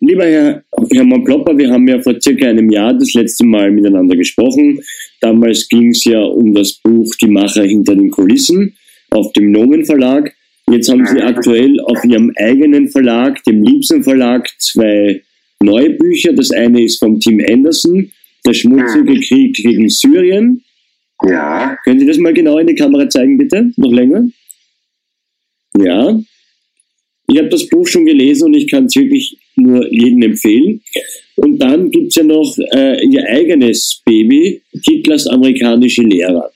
lieber 0.00 0.24
Herr 0.24 0.64
Hermann 0.92 1.24
Plopper, 1.24 1.56
wir 1.56 1.70
haben 1.70 1.86
ja 1.86 2.00
vor 2.00 2.20
circa 2.20 2.48
einem 2.48 2.70
Jahr 2.70 2.94
das 2.94 3.12
letzte 3.14 3.44
Mal 3.44 3.70
miteinander 3.70 4.16
gesprochen. 4.16 4.80
Damals 5.20 5.68
ging 5.68 5.90
es 5.90 6.04
ja 6.04 6.20
um 6.20 6.54
das 6.54 6.74
Buch 6.74 7.14
Die 7.20 7.28
Macher 7.28 7.64
hinter 7.64 7.94
den 7.94 8.10
Kulissen 8.10 8.74
auf 9.10 9.32
dem 9.32 9.52
Nomen 9.52 9.84
Verlag. 9.84 10.34
Jetzt 10.70 10.88
haben 10.88 11.04
Sie 11.06 11.20
aktuell 11.20 11.80
auf 11.80 12.04
Ihrem 12.04 12.32
eigenen 12.36 12.88
Verlag, 12.88 13.42
dem 13.44 13.62
Liebsen 13.62 14.02
Verlag, 14.02 14.48
zwei 14.58 15.22
neue 15.62 15.90
Bücher. 15.90 16.32
Das 16.32 16.50
eine 16.50 16.84
ist 16.84 16.98
vom 16.98 17.18
Tim 17.18 17.44
Anderson, 17.48 18.10
Der 18.46 18.54
schmutzige 18.54 19.20
Krieg 19.20 19.54
gegen 19.56 19.88
Syrien. 19.88 20.62
Ja. 21.28 21.76
Können 21.84 22.00
Sie 22.00 22.06
das 22.06 22.18
mal 22.18 22.32
genau 22.32 22.58
in 22.58 22.68
die 22.68 22.74
Kamera 22.74 23.08
zeigen, 23.08 23.36
bitte? 23.36 23.70
Noch 23.76 23.92
länger? 23.92 24.26
Ja. 25.76 26.18
Ich 27.26 27.38
habe 27.38 27.48
das 27.48 27.68
Buch 27.68 27.86
schon 27.86 28.06
gelesen 28.06 28.46
und 28.46 28.54
ich 28.54 28.68
kann 28.68 28.86
es 28.86 28.96
wirklich 28.96 29.36
nur 29.56 29.86
jedem 29.92 30.22
empfehlen. 30.22 30.82
Und 31.36 31.58
dann 31.58 31.90
gibt 31.90 32.08
es 32.08 32.16
ja 32.16 32.24
noch 32.24 32.56
äh, 32.72 33.04
ihr 33.04 33.24
eigenes 33.28 34.02
Baby, 34.04 34.62
Hitlers 34.72 35.26
amerikanische 35.26 36.02
Lehrer. 36.02 36.50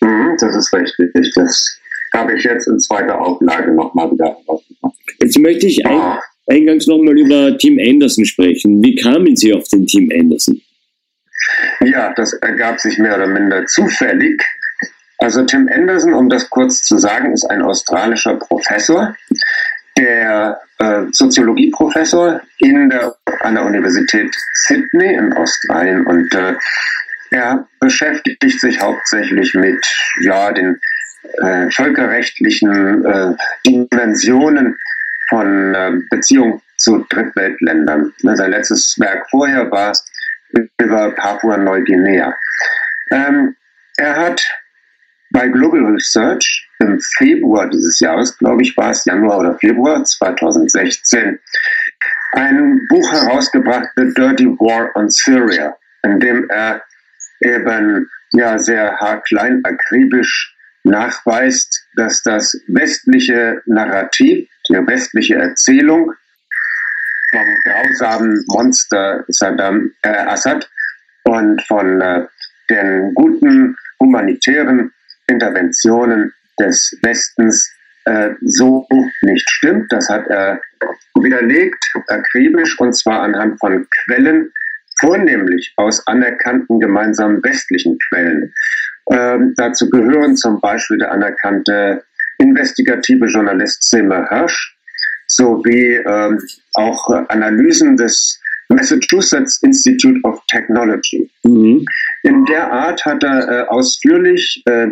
Mhm, 0.00 0.36
das 0.40 0.56
ist 0.56 0.72
richtig. 0.72 1.32
Das 1.34 1.78
habe 2.14 2.36
ich 2.36 2.44
jetzt 2.44 2.68
in 2.68 2.78
zweiter 2.78 3.20
Auflage 3.20 3.72
nochmal 3.72 4.10
wieder 4.12 4.36
rausgebracht. 4.48 4.94
Jetzt 5.20 5.38
möchte 5.38 5.66
ich 5.66 5.84
ein, 5.86 6.18
eingangs 6.46 6.86
nochmal 6.86 7.18
über 7.18 7.56
Tim 7.58 7.78
Anderson 7.78 8.24
sprechen. 8.24 8.82
Wie 8.82 8.94
kamen 8.94 9.36
Sie 9.36 9.52
auf 9.52 9.64
den 9.68 9.86
Tim 9.86 10.10
Anderson? 10.12 10.60
Ja, 11.80 12.12
das 12.14 12.32
ergab 12.34 12.80
sich 12.80 12.98
mehr 12.98 13.16
oder 13.16 13.26
minder 13.26 13.64
zufällig. 13.66 14.42
Also 15.18 15.44
Tim 15.44 15.68
Anderson, 15.72 16.12
um 16.12 16.28
das 16.28 16.48
kurz 16.50 16.82
zu 16.82 16.98
sagen, 16.98 17.32
ist 17.32 17.44
ein 17.44 17.62
australischer 17.62 18.36
Professor, 18.36 19.16
der 19.96 20.60
Soziologieprofessor 21.12 22.40
in 22.58 22.90
der, 22.90 23.14
an 23.40 23.54
der 23.54 23.64
Universität 23.64 24.34
Sydney 24.66 25.14
in 25.14 25.32
Australien 25.32 26.06
und 26.06 26.34
äh, 26.34 26.54
er 27.30 27.66
beschäftigt 27.80 28.60
sich 28.60 28.80
hauptsächlich 28.80 29.54
mit 29.54 29.84
ja, 30.20 30.52
den 30.52 30.80
äh, 31.38 31.70
völkerrechtlichen 31.70 33.04
äh, 33.04 33.34
Dimensionen 33.66 34.78
von 35.28 35.74
äh, 35.74 35.92
Beziehungen 36.10 36.60
zu 36.76 37.04
Drittweltländern. 37.08 38.12
Sein 38.18 38.50
letztes 38.50 38.98
Werk 38.98 39.28
vorher 39.30 39.70
war 39.70 39.92
über 40.78 41.10
Papua-Neuguinea. 41.12 42.34
Ähm, 43.10 43.56
er 43.96 44.16
hat 44.16 44.42
bei 45.36 45.48
Global 45.48 45.84
Research 45.84 46.66
im 46.78 46.98
Februar 47.18 47.68
dieses 47.68 48.00
Jahres, 48.00 48.38
glaube 48.38 48.62
ich, 48.62 48.74
war 48.74 48.90
es 48.92 49.04
Januar 49.04 49.40
oder 49.40 49.58
Februar 49.58 50.02
2016, 50.02 51.38
ein 52.32 52.80
Buch 52.88 53.12
herausgebracht, 53.12 53.90
The 53.96 54.14
Dirty 54.14 54.46
War 54.58 54.90
on 54.96 55.10
Syria, 55.10 55.76
in 56.04 56.20
dem 56.20 56.48
er 56.48 56.82
eben 57.40 58.08
ja 58.32 58.58
sehr 58.58 58.96
haarklein 58.96 59.62
akribisch 59.64 60.56
nachweist, 60.84 61.86
dass 61.96 62.22
das 62.22 62.58
westliche 62.68 63.60
Narrativ, 63.66 64.48
die 64.70 64.86
westliche 64.86 65.34
Erzählung 65.34 66.14
vom 67.30 67.56
grausamen 67.64 68.42
Monster 68.46 69.22
Saddam 69.28 69.92
äh, 70.00 70.08
Assad 70.08 70.66
und 71.24 71.60
von 71.64 72.00
äh, 72.00 72.26
den 72.70 73.12
guten 73.12 73.76
humanitären 74.00 74.92
Interventionen 75.28 76.32
des 76.58 76.96
Westens 77.02 77.72
äh, 78.06 78.30
so 78.42 78.86
nicht 79.22 79.48
stimmt. 79.50 79.92
Das 79.92 80.08
hat 80.08 80.26
er 80.28 80.60
widerlegt, 81.20 81.84
akribisch, 82.08 82.78
und 82.78 82.94
zwar 82.94 83.22
anhand 83.22 83.58
von 83.58 83.86
Quellen, 83.90 84.52
vornehmlich 84.98 85.74
aus 85.76 86.06
anerkannten 86.06 86.80
gemeinsamen 86.80 87.42
westlichen 87.42 87.98
Quellen. 88.08 88.54
Ähm, 89.10 89.54
dazu 89.56 89.88
gehören 89.90 90.36
zum 90.36 90.60
Beispiel 90.60 90.98
der 90.98 91.12
anerkannte 91.12 92.02
investigative 92.38 93.26
Journalist 93.26 93.88
Seymour 93.88 94.28
Hirsch 94.28 94.76
sowie 95.26 95.96
ähm, 96.06 96.40
auch 96.74 97.08
Analysen 97.28 97.96
des 97.96 98.40
Massachusetts 98.68 99.62
Institute 99.62 100.20
of 100.24 100.40
Technology. 100.48 101.30
Mhm. 101.44 101.84
In 102.22 102.44
der 102.46 102.72
Art 102.72 103.04
hat 103.04 103.22
er 103.22 103.48
äh, 103.48 103.68
ausführlich 103.68 104.62
äh, 104.66 104.88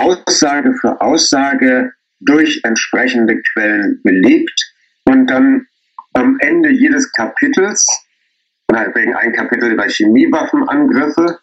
Aussage 0.00 0.74
für 0.80 1.00
Aussage 1.00 1.92
durch 2.20 2.60
entsprechende 2.64 3.40
Quellen 3.52 4.00
belegt 4.02 4.72
und 5.04 5.26
dann 5.26 5.66
am 6.14 6.38
Ende 6.40 6.70
jedes 6.70 7.10
Kapitels, 7.12 7.84
wegen 8.94 9.14
ein 9.14 9.32
Kapitel 9.32 9.72
über 9.72 9.84
Chemiewaffenangriffe, 9.84 11.38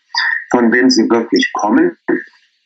von 0.51 0.72
wem 0.72 0.90
sie 0.90 1.09
wirklich 1.09 1.51
kommen, 1.53 1.97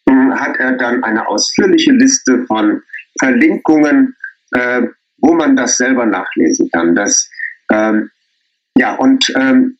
hat 0.08 0.58
er 0.58 0.74
dann 0.74 1.04
eine 1.04 1.28
ausführliche 1.28 1.92
Liste 1.92 2.46
von 2.46 2.82
Verlinkungen, 3.20 4.16
äh, 4.52 4.84
wo 5.18 5.34
man 5.34 5.56
das 5.56 5.78
selber 5.78 6.06
nachlesen 6.06 6.70
kann. 6.72 6.96
Das, 6.96 7.30
ähm, 7.72 8.10
ja, 8.78 8.96
und 8.96 9.32
ähm, 9.36 9.78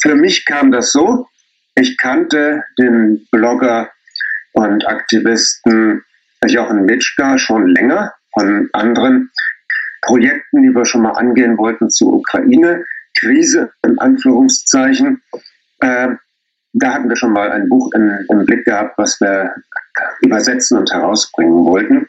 für 0.00 0.14
mich 0.14 0.44
kam 0.44 0.72
das 0.72 0.92
so, 0.92 1.26
ich 1.74 1.96
kannte 1.96 2.64
den 2.78 3.26
Blogger 3.30 3.90
und 4.52 4.86
Aktivisten 4.86 6.04
Jochen 6.46 6.84
Mitschka 6.84 7.38
schon 7.38 7.68
länger 7.68 8.12
von 8.32 8.68
anderen 8.72 9.30
Projekten, 10.02 10.62
die 10.62 10.74
wir 10.74 10.84
schon 10.84 11.02
mal 11.02 11.12
angehen 11.12 11.56
wollten 11.56 11.88
zur 11.90 12.14
Ukraine. 12.14 12.84
Krise 13.18 13.70
in 13.84 13.98
Anführungszeichen. 13.98 15.22
Äh, 15.80 16.08
da 16.72 16.94
hatten 16.94 17.08
wir 17.08 17.16
schon 17.16 17.32
mal 17.32 17.52
ein 17.52 17.68
Buch 17.68 17.90
in, 17.94 18.26
im 18.30 18.46
Blick 18.46 18.64
gehabt, 18.64 18.96
was 18.96 19.20
wir 19.20 19.54
übersetzen 20.22 20.78
und 20.78 20.90
herausbringen 20.90 21.64
wollten. 21.64 22.08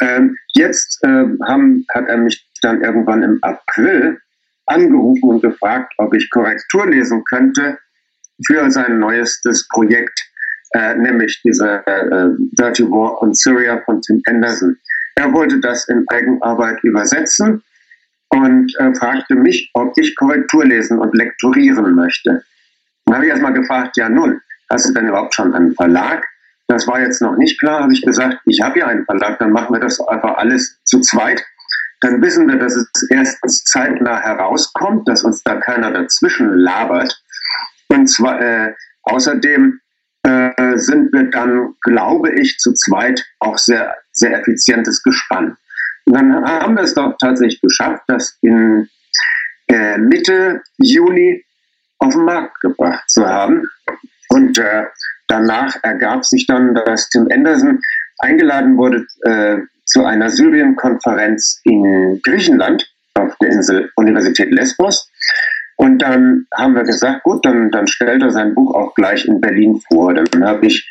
Ähm, 0.00 0.36
jetzt 0.54 1.02
äh, 1.02 1.24
haben, 1.44 1.84
hat 1.94 2.06
er 2.08 2.18
mich 2.18 2.46
dann 2.60 2.82
irgendwann 2.82 3.22
im 3.22 3.38
April 3.42 4.20
angerufen 4.66 5.30
und 5.30 5.42
gefragt, 5.42 5.92
ob 5.98 6.14
ich 6.14 6.30
Korrektur 6.30 6.86
lesen 6.86 7.24
könnte 7.24 7.78
für 8.46 8.70
sein 8.70 8.98
neuestes 8.98 9.66
Projekt 9.68 10.21
äh, 10.74 10.94
nämlich 10.94 11.40
diese 11.44 11.86
äh, 11.86 12.28
Dirty 12.58 12.84
War 12.84 13.20
on 13.22 13.34
Syria 13.34 13.80
von 13.84 14.00
Tim 14.02 14.22
Anderson. 14.26 14.76
Er 15.16 15.32
wollte 15.32 15.60
das 15.60 15.88
in 15.88 16.04
Eigenarbeit 16.08 16.82
übersetzen 16.82 17.62
und 18.30 18.74
äh, 18.78 18.94
fragte 18.94 19.34
mich, 19.34 19.70
ob 19.74 19.96
ich 19.98 20.16
Korrektur 20.16 20.64
lesen 20.64 20.98
und 20.98 21.14
lektorieren 21.14 21.94
möchte. 21.94 22.42
Dann 23.04 23.14
habe 23.16 23.26
ich 23.26 23.30
erstmal 23.30 23.52
gefragt, 23.52 23.96
ja 23.96 24.08
nun, 24.08 24.40
hast 24.70 24.88
du 24.88 24.94
denn 24.94 25.08
überhaupt 25.08 25.34
schon 25.34 25.54
einen 25.54 25.74
Verlag? 25.74 26.24
Das 26.68 26.86
war 26.86 27.00
jetzt 27.00 27.20
noch 27.20 27.36
nicht 27.36 27.60
klar, 27.60 27.82
habe 27.82 27.92
ich 27.92 28.00
gesagt, 28.00 28.38
ich 28.46 28.60
habe 28.62 28.78
ja 28.78 28.86
einen 28.86 29.04
Verlag, 29.04 29.38
dann 29.38 29.52
machen 29.52 29.74
wir 29.74 29.80
das 29.80 30.00
einfach 30.00 30.36
alles 30.38 30.80
zu 30.84 31.00
zweit. 31.00 31.44
Dann 32.00 32.22
wissen 32.22 32.48
wir, 32.48 32.56
dass 32.56 32.74
es 32.74 32.88
erstens 33.10 33.64
zeitnah 33.64 34.18
herauskommt, 34.20 35.06
dass 35.06 35.22
uns 35.22 35.42
da 35.42 35.56
keiner 35.56 35.92
dazwischen 35.92 36.48
labert. 36.56 37.22
Und 37.88 38.06
zwar 38.08 38.40
äh, 38.40 38.72
außerdem 39.02 39.81
äh, 40.56 40.78
sind 40.78 41.12
wir 41.12 41.24
dann, 41.30 41.74
glaube 41.82 42.32
ich, 42.32 42.58
zu 42.58 42.72
zweit 42.72 43.24
auch 43.40 43.58
sehr, 43.58 43.94
sehr 44.12 44.38
effizientes 44.38 45.02
Gespann. 45.02 45.56
Und 46.04 46.14
dann 46.14 46.44
haben 46.44 46.76
wir 46.76 46.82
es 46.82 46.94
doch 46.94 47.14
tatsächlich 47.20 47.60
geschafft, 47.60 48.02
das 48.08 48.38
in 48.42 48.88
äh, 49.68 49.98
Mitte 49.98 50.62
Juni 50.78 51.44
auf 51.98 52.12
den 52.14 52.24
Markt 52.24 52.60
gebracht 52.60 53.08
zu 53.08 53.26
haben. 53.26 53.64
Und 54.28 54.58
äh, 54.58 54.84
danach 55.28 55.76
ergab 55.82 56.24
sich 56.24 56.46
dann, 56.46 56.74
dass 56.74 57.08
Tim 57.10 57.28
Anderson 57.30 57.80
eingeladen 58.18 58.76
wurde 58.76 59.06
äh, 59.22 59.58
zu 59.86 60.04
einer 60.04 60.30
Syrien-Konferenz 60.30 61.60
in 61.64 62.20
Griechenland 62.22 62.88
auf 63.14 63.36
der 63.40 63.50
Insel 63.50 63.90
Universität 63.96 64.50
Lesbos. 64.50 65.10
Und 65.82 65.98
dann 65.98 66.46
haben 66.54 66.76
wir 66.76 66.84
gesagt, 66.84 67.24
gut, 67.24 67.44
dann, 67.44 67.72
dann 67.72 67.88
stellt 67.88 68.22
er 68.22 68.30
sein 68.30 68.54
Buch 68.54 68.72
auch 68.72 68.94
gleich 68.94 69.26
in 69.26 69.40
Berlin 69.40 69.82
vor. 69.88 70.14
Dann 70.14 70.44
habe 70.44 70.66
ich 70.66 70.88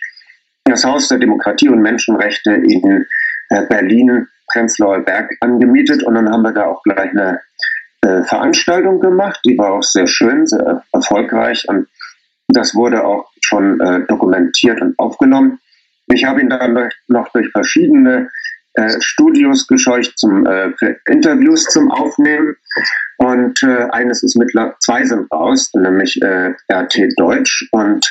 das 0.66 0.84
Haus 0.84 1.08
der 1.08 1.18
Demokratie 1.18 1.70
und 1.70 1.82
Menschenrechte 1.82 2.52
in 2.56 3.06
äh, 3.52 3.66
Berlin, 3.68 4.28
Prenzlauer 4.52 5.00
Berg 5.00 5.32
angemietet 5.40 6.04
und 6.04 6.16
dann 6.16 6.30
haben 6.30 6.42
wir 6.42 6.52
da 6.52 6.66
auch 6.66 6.84
gleich 6.84 7.10
eine 7.12 7.40
äh, 8.02 8.24
Veranstaltung 8.24 9.00
gemacht. 9.00 9.40
Die 9.46 9.58
war 9.58 9.72
auch 9.72 9.84
sehr 9.84 10.08
schön, 10.08 10.46
sehr 10.46 10.84
erfolgreich 10.92 11.66
und 11.70 11.88
das 12.50 12.76
wurde 12.76 13.06
auch 13.06 13.32
schon 13.40 13.80
äh, 13.80 14.06
dokumentiert 14.08 14.82
und 14.82 15.00
aufgenommen. 15.00 15.60
Ich 16.08 16.26
habe 16.26 16.42
ihn 16.42 16.50
dann 16.50 16.90
noch 17.08 17.30
durch 17.30 17.50
verschiedene 17.52 18.30
äh, 18.74 19.00
Studios 19.00 19.68
gescheucht 19.68 20.18
zum, 20.18 20.46
äh, 20.46 20.72
für 20.78 20.98
Interviews 21.06 21.66
zum 21.66 21.92
Aufnehmen. 21.92 22.56
Und 23.18 23.62
äh, 23.64 23.88
eines 23.92 24.24
ist 24.24 24.38
mittlerweile, 24.38 24.76
zwei 24.80 25.04
sind 25.04 25.32
raus, 25.32 25.70
nämlich 25.74 26.22
äh, 26.22 26.54
RT 26.72 27.00
Deutsch 27.18 27.68
und 27.72 28.06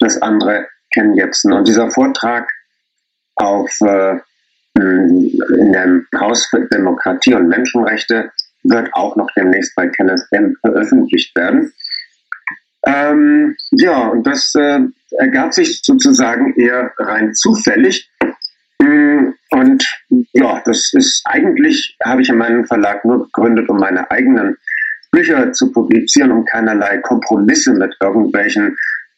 das 0.00 0.20
andere 0.22 0.66
Ken 0.92 1.14
Jepsen. 1.14 1.52
Und 1.52 1.68
dieser 1.68 1.90
Vortrag 1.90 2.48
auf 3.36 3.70
äh, 3.80 4.18
in 4.76 5.72
dem 5.72 6.06
Haus 6.18 6.46
für 6.46 6.66
Demokratie 6.66 7.34
und 7.34 7.48
Menschenrechte 7.48 8.30
wird 8.64 8.92
auch 8.94 9.14
noch 9.16 9.28
demnächst 9.36 9.74
bei 9.76 9.86
Kenneth 9.88 10.22
M. 10.30 10.56
veröffentlicht 10.60 11.34
werden. 11.36 11.72
Ähm, 12.86 13.56
ja, 13.72 14.08
und 14.08 14.26
das 14.26 14.52
äh, 14.56 14.80
ergab 15.18 15.54
sich 15.54 15.80
sozusagen 15.82 16.54
eher 16.56 16.92
rein 16.98 17.34
zufällig. 17.34 18.10
Mm, 18.78 19.30
und 19.50 20.03
das 20.64 20.92
ist 20.92 21.22
eigentlich, 21.24 21.96
habe 22.04 22.22
ich 22.22 22.28
in 22.28 22.38
meinem 22.38 22.64
Verlag 22.64 23.04
nur 23.04 23.24
gegründet, 23.24 23.68
um 23.68 23.78
meine 23.78 24.10
eigenen 24.10 24.56
Bücher 25.10 25.52
zu 25.52 25.70
publizieren, 25.70 26.32
um 26.32 26.44
keinerlei 26.44 26.98
Kompromisse 26.98 27.72
mit 27.74 27.94
irgendwelchen 28.00 28.76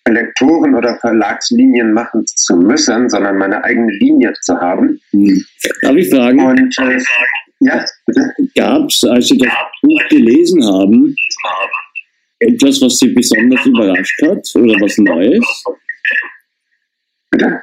Lektoren 0.08 0.74
oder 0.74 0.96
Verlagslinien 1.00 1.92
machen 1.92 2.24
zu 2.26 2.56
müssen, 2.56 3.08
sondern 3.08 3.38
meine 3.38 3.62
eigene 3.64 3.92
Linie 3.92 4.32
zu 4.42 4.56
haben. 4.60 5.00
Hm. 5.10 5.44
Darf 5.82 5.96
ich 5.96 6.10
fragen? 6.10 6.40
Und 6.40 6.78
äh, 6.78 6.98
ja, 7.60 7.84
bitte. 8.06 8.34
Gab 8.54 8.88
es, 8.88 9.02
als 9.04 9.28
Sie 9.28 9.38
das 9.38 9.50
Buch 9.82 10.08
gelesen 10.08 10.64
haben, 10.64 11.16
etwas, 12.38 12.80
was 12.82 12.98
Sie 12.98 13.08
besonders 13.08 13.64
überrascht 13.64 14.22
hat 14.22 14.46
oder 14.54 14.74
was 14.80 14.98
Neues? 14.98 15.64
Bitte? 17.30 17.62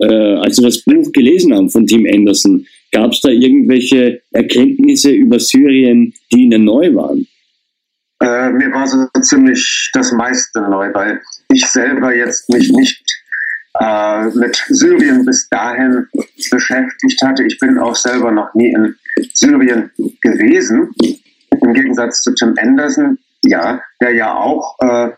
Äh, 0.00 0.34
als 0.36 0.56
Sie 0.56 0.62
das 0.62 0.82
Buch 0.82 1.10
gelesen 1.12 1.54
haben 1.54 1.70
von 1.70 1.86
Tim 1.86 2.06
Anderson, 2.12 2.66
gab 2.92 3.12
es 3.12 3.20
da 3.20 3.28
irgendwelche 3.28 4.22
Erkenntnisse 4.32 5.10
über 5.10 5.38
Syrien, 5.38 6.12
die 6.32 6.42
Ihnen 6.44 6.64
neu 6.64 6.94
waren? 6.94 7.26
Äh, 8.22 8.50
mir 8.50 8.70
war 8.72 8.86
so 8.86 9.06
ziemlich 9.22 9.90
das 9.94 10.12
meiste 10.12 10.60
neu, 10.60 10.92
weil 10.92 11.20
ich 11.52 11.66
selber 11.66 12.14
jetzt 12.14 12.50
mich 12.50 12.70
nicht 12.70 13.02
äh, 13.78 14.24
mit 14.30 14.62
Syrien 14.68 15.24
bis 15.24 15.48
dahin 15.48 16.06
beschäftigt 16.50 17.22
hatte. 17.22 17.44
Ich 17.44 17.58
bin 17.58 17.78
auch 17.78 17.94
selber 17.94 18.30
noch 18.30 18.52
nie 18.54 18.72
in 18.72 18.94
Syrien 19.34 19.90
gewesen. 20.22 20.90
Im 21.62 21.74
Gegensatz 21.74 22.22
zu 22.22 22.34
Tim 22.34 22.54
Anderson, 22.58 23.18
ja, 23.44 23.80
der 24.00 24.12
ja 24.12 24.34
auch 24.34 24.76
äh, 24.80 25.10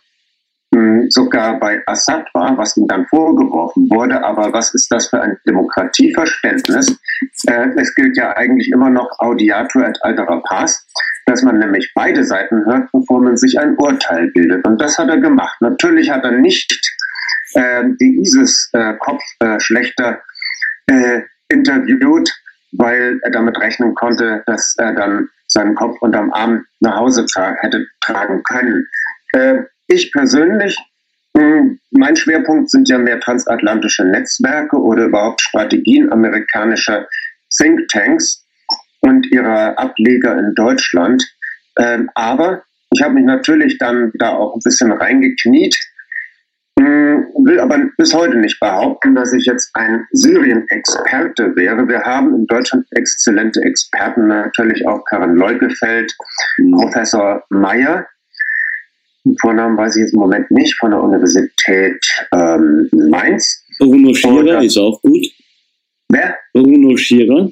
sogar 1.08 1.58
bei 1.58 1.82
Assad 1.86 2.26
war, 2.34 2.56
was 2.56 2.76
ihm 2.76 2.86
dann 2.88 3.06
vorgeworfen 3.06 3.88
wurde. 3.90 4.22
Aber 4.22 4.52
was 4.52 4.74
ist 4.74 4.90
das 4.90 5.08
für 5.08 5.20
ein 5.20 5.36
Demokratieverständnis? 5.46 6.98
Äh, 7.46 7.68
es 7.76 7.94
gilt 7.94 8.16
ja 8.16 8.36
eigentlich 8.36 8.70
immer 8.72 8.90
noch 8.90 9.08
Audiatur 9.18 9.86
et 9.86 9.98
altera 10.02 10.42
pars, 10.48 10.86
dass 11.26 11.42
man 11.42 11.58
nämlich 11.58 11.90
beide 11.94 12.24
Seiten 12.24 12.64
hört, 12.66 12.90
bevor 12.92 13.22
man 13.22 13.36
sich 13.36 13.58
ein 13.58 13.76
Urteil 13.76 14.30
bildet. 14.32 14.66
Und 14.66 14.80
das 14.80 14.98
hat 14.98 15.08
er 15.08 15.18
gemacht. 15.18 15.56
Natürlich 15.60 16.10
hat 16.10 16.24
er 16.24 16.32
nicht 16.32 16.72
äh, 17.54 17.84
die 18.00 18.20
ISIS-Kopfschlechter 18.20 20.20
äh, 20.88 20.92
äh, 20.92 21.22
interviewt, 21.48 22.30
weil 22.72 23.20
er 23.22 23.30
damit 23.30 23.58
rechnen 23.58 23.94
konnte, 23.94 24.42
dass 24.46 24.74
er 24.78 24.94
dann 24.94 25.28
seinen 25.46 25.74
Kopf 25.74 25.96
unterm 26.00 26.32
Arm 26.32 26.64
nach 26.80 26.96
Hause 26.96 27.26
tra 27.26 27.54
hätte 27.60 27.86
tragen 28.00 28.42
können. 28.42 28.88
Äh, 29.32 29.64
ich 29.92 30.10
persönlich, 30.12 30.76
hm, 31.36 31.78
mein 31.90 32.16
Schwerpunkt 32.16 32.70
sind 32.70 32.88
ja 32.88 32.98
mehr 32.98 33.20
transatlantische 33.20 34.04
Netzwerke 34.04 34.76
oder 34.76 35.04
überhaupt 35.04 35.40
Strategien 35.40 36.10
amerikanischer 36.12 37.06
Thinktanks 37.56 38.44
und 39.00 39.26
ihrer 39.32 39.78
Ableger 39.78 40.38
in 40.38 40.54
Deutschland. 40.54 41.22
Ähm, 41.78 42.10
aber 42.14 42.62
ich 42.94 43.02
habe 43.02 43.14
mich 43.14 43.24
natürlich 43.24 43.78
dann 43.78 44.12
da 44.14 44.30
auch 44.30 44.54
ein 44.54 44.60
bisschen 44.62 44.92
reingekniet, 44.92 45.76
hm, 46.78 47.26
will 47.44 47.60
aber 47.60 47.78
bis 47.96 48.14
heute 48.14 48.36
nicht 48.38 48.58
behaupten, 48.60 49.14
dass 49.14 49.32
ich 49.32 49.44
jetzt 49.44 49.70
ein 49.74 50.06
Syrien-Experte 50.12 51.54
wäre. 51.56 51.88
Wir 51.88 52.02
haben 52.02 52.34
in 52.34 52.46
Deutschland 52.46 52.86
exzellente 52.92 53.60
Experten, 53.62 54.26
natürlich 54.28 54.86
auch 54.86 55.04
Karin 55.04 55.34
Leugefeld, 55.34 56.14
mhm. 56.58 56.72
Professor 56.72 57.44
Meyer, 57.50 58.06
Vornamen 59.40 59.76
weiß 59.76 59.96
ich 59.96 60.02
jetzt 60.02 60.14
im 60.14 60.20
Moment 60.20 60.50
nicht, 60.50 60.76
von 60.78 60.90
der 60.90 61.02
Universität 61.02 62.04
ähm, 62.32 62.88
Mainz. 62.92 63.64
Bruno 63.78 64.12
Schierer 64.14 64.58
Und, 64.58 64.64
ist 64.64 64.78
auch 64.78 65.00
gut. 65.00 65.26
Wer? 66.08 66.36
Bruno 66.52 66.96
Schierer. 66.96 67.50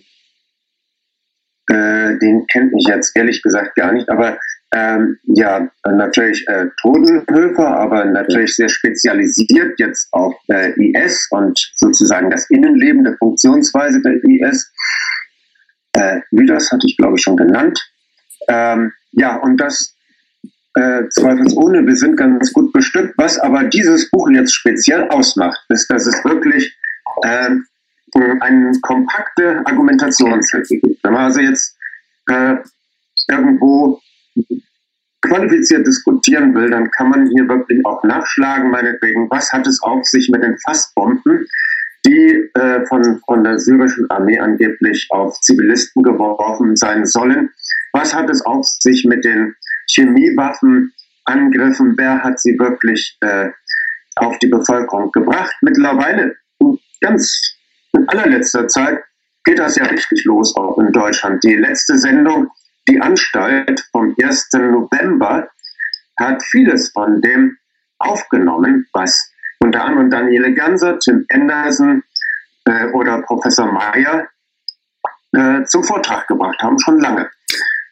Äh, 1.69 2.19
den 2.19 2.47
kennt 2.49 2.73
mich 2.73 2.87
jetzt 2.89 3.17
ehrlich 3.17 3.43
gesagt 3.43 3.77
gar 3.77 3.93
nicht, 3.93 4.09
aber 4.09 4.39
ähm, 4.73 5.19
ja, 5.25 5.69
natürlich 5.85 6.47
äh, 6.47 6.67
Todenhöfer, 6.81 7.67
aber 7.67 8.05
natürlich 8.05 8.55
sehr 8.55 8.69
spezialisiert 8.69 9.79
jetzt 9.79 10.09
auf 10.13 10.35
äh, 10.49 10.71
IS 10.77 11.27
und 11.31 11.59
sozusagen 11.75 12.31
das 12.31 12.49
Innenleben, 12.51 13.03
der 13.03 13.17
Funktionsweise 13.19 14.01
der 14.03 14.23
IS. 14.23 14.73
Äh, 15.93 16.21
Lüders 16.31 16.71
hatte 16.71 16.87
ich, 16.87 16.97
glaube 16.97 17.17
ich, 17.17 17.23
schon 17.23 17.37
genannt. 17.37 17.81
Ähm, 18.49 18.93
ja, 19.13 19.37
und 19.37 19.57
das 19.57 19.97
äh, 20.75 21.09
zweifelsohne, 21.09 21.87
wir 21.87 21.97
sind 21.97 22.17
ganz 22.17 22.53
gut 22.53 22.73
bestückt. 22.73 23.15
Was 23.17 23.39
aber 23.39 23.65
dieses 23.65 24.11
Buch 24.11 24.29
jetzt 24.31 24.55
speziell 24.55 25.09
ausmacht, 25.09 25.59
ist, 25.69 25.91
dass 25.91 26.07
es 26.07 26.25
wirklich 26.25 26.77
äh, 27.23 27.51
eine 28.41 28.73
kompakte 28.83 29.63
Argumentationshilfe 29.67 30.77
gibt. 30.79 31.03
Wenn 31.05 31.13
man 31.13 31.25
also 31.25 31.41
jetzt 31.41 31.77
äh, 32.29 32.57
irgendwo 33.29 34.01
qualifiziert 35.23 35.87
diskutieren 35.87 36.55
will, 36.55 36.71
dann 36.71 36.91
kann 36.91 37.11
man 37.11 37.29
hier 37.29 37.49
wirklich 37.49 37.85
auch 37.85 38.03
nachschlagen, 38.05 38.71
meinetwegen, 38.71 39.29
was 39.31 39.53
hat 39.53 39.67
es 39.67 39.83
auf 39.83 40.05
sich 40.07 40.29
mit 40.31 40.43
den 40.43 40.57
Fassbomben, 40.59 41.47
die 42.07 42.51
äh, 42.55 42.85
von, 42.87 43.21
von 43.27 43.45
der 43.45 43.59
syrischen 43.59 44.11
Armee 44.11 44.39
angeblich 44.39 45.07
auf 45.11 45.39
Zivilisten 45.41 46.03
geworfen 46.03 46.77
sein 46.77 47.07
sollen. 47.07 47.51
Was 47.93 48.15
hat 48.15 48.31
es 48.31 48.43
auf 48.43 48.67
sich 48.67 49.05
mit 49.05 49.25
den 49.25 49.55
Chemiewaffenangriffen, 49.91 51.95
wer 51.97 52.23
hat 52.23 52.41
sie 52.41 52.59
wirklich 52.59 53.17
äh, 53.21 53.51
auf 54.17 54.39
die 54.39 54.49
Bevölkerung 54.49 55.11
gebracht. 55.13 55.55
Mittlerweile, 55.63 56.37
ganz 57.01 57.57
in 57.93 58.09
allerletzter 58.09 58.69
Zeit, 58.69 59.01
geht 59.45 59.59
das 59.59 59.77
ja 59.77 59.85
richtig 59.85 60.25
los 60.25 60.55
auch 60.57 60.79
in 60.79 60.93
Deutschland. 60.93 61.43
Die 61.43 61.57
letzte 61.57 61.99
Sendung, 61.99 62.51
die 62.89 63.01
Anstalt 63.01 63.81
vom 63.93 64.15
1. 64.23 64.49
November, 64.55 65.49
hat 66.19 66.43
vieles 66.43 66.91
von 66.93 67.21
dem 67.23 67.57
aufgenommen, 67.99 68.87
was 68.93 69.33
unter 69.61 69.85
anderem 69.85 70.11
Daniele 70.11 70.53
Ganser, 70.55 70.99
Tim 70.99 71.25
Anderson 71.33 72.03
äh, 72.65 72.87
oder 72.93 73.23
Professor 73.23 73.71
Mayer 73.71 74.29
äh, 75.33 75.65
zum 75.65 75.85
Vortrag 75.85 76.27
gebracht 76.27 76.61
haben, 76.63 76.79
schon 76.81 77.01
lange. 77.01 77.29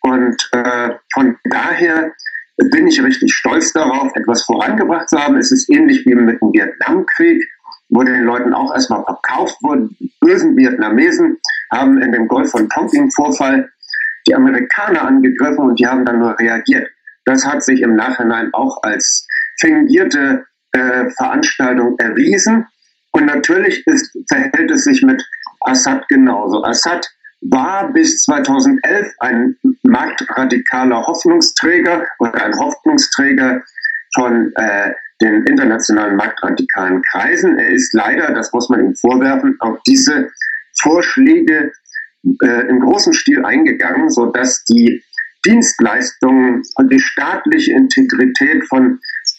Und 0.03 0.49
äh, 0.53 0.91
von 1.13 1.37
daher 1.45 2.13
bin 2.71 2.87
ich 2.87 3.03
richtig 3.03 3.33
stolz 3.33 3.73
darauf, 3.73 4.11
etwas 4.17 4.43
vorangebracht 4.45 5.09
zu 5.09 5.19
haben. 5.19 5.37
Es 5.37 5.53
ist 5.53 5.69
ähnlich 5.71 6.05
wie 6.07 6.15
mit 6.15 6.41
dem 6.41 6.53
Vietnamkrieg, 6.53 7.45
wo 7.91 8.03
den 8.03 8.25
Leuten 8.25 8.53
auch 8.53 8.75
erstmal 8.75 9.05
verkauft 9.05 9.57
wurde. 9.63 9.89
Bösen 10.21 10.57
Vietnamesen 10.57 11.39
haben 11.71 12.01
in 12.03 12.13
dem 12.13 12.27
Golf 12.27 12.51
von 12.51 12.69
Tonkin-Vorfall 12.69 13.71
die 14.27 14.35
Amerikaner 14.35 15.03
angegriffen 15.03 15.59
und 15.59 15.79
die 15.79 15.87
haben 15.87 16.05
dann 16.05 16.19
nur 16.19 16.39
reagiert. 16.39 16.91
Das 17.25 17.47
hat 17.47 17.63
sich 17.63 17.81
im 17.83 17.95
Nachhinein 17.95 18.53
auch 18.53 18.83
als 18.83 19.27
fingierte 19.61 20.47
äh, 20.73 21.11
Veranstaltung 21.17 21.97
erwiesen. 21.99 22.67
Und 23.13 23.27
natürlich 23.27 23.87
ist, 23.87 24.17
verhält 24.29 24.71
es 24.71 24.85
sich 24.85 25.03
mit 25.03 25.23
Assad 25.61 26.07
genauso. 26.09 26.63
Assad 26.65 27.09
war 27.41 27.93
bis 27.93 28.23
2011 28.23 29.13
ein 29.21 29.57
marktradikaler 29.83 31.07
Hoffnungsträger 31.07 32.07
oder 32.19 32.45
ein 32.45 32.59
Hoffnungsträger 32.59 33.63
von 34.15 34.53
äh, 34.57 34.93
den 35.21 35.45
internationalen 35.45 36.17
marktradikalen 36.17 37.03
Kreisen. 37.03 37.59
Er 37.59 37.71
ist 37.71 37.93
leider, 37.93 38.33
das 38.33 38.53
muss 38.53 38.69
man 38.69 38.81
ihm 38.81 38.95
vorwerfen, 38.95 39.57
auf 39.61 39.79
diese 39.87 40.31
Vorschläge 40.81 41.73
äh, 42.43 42.69
im 42.69 42.81
großen 42.81 43.13
Stil 43.13 43.45
eingegangen, 43.45 44.11
sodass 44.11 44.65
die 44.65 45.03
Dienstleistungen 45.45 46.63
und 46.77 46.93
die 46.93 47.01
staatliche 47.01 47.73
Integrität 47.73 48.65
von 48.69 48.99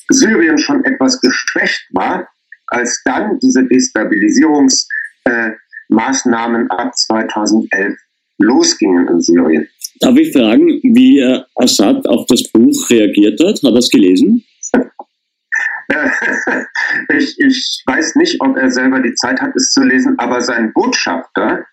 Syrien 0.09 0.57
schon 0.57 0.83
etwas 0.85 1.21
geschwächt 1.21 1.85
war, 1.91 2.27
als 2.67 3.01
dann 3.05 3.39
diese 3.39 3.61
Destabilisierungs- 3.61 4.87
äh, 5.25 5.51
ab 6.69 6.95
2011 6.95 7.97
losgingen 8.37 9.07
in 9.07 9.21
Syrien. 9.21 9.67
Darf 9.99 10.15
ich 10.17 10.31
fragen, 10.31 10.67
wie 10.83 11.19
Assad 11.55 12.07
auf 12.07 12.25
das 12.27 12.43
Buch 12.51 12.89
reagiert 12.89 13.39
hat? 13.41 13.61
Hat 13.63 13.71
er 13.71 13.75
es 13.75 13.89
gelesen? 13.89 14.43
ich, 17.09 17.39
ich 17.39 17.83
weiß 17.85 18.15
nicht, 18.15 18.39
ob 18.39 18.55
er 18.55 18.69
selber 18.69 19.01
die 19.01 19.13
Zeit 19.15 19.41
hat, 19.41 19.55
es 19.55 19.71
zu 19.71 19.83
lesen, 19.83 20.17
aber 20.19 20.41
sein 20.41 20.71
Botschafter 20.73 21.65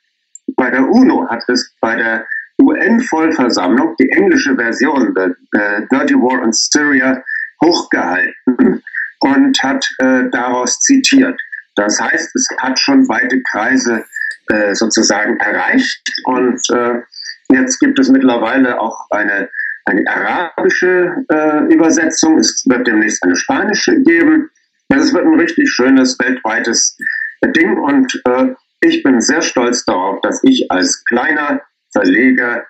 bei 0.57 0.71
der 0.71 0.89
UNO 0.89 1.29
hat 1.29 1.43
es 1.49 1.75
bei 1.81 1.97
der 1.97 2.27
UN-Vollversammlung, 2.61 3.95
die 4.01 4.09
englische 4.11 4.57
Version, 4.57 5.15
der, 5.15 5.37
der 5.55 5.87
Dirty 5.93 6.15
War 6.15 6.43
in 6.43 6.53
Syria, 6.53 7.23
hochgehalten 7.65 8.83
und 9.21 9.63
hat 9.63 9.89
äh, 9.99 10.25
daraus 10.31 10.79
zitiert. 10.81 11.41
Das 11.77 12.01
heißt, 12.01 12.35
es 12.35 12.49
hat 12.59 12.79
schon 12.79 13.09
weite 13.09 13.41
Kreise 13.51 14.05
äh, 14.49 14.75
sozusagen 14.75 15.37
erreicht 15.39 16.03
und 16.25 16.61
äh, 16.71 17.01
Jetzt 17.49 17.79
gibt 17.79 17.99
es 17.99 18.09
mittlerweile 18.09 18.81
auch 18.81 18.99
eine, 19.11 19.49
eine 19.85 20.05
arabische 20.09 21.25
äh, 21.31 21.73
Übersetzung. 21.73 22.39
Es 22.39 22.65
wird 22.67 22.87
demnächst 22.87 23.23
eine 23.23 23.37
spanische 23.37 24.01
geben. 24.03 24.51
Es 24.89 25.13
wird 25.13 25.27
ein 25.27 25.39
richtig 25.39 25.71
schönes 25.71 26.19
weltweites 26.19 26.97
Ding 27.45 27.79
und 27.79 28.21
äh, 28.25 28.55
ich 28.81 29.03
bin 29.03 29.21
sehr 29.21 29.43
stolz 29.43 29.85
darauf, 29.85 30.21
dass 30.23 30.43
ich 30.43 30.71
als 30.71 31.05
kleiner 31.05 31.61
Verleger 31.93 32.65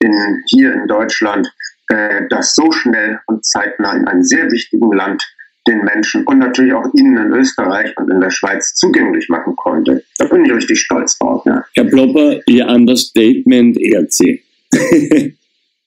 in, 0.00 0.42
hier 0.46 0.72
in 0.72 0.86
Deutschland 0.86 1.52
äh, 1.92 2.26
das 2.30 2.54
so 2.54 2.72
schnell 2.72 3.20
und 3.26 3.44
zeitnah 3.44 3.94
in 3.94 4.06
einem 4.06 4.22
sehr 4.22 4.50
wichtigen 4.50 4.92
Land 4.92 5.22
den 5.68 5.84
Menschen 5.84 6.24
und 6.24 6.38
natürlich 6.38 6.72
auch 6.72 6.86
Ihnen 6.94 7.16
in 7.18 7.32
Österreich 7.32 7.96
und 7.96 8.10
in 8.10 8.20
der 8.20 8.30
Schweiz 8.30 8.74
zugänglich 8.74 9.28
machen 9.28 9.54
konnte. 9.54 10.02
Da 10.18 10.24
bin 10.24 10.44
ich 10.44 10.52
richtig 10.52 10.80
stolz 10.80 11.16
drauf. 11.18 11.44
Ja. 11.46 11.64
Herr 11.74 11.84
Plopper, 11.84 12.40
Ihr 12.46 12.66
Understatement 12.66 13.78
ehrt 13.78 14.12
Sie. 14.12 14.42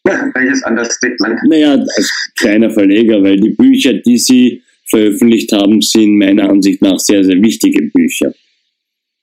Welches 0.03 0.63
Understatement? 0.63 1.39
Naja, 1.49 1.71
als 1.73 2.31
kleiner 2.37 2.69
Verleger, 2.69 3.21
weil 3.23 3.37
die 3.37 3.49
Bücher, 3.49 3.93
die 3.93 4.17
Sie 4.17 4.61
veröffentlicht 4.85 5.51
haben, 5.51 5.81
sind 5.81 6.19
meiner 6.19 6.49
Ansicht 6.49 6.81
nach 6.81 6.99
sehr, 6.99 7.23
sehr 7.25 7.41
wichtige 7.41 7.89
Bücher. 7.91 8.31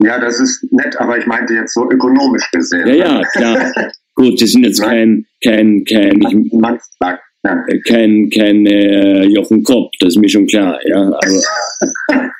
Ja, 0.02 0.18
das 0.18 0.40
ist 0.40 0.66
nett, 0.72 0.96
aber 0.98 1.16
ich 1.16 1.26
meinte 1.26 1.54
jetzt 1.54 1.74
so 1.74 1.88
ökonomisch 1.88 2.50
gesehen. 2.50 2.88
Ja, 2.88 2.94
ja, 2.94 3.22
klar. 3.32 3.72
Gut, 4.14 4.38
Sie 4.38 4.46
sind 4.46 4.64
jetzt 4.64 4.82
kein, 4.82 5.26
kein, 5.42 5.84
kein, 5.84 6.20
ich, 6.20 6.52
Man 6.52 6.78
sagt, 7.00 7.22
ja. 7.44 7.64
kein, 7.88 8.30
kein 8.30 8.66
äh, 8.66 9.24
Jochen 9.24 9.62
Kopp, 9.62 9.90
das 10.00 10.10
ist 10.10 10.20
mir 10.20 10.28
schon 10.28 10.46
klar, 10.46 10.78
ja. 10.86 11.18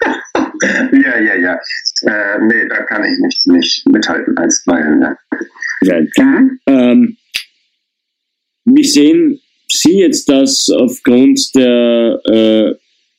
Ja, 0.93 1.19
ja, 1.19 1.35
ja. 1.35 1.61
Äh, 2.03 2.39
nee, 2.47 2.69
da 2.69 2.83
kann 2.85 3.03
ich 3.05 3.19
nicht, 3.21 3.47
nicht 3.47 3.89
mithalten 3.91 4.37
einstweilen. 4.37 5.01
Ne? 5.01 5.17
ja. 5.83 6.01
Mhm. 6.01 6.61
Ähm, 6.67 7.17
wie 8.65 8.85
sehen 8.85 9.41
Sie 9.69 9.99
jetzt 9.99 10.29
das 10.29 10.69
aufgrund 10.71 11.41
der 11.55 12.21
äh, 12.27 12.75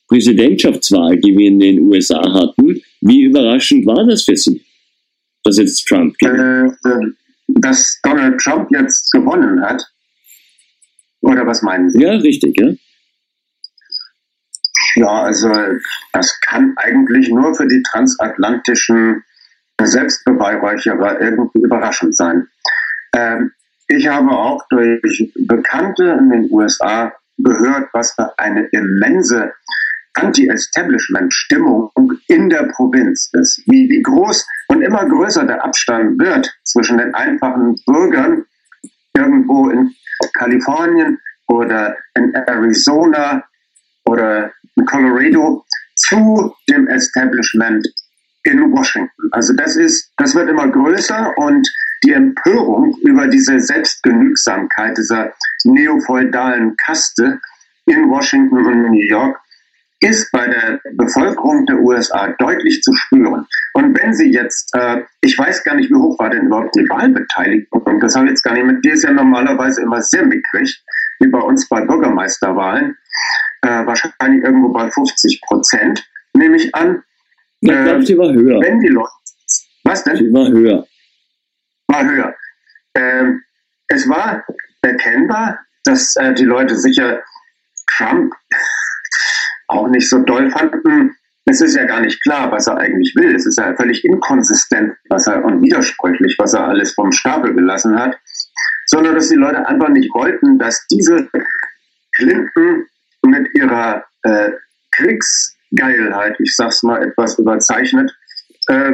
Präsidentschaftswahl, 0.08 1.18
die 1.18 1.36
wir 1.36 1.48
in 1.48 1.58
den 1.58 1.80
USA 1.80 2.22
hatten? 2.32 2.80
Wie 3.00 3.24
überraschend 3.24 3.84
war 3.86 4.06
das 4.06 4.24
für 4.24 4.36
Sie, 4.36 4.62
dass 5.42 5.58
jetzt 5.58 5.86
Trump 5.86 6.16
gewinnt? 6.18 6.74
Äh, 6.84 6.88
äh, 6.88 7.12
dass 7.60 8.00
Donald 8.02 8.40
Trump 8.40 8.68
jetzt 8.70 9.10
gewonnen 9.12 9.62
hat. 9.62 9.82
Oder 11.20 11.46
was 11.46 11.62
meinen 11.62 11.88
Sie? 11.88 12.00
Ja, 12.00 12.12
richtig, 12.12 12.54
ja. 12.58 12.72
Ja, 14.96 15.22
also 15.24 15.50
das 16.12 16.38
kann 16.40 16.74
eigentlich 16.76 17.28
nur 17.28 17.54
für 17.54 17.66
die 17.66 17.82
transatlantischen 17.82 19.24
Selbstbeweihräucherer 19.82 21.20
irgendwie 21.20 21.60
überraschend 21.60 22.14
sein. 22.14 22.46
Ähm, 23.14 23.52
ich 23.88 24.06
habe 24.06 24.30
auch 24.30 24.62
durch 24.70 25.32
Bekannte 25.46 26.16
in 26.18 26.30
den 26.30 26.48
USA 26.50 27.12
gehört, 27.38 27.88
was 27.92 28.12
für 28.12 28.38
eine 28.38 28.66
immense 28.72 29.52
Anti-Establishment-Stimmung 30.14 31.90
in 32.28 32.48
der 32.48 32.64
Provinz 32.74 33.30
ist. 33.32 33.62
Wie, 33.66 33.88
wie 33.88 34.02
groß 34.02 34.46
und 34.68 34.82
immer 34.82 35.04
größer 35.06 35.44
der 35.44 35.64
Abstand 35.64 36.18
wird 36.18 36.52
zwischen 36.64 36.98
den 36.98 37.14
einfachen 37.14 37.76
Bürgern 37.86 38.44
irgendwo 39.14 39.70
in 39.70 39.92
Kalifornien 40.34 41.18
oder 41.48 41.96
in 42.16 42.32
Arizona 42.34 43.44
oder 44.04 44.52
in 44.76 44.86
Colorado 44.86 45.64
zu 45.96 46.54
dem 46.68 46.88
Establishment 46.88 47.86
in 48.44 48.72
Washington. 48.72 49.28
Also 49.32 49.54
das 49.54 49.76
ist, 49.76 50.12
das 50.16 50.34
wird 50.34 50.48
immer 50.48 50.68
größer 50.68 51.32
und 51.38 51.68
die 52.04 52.12
Empörung 52.12 52.94
über 53.02 53.26
diese 53.26 53.58
Selbstgenügsamkeit 53.58 54.98
dieser 54.98 55.32
neofeudalen 55.64 56.76
Kaste 56.76 57.40
in 57.86 58.10
Washington 58.10 58.66
und 58.66 58.82
New 58.90 59.08
York 59.08 59.38
ist 60.00 60.30
bei 60.32 60.46
der 60.46 60.80
Bevölkerung 60.92 61.64
der 61.66 61.78
USA 61.78 62.28
deutlich 62.38 62.82
zu 62.82 62.92
spüren. 62.94 63.46
Und 63.72 63.98
wenn 63.98 64.12
Sie 64.12 64.30
jetzt, 64.32 64.74
äh, 64.74 65.02
ich 65.20 65.38
weiß 65.38 65.64
gar 65.64 65.76
nicht, 65.76 65.90
wie 65.90 65.94
hoch 65.94 66.18
war 66.18 66.30
denn 66.30 66.46
überhaupt 66.46 66.74
die 66.74 66.88
Wahlbeteiligung, 66.88 67.82
und 67.82 68.00
das 68.00 68.14
habe 68.14 68.26
ich 68.26 68.32
jetzt 68.32 68.42
gar 68.42 68.54
nicht 68.54 68.66
mit, 68.66 68.84
die 68.84 68.90
ist 68.90 69.04
ja 69.04 69.12
normalerweise 69.12 69.82
immer 69.82 70.02
sehr 70.02 70.26
mickrig, 70.26 70.82
wie 71.20 71.28
bei 71.28 71.38
uns 71.38 71.68
bei 71.68 71.84
Bürgermeisterwahlen, 71.84 72.96
äh, 73.62 73.86
wahrscheinlich 73.86 74.44
irgendwo 74.44 74.68
bei 74.72 74.90
50 74.90 75.40
Prozent, 75.42 76.04
nehme 76.34 76.56
ich 76.56 76.74
an. 76.74 77.02
Ich 77.60 77.70
glaube, 77.70 78.04
sie 78.04 78.18
war 78.18 78.32
höher. 78.32 78.60
Wenn 78.60 78.80
die 78.80 78.88
Leute, 78.88 79.10
was 79.84 80.04
denn? 80.04 80.16
Sie 80.16 80.32
war 80.32 80.48
höher. 80.48 80.86
War 81.88 82.04
höher. 82.04 82.34
Ähm, 82.94 83.42
es 83.88 84.08
war 84.08 84.44
erkennbar, 84.82 85.58
dass 85.84 86.14
äh, 86.16 86.34
die 86.34 86.44
Leute 86.44 86.76
sicher 86.76 87.22
Trump 87.96 88.34
auch 89.68 89.88
nicht 89.88 90.08
so 90.08 90.18
doll 90.20 90.50
fanden. 90.50 91.16
Es 91.46 91.60
ist 91.60 91.76
ja 91.76 91.84
gar 91.84 92.00
nicht 92.00 92.22
klar, 92.22 92.50
was 92.50 92.66
er 92.66 92.78
eigentlich 92.78 93.14
will. 93.16 93.34
Es 93.34 93.46
ist 93.46 93.58
ja 93.58 93.74
völlig 93.74 94.04
inkonsistent 94.04 94.94
was 95.08 95.26
er, 95.26 95.44
und 95.44 95.62
widersprüchlich, 95.62 96.36
was 96.38 96.54
er 96.54 96.68
alles 96.68 96.94
vom 96.94 97.12
Stapel 97.12 97.54
gelassen 97.54 97.98
hat. 97.98 98.18
Sondern 98.86 99.14
dass 99.14 99.28
die 99.28 99.36
Leute 99.36 99.66
einfach 99.66 99.88
nicht 99.88 100.12
wollten, 100.14 100.58
dass 100.58 100.86
diese 100.88 101.28
Clinton 102.16 102.86
mit 103.26 103.48
ihrer 103.54 104.04
äh, 104.22 104.50
Kriegsgeilheit, 104.92 106.36
ich 106.38 106.54
sag's 106.54 106.82
mal 106.82 107.02
etwas 107.02 107.38
überzeichnet, 107.38 108.14
äh, 108.68 108.92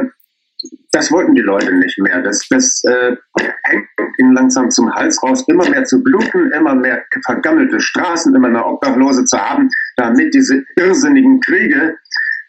das 0.91 1.11
wollten 1.11 1.35
die 1.35 1.41
Leute 1.41 1.73
nicht 1.73 1.97
mehr. 1.99 2.21
Das, 2.21 2.47
das 2.49 2.83
äh, 2.85 3.15
hängt 3.63 3.87
ihnen 4.17 4.33
langsam 4.33 4.69
zum 4.69 4.93
Hals 4.93 5.21
raus, 5.23 5.43
immer 5.47 5.69
mehr 5.69 5.83
zu 5.85 6.03
bluten, 6.03 6.51
immer 6.51 6.75
mehr 6.75 7.03
vergammelte 7.25 7.79
Straßen, 7.79 8.35
immer 8.35 8.49
mehr 8.49 8.65
Obdachlose 8.65 9.25
zu 9.25 9.37
haben, 9.37 9.69
damit 9.97 10.33
diese 10.33 10.63
irrsinnigen 10.75 11.39
Kriege 11.41 11.95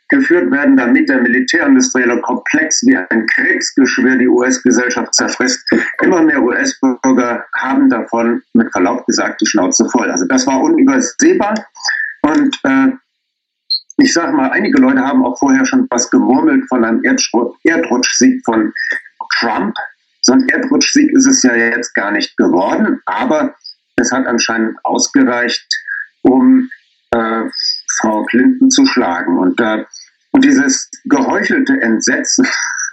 geführt 0.09 0.51
werden, 0.51 0.77
damit 0.77 1.09
der 1.09 1.23
militärindustrielle 1.23 2.21
Komplex 2.21 2.83
wie 2.87 2.97
ein 2.97 3.27
Krebsgeschwür 3.27 4.17
die 4.17 4.29
US-Gesellschaft 4.29 5.15
zerfrisst. 5.15 5.65
Immer 6.03 6.23
mehr 6.23 6.43
US-Bürger 6.43 7.45
haben 7.57 7.89
davon, 7.89 8.43
mit 8.53 8.71
Verlaub 8.73 9.07
gesagt, 9.07 9.41
die 9.41 9.47
Schnauze 9.47 9.89
voll. 9.89 10.11
Also 10.11 10.27
das 10.27 10.47
war 10.47 10.61
unübersehbar 10.61 11.55
und 12.23 12.55
äh, 12.65 12.89
ich 13.99 14.13
sage 14.13 14.33
mal, 14.33 14.51
einige 14.51 14.81
Leute 14.81 15.01
haben 15.01 15.25
auch 15.25 15.39
vorher 15.39 15.65
schon 15.65 15.87
was 15.91 16.11
gemurmelt 16.11 16.65
von 16.69 16.85
einem 16.85 17.03
Erdrutschsieg 17.05 18.43
von 18.45 18.73
Trump. 19.39 19.75
So 20.23 20.33
ein 20.33 20.49
Erdrutschsieg 20.49 21.13
ist 21.13 21.27
es 21.27 21.43
ja 21.43 21.55
jetzt 21.55 21.95
gar 21.95 22.11
nicht 22.11 22.37
geworden, 22.37 23.01
aber 23.07 23.55
es 23.97 24.13
hat 24.13 24.27
anscheinend 24.27 24.77
ausgereicht, 24.85 25.67
um 26.23 26.71
äh, 27.11 27.43
Frau 27.99 28.25
Clinton 28.25 28.71
zu 28.71 28.87
schlagen. 28.87 29.39
Und, 29.39 29.61
äh, 29.61 29.85
und 30.31 30.45
dieses 30.45 30.89
geheuchelte 31.05 31.81
Entsetzen 31.81 32.47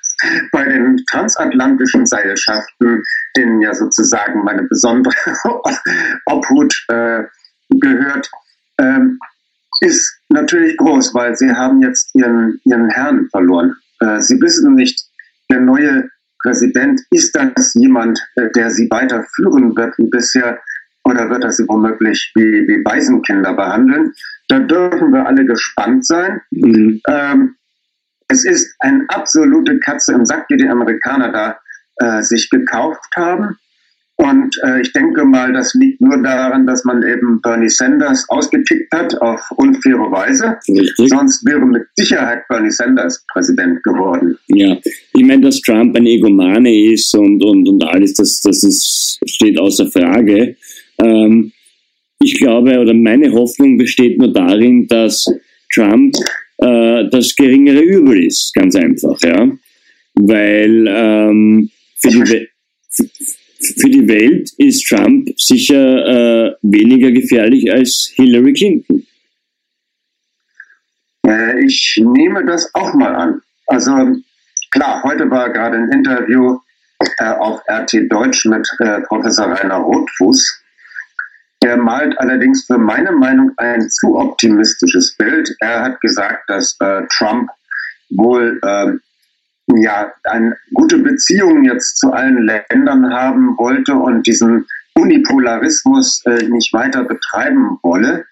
bei 0.51 0.65
den 0.65 0.97
transatlantischen 1.09 2.05
Seilschaften, 2.05 3.03
denen 3.37 3.61
ja 3.61 3.73
sozusagen 3.73 4.43
meine 4.43 4.63
besondere 4.63 5.15
Obhut 6.25 6.85
äh, 6.89 7.23
gehört, 7.69 8.29
ähm, 8.79 9.19
ist 9.81 10.19
natürlich 10.29 10.77
groß, 10.77 11.13
weil 11.13 11.35
sie 11.35 11.51
haben 11.51 11.81
jetzt 11.81 12.13
ihren, 12.15 12.59
ihren 12.65 12.89
Herrn 12.89 13.27
verloren. 13.29 13.75
Äh, 13.99 14.21
sie 14.21 14.39
wissen 14.41 14.75
nicht, 14.75 15.05
der 15.49 15.59
neue 15.61 16.09
Präsident, 16.41 17.01
ist 17.11 17.35
das 17.35 17.73
jemand, 17.73 18.19
äh, 18.35 18.49
der 18.55 18.71
sie 18.71 18.89
weiterführen 18.89 19.75
wird 19.75 19.97
wie 19.97 20.09
bisher 20.09 20.59
oder 21.03 21.29
wird 21.29 21.43
er 21.43 21.51
sie 21.51 21.67
womöglich 21.67 22.31
wie, 22.35 22.67
wie 22.67 22.83
Waisenkinder 22.85 23.53
behandeln? 23.53 24.13
Da 24.47 24.59
dürfen 24.59 25.11
wir 25.11 25.25
alle 25.25 25.45
gespannt 25.45 26.05
sein. 26.05 26.41
Mhm. 26.51 27.01
Ähm, 27.07 27.55
es 28.27 28.45
ist 28.45 28.75
eine 28.79 29.05
absolute 29.09 29.79
Katze 29.79 30.13
im 30.13 30.25
Sack, 30.25 30.47
die 30.49 30.57
die 30.57 30.67
Amerikaner 30.67 31.31
da 31.31 31.59
äh, 31.97 32.21
sich 32.21 32.49
gekauft 32.49 33.15
haben. 33.15 33.57
Und 34.19 34.53
äh, 34.65 34.81
ich 34.81 34.91
denke 34.91 35.23
mal, 35.23 35.53
das 35.53 35.73
liegt 35.75 36.01
nur 36.01 36.21
daran, 36.21 36.67
dass 36.67 36.83
man 36.83 37.01
eben 37.03 37.39
Bernie 37.41 37.69
Sanders 37.69 38.25
ausgekickt 38.27 38.93
hat 38.93 39.15
auf 39.21 39.39
unfaire 39.55 40.11
Weise. 40.11 40.57
Richtig. 40.67 41.07
Sonst 41.07 41.45
wäre 41.45 41.65
mit 41.65 41.83
Sicherheit 41.95 42.45
Bernie 42.49 42.69
Sanders 42.69 43.23
Präsident 43.31 43.81
geworden. 43.83 44.37
Ja, 44.47 44.77
ich 45.13 45.23
meine, 45.23 45.43
dass 45.43 45.61
Trump 45.61 45.95
ein 45.95 46.05
Egomane 46.05 46.91
ist 46.91 47.15
und, 47.15 47.41
und, 47.41 47.65
und 47.69 47.81
alles, 47.85 48.13
das, 48.15 48.41
das 48.41 48.61
ist, 48.65 49.21
steht 49.25 49.57
außer 49.57 49.87
Frage. 49.87 50.57
Ähm, 51.01 51.53
ich 52.21 52.37
glaube, 52.39 52.77
oder 52.77 52.93
meine 52.93 53.31
Hoffnung 53.31 53.77
besteht 53.77 54.19
nur 54.19 54.33
darin, 54.33 54.85
dass 54.89 55.27
Trump 55.73 56.13
äh, 56.57 57.07
das 57.09 57.33
geringere 57.37 57.79
Übel 57.79 58.25
ist, 58.25 58.53
ganz 58.53 58.75
einfach, 58.75 59.17
ja. 59.23 59.49
Weil 60.15 60.85
ähm, 60.89 61.69
für 61.95 62.09
die 62.09 62.47
für 63.59 63.89
die 63.89 64.07
Welt 64.07 64.51
ist 64.57 64.87
Trump 64.87 65.29
sicher 65.37 65.75
äh, 65.75 66.55
weniger 66.61 67.11
gefährlich 67.11 67.71
als 67.71 68.11
Hillary 68.15 68.53
Clinton. 68.53 69.05
Äh, 71.27 71.65
ich 71.65 72.01
nehme 72.03 72.45
das 72.45 72.73
auch 72.73 72.93
mal 72.93 73.15
an. 73.15 73.41
Also 73.67 73.91
klar, 74.71 75.03
heute 75.03 75.29
war 75.29 75.49
gerade 75.51 75.77
ein 75.77 75.91
Interview 75.91 76.57
äh, 77.17 77.31
auf 77.31 77.61
RT 77.69 78.11
Deutsch 78.11 78.45
mit 78.45 78.67
äh, 78.79 79.01
Professor 79.01 79.47
Rainer 79.47 79.77
Rotfuß. 79.77 80.63
Der 81.61 81.75
malt 81.75 82.17
allerdings 82.19 82.65
für 82.65 82.77
meine 82.77 83.11
Meinung 83.11 83.51
ein 83.57 83.89
zu 83.89 84.17
optimistisches 84.17 85.15
Bild. 85.17 85.53
Er 85.59 85.83
hat 85.83 86.01
gesagt, 86.01 86.49
dass 86.49 86.77
äh, 86.79 87.01
Trump 87.17 87.49
wohl 88.09 88.59
ähm, 88.65 89.01
ja, 89.77 90.11
eine 90.23 90.57
gute 90.73 90.97
Beziehung 90.97 91.63
jetzt 91.63 91.97
zu 91.97 92.11
allen 92.11 92.45
Ländern 92.45 93.13
haben 93.13 93.57
wollte 93.57 93.93
und 93.93 94.25
diesen 94.25 94.65
Unipolarismus 94.95 96.23
äh, 96.25 96.43
nicht 96.47 96.73
weiter 96.73 97.03
betreiben 97.03 97.77
wolle. 97.83 98.25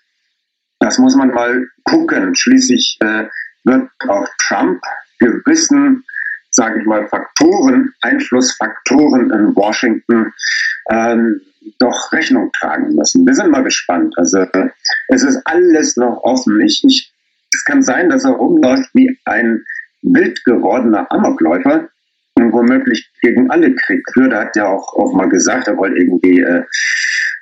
Das 0.80 0.98
muss 0.98 1.16
man 1.16 1.30
mal 1.30 1.68
gucken. 1.84 2.36
Schließlich 2.36 2.98
äh, 3.02 3.26
wird 3.64 3.90
auch 4.08 4.28
Trump 4.48 4.82
gewissen, 5.20 6.04
sage 6.52 6.80
ich 6.80 6.86
mal, 6.86 7.08
Faktoren, 7.08 7.94
Einflussfaktoren 8.02 9.32
in 9.32 9.56
Washington 9.56 10.34
ähm, 10.90 11.42
doch 11.80 12.12
Rechnung 12.12 12.52
tragen 12.54 12.96
müssen. 12.96 13.26
Wir 13.26 13.34
sind 13.34 13.52
mal 13.52 13.64
gespannt. 13.64 14.14
Also 14.18 14.46
es 15.10 15.24
ist 15.24 15.42
alles 15.46 15.98
noch 15.98 16.24
offen. 16.24 16.62
Ich, 16.62 16.84
ich, 16.86 17.12
es 17.54 17.64
kann 17.66 17.84
sein, 17.84 18.10
dass 18.10 18.24
er 18.24 18.32
rumläuft 18.32 18.90
wie 18.94 19.18
ein 19.26 19.64
wild 20.14 20.44
gewordener 20.46 21.10
Amokläufer 21.12 21.88
und 22.36 22.54
womöglich 22.54 23.10
gegen 23.22 23.50
alle 23.50 23.74
Krieg 23.76 24.04
führt. 24.14 24.34
Er 24.34 24.42
hat 24.42 24.56
ja 24.56 24.68
auch, 24.68 24.94
auch 24.94 25.14
mal 25.14 25.30
gesagt, 25.30 25.68
er 25.68 25.78
wollte 25.78 25.98
irgendwie 25.98 26.42
äh, 26.42 26.64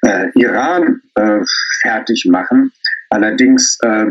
äh, 0.01 0.29
Iran 0.35 1.01
äh, 1.15 1.39
fertig 1.81 2.25
machen. 2.25 2.71
Allerdings 3.09 3.77
äh, 3.83 4.05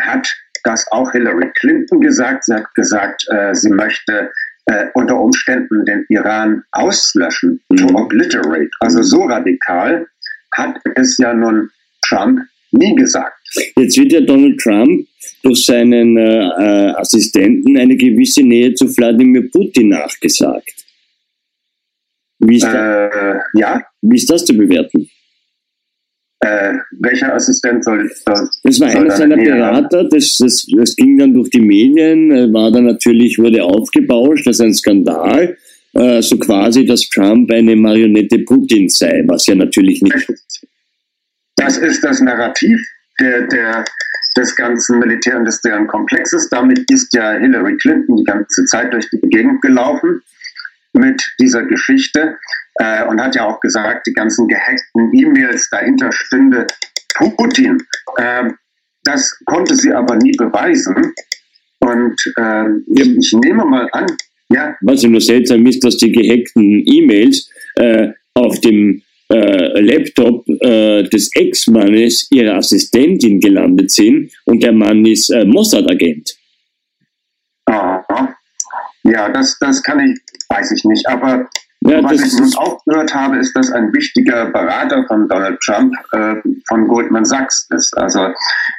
hat 0.00 0.28
das 0.64 0.86
auch 0.92 1.12
Hillary 1.12 1.50
Clinton 1.60 2.00
gesagt. 2.00 2.44
Sie 2.44 2.54
hat 2.54 2.74
gesagt, 2.74 3.24
äh, 3.30 3.54
sie 3.54 3.70
möchte 3.70 4.32
äh, 4.66 4.86
unter 4.94 5.20
Umständen 5.20 5.84
den 5.84 6.04
Iran 6.08 6.62
auslöschen, 6.72 7.60
to 7.76 7.86
mhm. 7.86 7.96
obliterate. 7.96 8.70
Also 8.80 9.02
so 9.02 9.24
radikal 9.24 10.06
hat 10.52 10.76
es 10.94 11.18
ja 11.18 11.34
nun 11.34 11.70
Trump 12.06 12.40
nie 12.74 12.94
gesagt. 12.94 13.36
Jetzt 13.78 13.96
wird 13.98 14.12
ja 14.12 14.20
Donald 14.20 14.58
Trump 14.60 15.06
durch 15.42 15.64
seinen 15.64 16.16
äh, 16.16 16.40
äh, 16.40 16.90
Assistenten 16.96 17.76
eine 17.76 17.96
gewisse 17.96 18.42
Nähe 18.42 18.74
zu 18.74 18.86
Wladimir 18.96 19.50
Putin 19.50 19.90
nachgesagt. 19.90 20.74
Wie 22.40 22.56
ist, 22.56 22.64
äh, 22.64 23.38
ja? 23.54 23.82
wie 24.02 24.16
ist 24.16 24.30
das 24.30 24.44
zu 24.44 24.54
bewerten? 24.54 25.08
Äh, 26.40 26.74
welcher 27.00 27.34
Assistent 27.34 27.84
soll 27.84 28.10
das? 28.26 28.60
Das 28.62 28.80
war 28.80 28.88
einer 28.88 29.10
seiner 29.10 29.36
Berater, 29.36 30.04
das, 30.04 30.36
das, 30.38 30.66
das 30.76 30.96
ging 30.96 31.16
dann 31.16 31.32
durch 31.32 31.48
die 31.48 31.60
Medien, 31.60 32.30
äh, 32.30 32.52
war 32.52 32.70
dann 32.70 32.84
natürlich, 32.84 33.38
wurde 33.38 33.64
aufgebauscht, 33.64 34.46
das 34.46 34.56
ist 34.56 34.60
ein 34.60 34.74
Skandal, 34.74 35.56
äh, 35.94 36.20
so 36.20 36.36
quasi, 36.38 36.84
dass 36.84 37.08
Trump 37.08 37.50
eine 37.50 37.74
Marionette 37.76 38.40
Putins 38.40 38.98
sei, 38.98 39.24
was 39.26 39.46
ja 39.46 39.54
natürlich 39.54 40.02
nicht. 40.02 40.26
Das 41.64 41.78
ist 41.78 42.04
das 42.04 42.20
Narrativ 42.20 42.78
der, 43.18 43.46
der, 43.46 43.84
des 44.36 44.54
ganzen 44.54 44.98
militärindustriellen 44.98 45.86
Komplexes. 45.86 46.50
Damit 46.50 46.90
ist 46.90 47.14
ja 47.14 47.32
Hillary 47.32 47.76
Clinton 47.78 48.16
die 48.18 48.24
ganze 48.24 48.66
Zeit 48.66 48.92
durch 48.92 49.08
die 49.08 49.20
Gegend 49.30 49.62
gelaufen 49.62 50.20
mit 50.92 51.22
dieser 51.40 51.62
Geschichte 51.62 52.36
äh, 52.74 53.04
und 53.06 53.18
hat 53.18 53.34
ja 53.34 53.46
auch 53.46 53.60
gesagt, 53.60 54.06
die 54.06 54.12
ganzen 54.12 54.46
gehackten 54.46 55.10
E-Mails 55.14 55.70
dahinter 55.70 56.12
stünde 56.12 56.66
Putin. 57.14 57.82
Äh, 58.18 58.50
das 59.04 59.34
konnte 59.46 59.74
sie 59.74 59.92
aber 59.92 60.16
nie 60.16 60.32
beweisen. 60.36 61.14
Und 61.78 62.16
äh, 62.36 62.64
ich, 62.94 63.16
ich, 63.16 63.32
nehme 63.42 63.64
mal 63.64 63.88
an, 63.92 64.06
ja. 64.50 64.76
Was 64.82 65.02
ja 65.02 65.08
nur 65.08 65.20
seltsam 65.22 65.66
ist, 65.66 65.82
dass 65.82 65.96
die 65.96 66.12
gehackten 66.12 66.82
E-Mails 66.86 67.48
äh, 67.76 68.08
auf 68.34 68.60
dem 68.60 69.02
äh, 69.30 69.80
Laptop 69.80 70.46
äh, 70.48 71.02
des 71.04 71.30
Ex-Mannes 71.34 72.28
ihrer 72.30 72.56
Assistentin 72.56 73.40
gelandet 73.40 73.90
sind 73.90 74.32
und 74.44 74.62
der 74.62 74.72
Mann 74.72 75.04
ist 75.06 75.30
äh, 75.30 75.44
Mossad-Agent. 75.44 76.36
Aha. 77.66 78.34
Ja, 79.04 79.28
das, 79.30 79.58
das 79.60 79.82
kann 79.82 80.00
ich, 80.00 80.18
weiß 80.48 80.72
ich 80.72 80.84
nicht. 80.84 81.06
Aber 81.08 81.48
ja, 81.80 82.02
was 82.02 82.22
ich 82.22 82.32
nun 82.32 82.54
auch 82.56 82.82
gehört 82.84 83.14
habe, 83.14 83.36
ist, 83.36 83.54
dass 83.54 83.70
ein 83.70 83.92
wichtiger 83.92 84.46
Berater 84.46 85.04
von 85.06 85.28
Donald 85.28 85.60
Trump 85.60 85.94
äh, 86.12 86.36
von 86.66 86.88
Goldman 86.88 87.24
Sachs 87.24 87.66
ist. 87.70 87.96
Also 87.98 88.28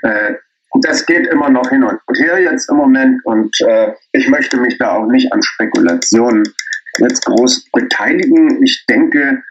äh, 0.01 0.33
das 0.81 1.05
geht 1.05 1.27
immer 1.27 1.49
noch 1.49 1.69
hin 1.69 1.83
und 1.83 1.99
her 2.17 2.41
jetzt 2.41 2.69
im 2.69 2.77
Moment 2.77 3.23
und 3.25 3.55
äh, 3.61 3.93
ich 4.11 4.27
möchte 4.27 4.57
mich 4.57 4.77
da 4.77 4.93
auch 4.93 5.07
nicht 5.07 5.31
an 5.31 5.41
Spekulationen 5.41 6.43
jetzt 6.99 7.25
groß 7.25 7.69
beteiligen. 7.71 8.61
Ich 8.63 8.85
denke, 8.89 9.41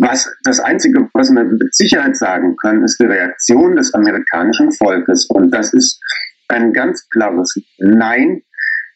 was 0.00 0.28
das 0.44 0.60
Einzige, 0.60 1.08
was 1.12 1.30
wir 1.30 1.44
mit 1.44 1.74
Sicherheit 1.74 2.16
sagen 2.16 2.56
können, 2.56 2.84
ist 2.84 2.98
die 3.00 3.06
Reaktion 3.06 3.76
des 3.76 3.92
amerikanischen 3.94 4.72
Volkes. 4.72 5.26
Und 5.26 5.50
das 5.50 5.72
ist 5.72 6.00
ein 6.48 6.72
ganz 6.72 7.08
klares 7.08 7.54
Nein 7.78 8.42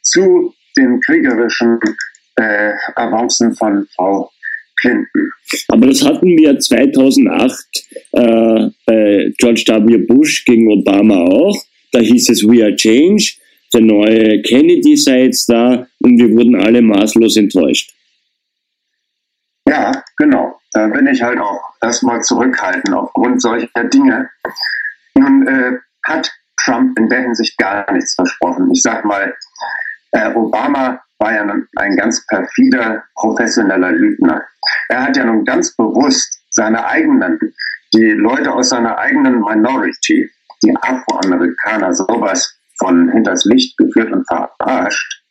zu 0.03 0.55
den 0.77 1.01
kriegerischen 1.01 1.79
äh, 2.37 2.73
Avancen 2.95 3.55
von 3.55 3.87
Frau 3.95 4.31
Clinton. 4.81 5.31
Aber 5.69 5.87
das 5.87 6.05
hatten 6.05 6.37
wir 6.37 6.59
2008 6.59 7.67
äh, 8.13 8.71
bei 8.87 9.33
George 9.39 9.65
W. 9.67 9.99
Bush 9.99 10.45
gegen 10.45 10.71
Obama 10.71 11.25
auch. 11.25 11.57
Da 11.93 12.01
hieß 12.01 12.31
es 12.31 12.45
We 12.45 12.63
are 12.63 12.75
Change. 12.77 13.35
Der 13.73 13.83
neue 13.83 14.41
Kennedy 14.43 14.97
sei 14.97 15.25
jetzt 15.25 15.49
da 15.49 15.87
und 16.01 16.19
wir 16.19 16.31
wurden 16.31 16.57
alle 16.57 16.81
maßlos 16.81 17.37
enttäuscht. 17.37 17.93
Ja, 19.69 19.93
genau. 20.17 20.58
Da 20.79 20.87
bin 20.87 21.09
ich 21.09 21.21
halt 21.21 21.41
auch 21.41 21.61
erstmal 21.81 22.23
zurückhaltend 22.23 22.95
aufgrund 22.95 23.43
solcher 23.43 23.83
Dinge. 23.93 24.31
Nun 25.17 25.45
äh, 25.49 25.73
hat 26.05 26.31
Trump 26.63 26.97
in 26.97 27.09
der 27.09 27.23
Hinsicht 27.23 27.59
gar 27.59 27.91
nichts 27.91 28.15
versprochen. 28.15 28.71
Ich 28.71 28.83
sag 28.83 29.05
mal, 29.05 29.35
äh, 30.13 30.33
Obama 30.35 31.01
war 31.19 31.35
ja 31.35 31.45
ein 31.79 31.97
ganz 31.97 32.25
perfider, 32.29 33.03
professioneller 33.17 33.91
Lügner. 33.91 34.41
Er 34.89 35.03
hat 35.03 35.17
ja 35.17 35.25
nun 35.25 35.45
ganz 35.45 35.75
bewusst 35.75 36.45
seine 36.51 36.87
eigenen, 36.87 37.41
die 37.93 38.13
Leute 38.13 38.53
aus 38.53 38.69
seiner 38.69 38.97
eigenen 38.99 39.41
Minority, 39.41 40.31
die 40.63 40.77
Afroamerikaner, 40.77 41.93
sowas 41.93 42.57
von 42.79 43.11
hinters 43.11 43.45
Licht 43.47 43.77
geführt 43.79 44.13
und 44.13 44.25
verarscht 44.29 45.25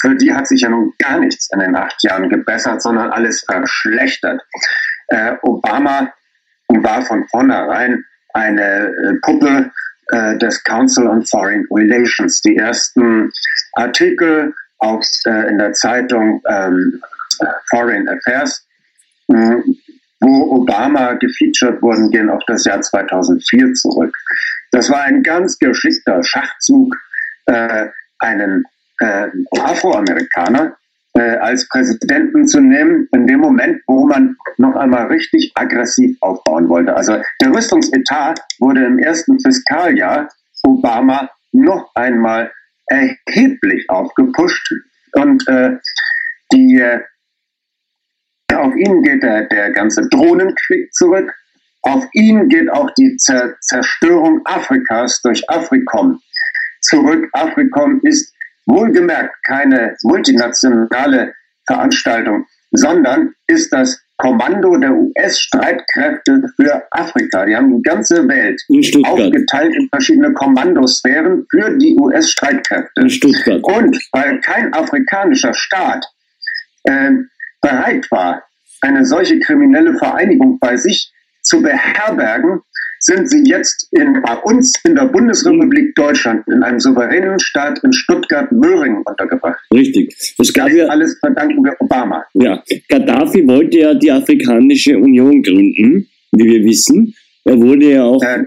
für 0.00 0.14
die 0.16 0.32
hat 0.32 0.46
sich 0.46 0.62
ja 0.62 0.68
nun 0.68 0.92
gar 0.98 1.18
nichts 1.18 1.48
in 1.52 1.60
den 1.60 1.76
acht 1.76 2.02
Jahren 2.02 2.28
gebessert, 2.28 2.82
sondern 2.82 3.10
alles 3.10 3.44
verschlechtert. 3.44 4.40
Äh, 5.08 5.34
Obama 5.42 6.12
war 6.68 7.02
von 7.02 7.26
vornherein 7.28 8.04
eine 8.32 8.88
äh, 8.88 9.14
Puppe 9.22 9.70
äh, 10.08 10.36
des 10.38 10.62
Council 10.64 11.06
on 11.06 11.24
Foreign 11.26 11.66
Relations. 11.70 12.40
Die 12.42 12.56
ersten 12.56 13.30
Artikel 13.74 14.54
auf, 14.78 15.04
äh, 15.26 15.48
in 15.48 15.58
der 15.58 15.72
Zeitung 15.72 16.42
ähm, 16.48 17.00
Foreign 17.68 18.08
Affairs, 18.08 18.64
wo 19.26 20.60
Obama 20.60 21.14
gefeatured 21.14 21.82
wurden, 21.82 22.10
gehen 22.10 22.30
auf 22.30 22.42
das 22.46 22.64
Jahr 22.64 22.80
2004 22.80 23.72
zurück. 23.74 24.14
Das 24.70 24.88
war 24.90 25.02
ein 25.02 25.22
ganz 25.22 25.58
geschickter 25.58 26.22
Schachzug, 26.22 26.94
äh, 27.46 27.86
einen 28.20 28.64
äh, 29.04 29.28
Afroamerikaner 29.60 30.76
äh, 31.14 31.36
als 31.36 31.68
Präsidenten 31.68 32.48
zu 32.48 32.60
nehmen, 32.60 33.08
in 33.12 33.26
dem 33.26 33.40
Moment, 33.40 33.82
wo 33.86 34.06
man 34.06 34.36
noch 34.56 34.74
einmal 34.74 35.06
richtig 35.06 35.52
aggressiv 35.54 36.16
aufbauen 36.20 36.68
wollte. 36.68 36.94
Also 36.94 37.18
der 37.40 37.54
Rüstungsetat 37.54 38.40
wurde 38.58 38.84
im 38.84 38.98
ersten 38.98 39.38
Fiskaljahr 39.40 40.28
Obama 40.64 41.28
noch 41.52 41.90
einmal 41.94 42.50
erheblich 42.86 43.88
aufgepusht 43.88 44.68
und 45.12 45.46
äh, 45.48 45.76
die 46.52 46.80
äh, 46.80 47.00
auf 48.54 48.74
ihn 48.76 49.02
geht 49.02 49.22
der, 49.22 49.46
der 49.48 49.70
ganze 49.72 50.08
Drohnenkrieg 50.08 50.92
zurück. 50.94 51.32
Auf 51.82 52.06
ihn 52.12 52.48
geht 52.48 52.70
auch 52.70 52.90
die 52.98 53.16
Zer 53.16 53.54
Zerstörung 53.60 54.40
Afrikas 54.44 55.20
durch 55.22 55.48
Afrikom 55.48 56.20
zurück. 56.80 57.28
Afrikom 57.32 58.00
ist 58.02 58.33
wohlgemerkt 58.66 59.34
keine 59.44 59.96
multinationale 60.02 61.34
Veranstaltung, 61.66 62.46
sondern 62.72 63.34
ist 63.46 63.72
das 63.72 64.00
Kommando 64.16 64.76
der 64.76 64.92
US-Streitkräfte 64.92 66.42
für 66.56 66.82
Afrika. 66.92 67.44
Die 67.46 67.56
haben 67.56 67.76
die 67.76 67.82
ganze 67.82 68.26
Welt 68.28 68.60
aufgeteilt 69.04 69.74
in 69.74 69.88
verschiedene 69.88 70.32
Kommandosphären 70.32 71.44
für 71.50 71.76
die 71.78 71.96
US-Streitkräfte. 71.98 73.02
Und 73.62 73.98
weil 74.12 74.40
kein 74.40 74.72
afrikanischer 74.72 75.52
Staat 75.52 76.04
äh, 76.84 77.10
bereit 77.60 78.08
war, 78.10 78.44
eine 78.82 79.04
solche 79.04 79.40
kriminelle 79.40 79.94
Vereinigung 79.98 80.58
bei 80.60 80.76
sich 80.76 81.12
zu 81.42 81.60
beherbergen, 81.60 82.60
sind 83.04 83.28
sie 83.28 83.42
jetzt 83.44 83.88
in, 83.92 84.22
bei 84.22 84.36
uns 84.44 84.72
in 84.84 84.94
der 84.94 85.06
Bundesrepublik 85.06 85.94
Deutschland, 85.94 86.46
in 86.48 86.62
einem 86.62 86.80
souveränen 86.80 87.38
Staat 87.38 87.78
in 87.84 87.92
Stuttgart-Möhringen 87.92 89.02
untergebracht. 89.04 89.58
Richtig. 89.72 90.34
Das 90.38 90.52
gab 90.52 90.70
ja, 90.70 90.86
alles 90.86 91.16
verdanken 91.18 91.62
wir 91.64 91.76
Obama. 91.80 92.24
Ja, 92.34 92.62
Gaddafi 92.88 93.46
wollte 93.46 93.78
ja 93.78 93.94
die 93.94 94.10
Afrikanische 94.10 94.98
Union 94.98 95.42
gründen, 95.42 96.08
wie 96.32 96.44
wir 96.44 96.64
wissen. 96.64 97.14
Er 97.44 97.60
wurde 97.60 97.90
ja 97.90 98.04
auch. 98.04 98.22
Er, 98.22 98.46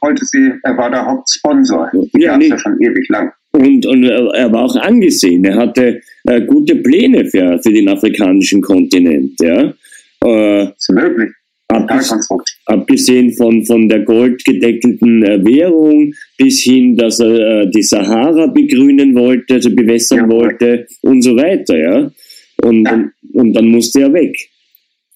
wollte 0.00 0.24
sie, 0.24 0.52
er 0.62 0.76
war 0.76 0.90
der 0.90 1.04
Hauptsponsor. 1.04 1.90
Die 1.92 2.22
ja, 2.22 2.36
nee. 2.38 2.48
ja 2.48 2.58
schon 2.58 2.80
ewig 2.80 3.06
lang. 3.10 3.30
Und, 3.52 3.84
und 3.84 4.04
er 4.04 4.50
war 4.50 4.64
auch 4.64 4.76
angesehen. 4.76 5.44
Er 5.44 5.56
hatte 5.56 6.00
äh, 6.24 6.40
gute 6.46 6.76
Pläne 6.76 7.26
für, 7.26 7.60
für 7.62 7.70
den 7.70 7.90
afrikanischen 7.90 8.62
Kontinent. 8.62 9.38
Ja. 9.40 9.74
Äh, 10.24 10.70
ist 10.70 10.90
möglich. 10.90 11.30
Abgesehen 12.66 13.32
von, 13.32 13.64
von 13.64 13.88
der 13.88 14.00
goldgedeckelten 14.00 15.22
äh, 15.24 15.44
Währung 15.44 16.12
bis 16.38 16.62
hin, 16.62 16.96
dass 16.96 17.20
er 17.20 17.62
äh, 17.62 17.70
die 17.70 17.82
Sahara 17.82 18.46
begrünen 18.46 19.14
wollte, 19.14 19.54
also 19.54 19.74
bewässern 19.74 20.18
ja, 20.18 20.28
wollte 20.30 20.86
und 21.02 21.22
so 21.22 21.36
weiter, 21.36 21.76
ja. 21.76 22.10
Und, 22.64 22.84
ja. 22.84 22.94
und, 22.94 23.12
und 23.32 23.52
dann 23.54 23.66
musste 23.66 24.02
er 24.02 24.12
weg. 24.12 24.36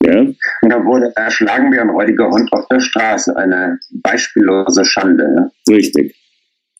Ja. 0.04 0.20
Und 0.20 0.36
da 0.62 0.84
wurde 0.84 1.12
erschlagen 1.16 1.72
wie 1.72 1.78
ein 1.78 1.90
räudiger 1.90 2.28
Hund 2.28 2.52
auf 2.52 2.66
der 2.68 2.80
Straße. 2.80 3.36
Eine 3.36 3.78
beispiellose 4.02 4.84
Schande. 4.84 5.24
Ja. 5.36 5.74
Richtig. 5.74 6.14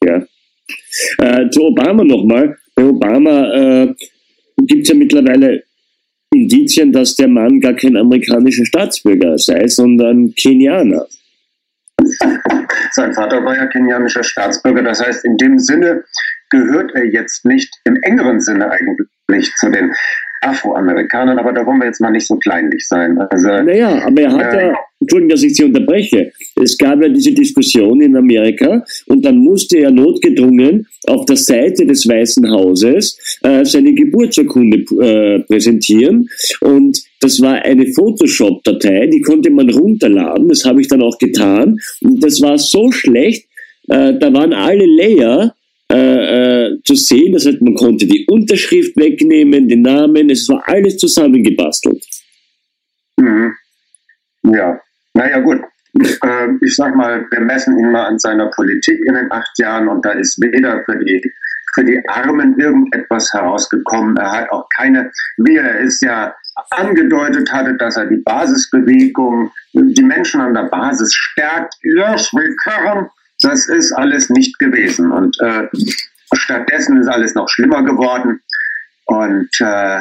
Ja. 0.05 0.23
Äh, 1.19 1.49
zu 1.51 1.63
Obama 1.65 2.05
nochmal. 2.05 2.57
Bei 2.75 2.85
Obama 2.85 3.53
äh, 3.55 3.95
gibt 4.67 4.83
es 4.83 4.89
ja 4.89 4.95
mittlerweile 4.95 5.63
Indizien, 6.43 6.93
dass 6.93 7.15
der 7.15 7.29
Mann 7.29 7.61
gar 7.61 7.75
kein 7.75 7.97
amerikanischer 7.97 8.65
Staatsbürger 8.65 9.39
sei, 9.39 9.67
sondern 9.69 10.35
Kenianer. 10.35 11.07
Sein 12.93 13.13
Vater 13.15 13.45
war 13.45 13.57
ja 13.57 13.67
kenianischer 13.67 14.23
Staatsbürger. 14.23 14.83
Das 14.83 15.05
heißt, 15.05 15.25
in 15.25 15.37
dem 15.37 15.59
Sinne 15.59 16.05
gehört 16.51 16.93
er 16.95 17.05
jetzt 17.05 17.45
nicht 17.45 17.73
im 17.85 17.97
engeren 18.03 18.41
Sinne 18.41 18.71
eigentlich 18.71 19.53
zu 19.57 19.71
den 19.71 19.93
Afroamerikanern, 20.47 21.39
aber 21.39 21.53
da 21.53 21.65
wollen 21.67 21.79
wir 21.79 21.87
jetzt 21.87 22.01
mal 22.01 22.11
nicht 22.11 22.27
so 22.27 22.37
kleinlich 22.37 22.87
sein. 22.87 23.19
Also, 23.19 23.49
naja, 23.49 24.03
aber 24.07 24.23
er 24.23 24.33
hat 24.33 24.55
äh, 24.55 24.69
ja, 24.69 24.75
Entschuldigung, 25.01 25.29
dass 25.29 25.43
ich 25.43 25.55
Sie 25.55 25.65
unterbreche, 25.65 26.33
es 26.63 26.79
gab 26.79 27.03
ja 27.03 27.09
diese 27.09 27.33
Diskussion 27.33 28.01
in 28.01 28.17
Amerika 28.17 28.85
und 29.07 29.25
dann 29.25 29.39
musste 29.39 29.79
er 29.79 29.91
notgedrungen 29.91 30.87
auf 31.07 31.27
der 31.27 31.37
Seite 31.37 31.87
des 31.87 32.09
Weißen 32.09 32.51
Hauses 32.51 33.39
äh, 33.43 33.65
seine 33.65 33.93
Geburtsurkunde 33.93 34.79
äh, 35.01 35.41
präsentieren. 35.41 36.29
Und 36.61 36.99
das 37.21 37.41
war 37.41 37.63
eine 37.63 37.87
Photoshop-Datei, 37.93 39.07
die 39.09 39.21
konnte 39.21 39.51
man 39.51 39.69
runterladen, 39.71 40.49
das 40.49 40.65
habe 40.65 40.81
ich 40.81 40.89
dann 40.89 41.03
auch 41.03 41.19
getan. 41.19 41.79
Und 42.01 42.25
das 42.25 42.41
war 42.41 42.57
so 42.59 42.91
schlecht, 42.91 43.47
äh, 43.89 44.15
da 44.19 44.33
waren 44.33 44.53
alle 44.53 44.87
Layer 44.87 45.55
äh, 45.93 46.67
äh, 46.67 46.83
zu 46.85 46.95
sehen. 46.95 47.33
Das 47.33 47.47
heißt, 47.47 47.63
man 47.63 47.75
konnte 47.75 48.07
die 48.07 48.27
Unterschrift 48.29 48.97
wegnehmen, 48.97 49.69
den 49.69 49.83
Namen, 49.83 50.31
es 50.31 50.49
war 50.49 50.63
alles 50.67 50.97
zusammengebastelt. 50.97 52.05
Mhm. 53.19 53.55
Ja, 54.45 54.81
naja 55.15 55.41
gut. 55.41 55.61
Äh, 55.99 56.49
ich 56.61 56.77
sag 56.77 56.95
mal, 56.95 57.27
wir 57.31 57.41
messen 57.41 57.79
ihn 57.79 57.91
mal 57.91 58.07
an 58.07 58.19
seiner 58.19 58.51
Politik 58.51 58.99
in 59.07 59.15
den 59.15 59.31
acht 59.33 59.59
Jahren 59.59 59.89
und 59.89 60.05
da 60.05 60.11
ist 60.13 60.41
weder 60.41 60.83
für 60.85 60.99
die 61.05 61.33
für 61.77 61.85
die 61.85 62.03
Armen 62.09 62.59
irgendetwas 62.59 63.31
herausgekommen. 63.33 64.17
Er 64.17 64.33
hat 64.33 64.51
auch 64.51 64.67
keine, 64.75 65.11
wie 65.37 65.57
er 65.57 65.83
es 65.83 66.01
ja 66.01 66.35
angedeutet 66.71 67.53
hatte, 67.53 67.77
dass 67.77 67.99
er 67.99 68.07
die 68.07 68.17
Basisbewegung, 68.17 69.53
die 69.75 70.03
Menschen 70.03 70.41
an 70.41 70.55
der 70.55 70.65
Basis 70.65 71.15
stärkt. 71.15 71.75
Yes, 71.83 72.33
we 72.33 72.55
can. 72.65 73.11
Das 73.41 73.69
ist 73.69 73.93
alles 73.93 74.31
nicht 74.31 74.59
gewesen. 74.59 75.13
Und 75.13 75.37
äh, 75.41 75.69
stattdessen 76.35 77.01
ist 77.01 77.09
alles 77.09 77.35
noch 77.35 77.49
schlimmer 77.49 77.83
geworden. 77.83 78.41
Und 79.07 79.51
äh, 79.61 80.01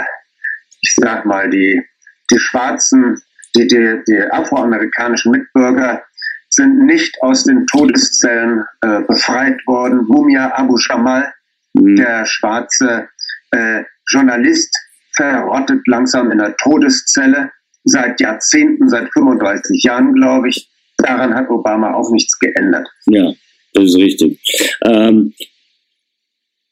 ich 0.82 0.96
sag 0.96 1.26
mal, 1.26 1.50
die, 1.50 1.84
die 2.32 2.40
Schwarzen, 2.40 3.22
die, 3.56 3.68
die, 3.68 4.02
die 4.08 4.22
afroamerikanischen 4.32 5.32
Mitbürger 5.32 6.04
sind 6.50 6.86
nicht 6.86 7.22
aus 7.22 7.44
den 7.44 7.66
Todeszellen 7.68 8.64
äh, 8.82 9.02
befreit 9.02 9.60
worden. 9.68 10.06
Mumia 10.08 10.52
Abu 10.56 10.78
Shamal, 10.78 11.34
mhm. 11.74 11.96
der 11.98 12.26
schwarze 12.26 13.10
äh, 13.52 13.84
Journalist, 14.10 14.74
verrottet 15.16 15.82
langsam 15.88 16.32
in 16.32 16.40
der 16.40 16.56
Todeszelle 16.58 17.52
seit 17.84 18.20
Jahrzehnten, 18.20 18.90
seit 18.90 19.12
35 19.14 19.84
Jahren, 19.84 20.14
glaube 20.14 20.50
ich. 20.50 20.70
Daran 21.06 21.34
hat 21.34 21.50
Obama 21.50 21.94
auch 21.94 22.12
nichts 22.12 22.38
geändert. 22.40 22.88
Ja, 23.08 23.32
das 23.74 23.84
ist 23.86 23.98
richtig. 23.98 24.40
Ähm, 24.84 25.34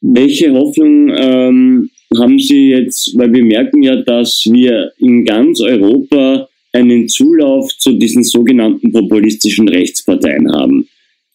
welche 0.01 0.51
Hoffnung 0.53 1.09
ähm, 1.09 1.89
haben 2.17 2.39
Sie 2.39 2.69
jetzt, 2.69 3.17
weil 3.17 3.31
wir 3.31 3.43
merken 3.43 3.83
ja, 3.83 3.97
dass 3.97 4.43
wir 4.51 4.91
in 4.97 5.23
ganz 5.23 5.61
Europa 5.61 6.47
einen 6.73 7.07
Zulauf 7.07 7.71
zu 7.77 7.93
diesen 7.93 8.23
sogenannten 8.23 8.91
populistischen 8.91 9.69
Rechtsparteien 9.69 10.51
haben. 10.51 10.87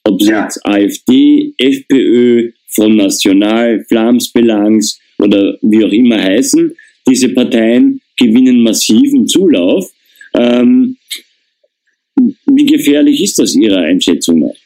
Ob 0.04 0.20
es 0.20 0.28
ja. 0.28 0.44
jetzt 0.44 0.64
AfD, 0.66 1.54
FPÖ, 1.56 2.50
Front 2.66 2.96
National, 2.96 3.84
Flamsbelangs 3.88 4.98
oder 5.18 5.56
wie 5.62 5.84
auch 5.84 5.92
immer 5.92 6.20
heißen, 6.20 6.74
diese 7.08 7.30
Parteien 7.30 8.00
gewinnen 8.16 8.62
massiven 8.62 9.26
Zulauf. 9.26 9.90
Ähm, 10.34 10.97
wie 12.46 12.66
gefährlich 12.66 13.22
ist 13.22 13.38
das 13.38 13.54
Ihrer 13.54 13.80
Einschätzung 13.80 14.40
nach? 14.40 14.56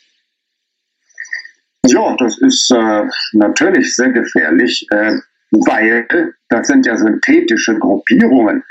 Ja, 1.87 2.17
das 2.19 2.39
ist 2.39 2.71
äh, 2.71 3.05
natürlich 3.33 3.95
sehr 3.95 4.11
gefährlich, 4.11 4.87
äh, 4.91 5.15
weil 5.51 6.07
das 6.49 6.69
sind 6.69 6.87
ja 6.87 6.97
synthetische 6.97 7.79
Gruppierungen. 7.79 8.63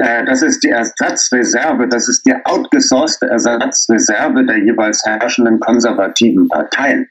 Äh, 0.00 0.24
das 0.24 0.42
ist 0.42 0.64
die 0.64 0.70
Ersatzreserve, 0.70 1.86
das 1.88 2.08
ist 2.08 2.24
die 2.26 2.34
outgesourcete 2.44 3.26
Ersatzreserve 3.26 4.44
der 4.44 4.58
jeweils 4.58 5.04
herrschenden 5.04 5.60
konservativen 5.60 6.48
Parteien. 6.48 7.08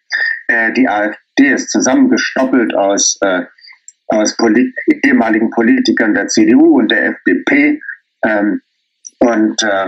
Äh, 0.48 0.74
die 0.74 0.88
AfD 0.88 1.54
ist 1.54 1.70
zusammengestoppelt 1.70 2.74
aus, 2.76 3.18
äh, 3.22 3.44
aus 4.08 4.36
Polit 4.38 4.74
ehemaligen 5.04 5.50
Politikern 5.52 6.14
der 6.14 6.28
CDU 6.28 6.80
und 6.80 6.92
der 6.92 7.10
FDP. 7.10 7.80
Ähm, 8.26 8.62
und 9.20 9.62
äh, 9.64 9.88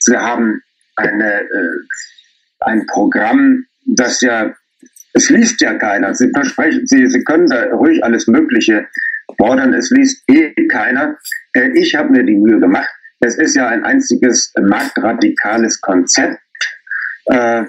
sie 0.00 0.16
haben 0.16 0.62
eine, 0.96 1.40
äh, 1.40 1.78
ein 2.60 2.86
Programm, 2.86 3.64
das 3.84 4.20
ja, 4.20 4.54
es 5.12 5.30
liest 5.30 5.60
ja 5.60 5.74
keiner. 5.74 6.14
Sie 6.14 6.30
versprechen, 6.30 6.86
Sie, 6.86 7.06
Sie 7.06 7.24
können 7.24 7.46
da 7.46 7.64
ruhig 7.66 8.02
alles 8.04 8.26
Mögliche 8.26 8.86
fordern, 9.38 9.72
es 9.74 9.90
liest 9.90 10.22
eh 10.28 10.52
keiner. 10.68 11.16
Äh, 11.54 11.70
ich 11.74 11.94
habe 11.94 12.10
mir 12.10 12.24
die 12.24 12.36
Mühe 12.36 12.60
gemacht. 12.60 12.88
Es 13.20 13.38
ist 13.38 13.56
ja 13.56 13.68
ein 13.68 13.84
einziges 13.84 14.52
marktradikales 14.60 15.80
Konzept. 15.80 16.38
Äh, 17.26 17.64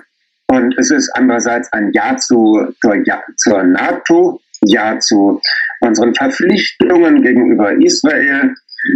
und 0.49 0.77
es 0.77 0.91
ist 0.91 1.09
andererseits 1.13 1.71
ein 1.73 1.91
Ja 1.93 2.15
zu, 2.17 2.73
zur, 2.81 2.95
ja, 3.05 3.21
zur 3.37 3.63
NATO, 3.63 4.41
Ja 4.65 4.99
zu 4.99 5.41
unseren 5.81 6.15
Verpflichtungen 6.15 7.21
gegenüber 7.21 7.73
Israel, 7.73 8.55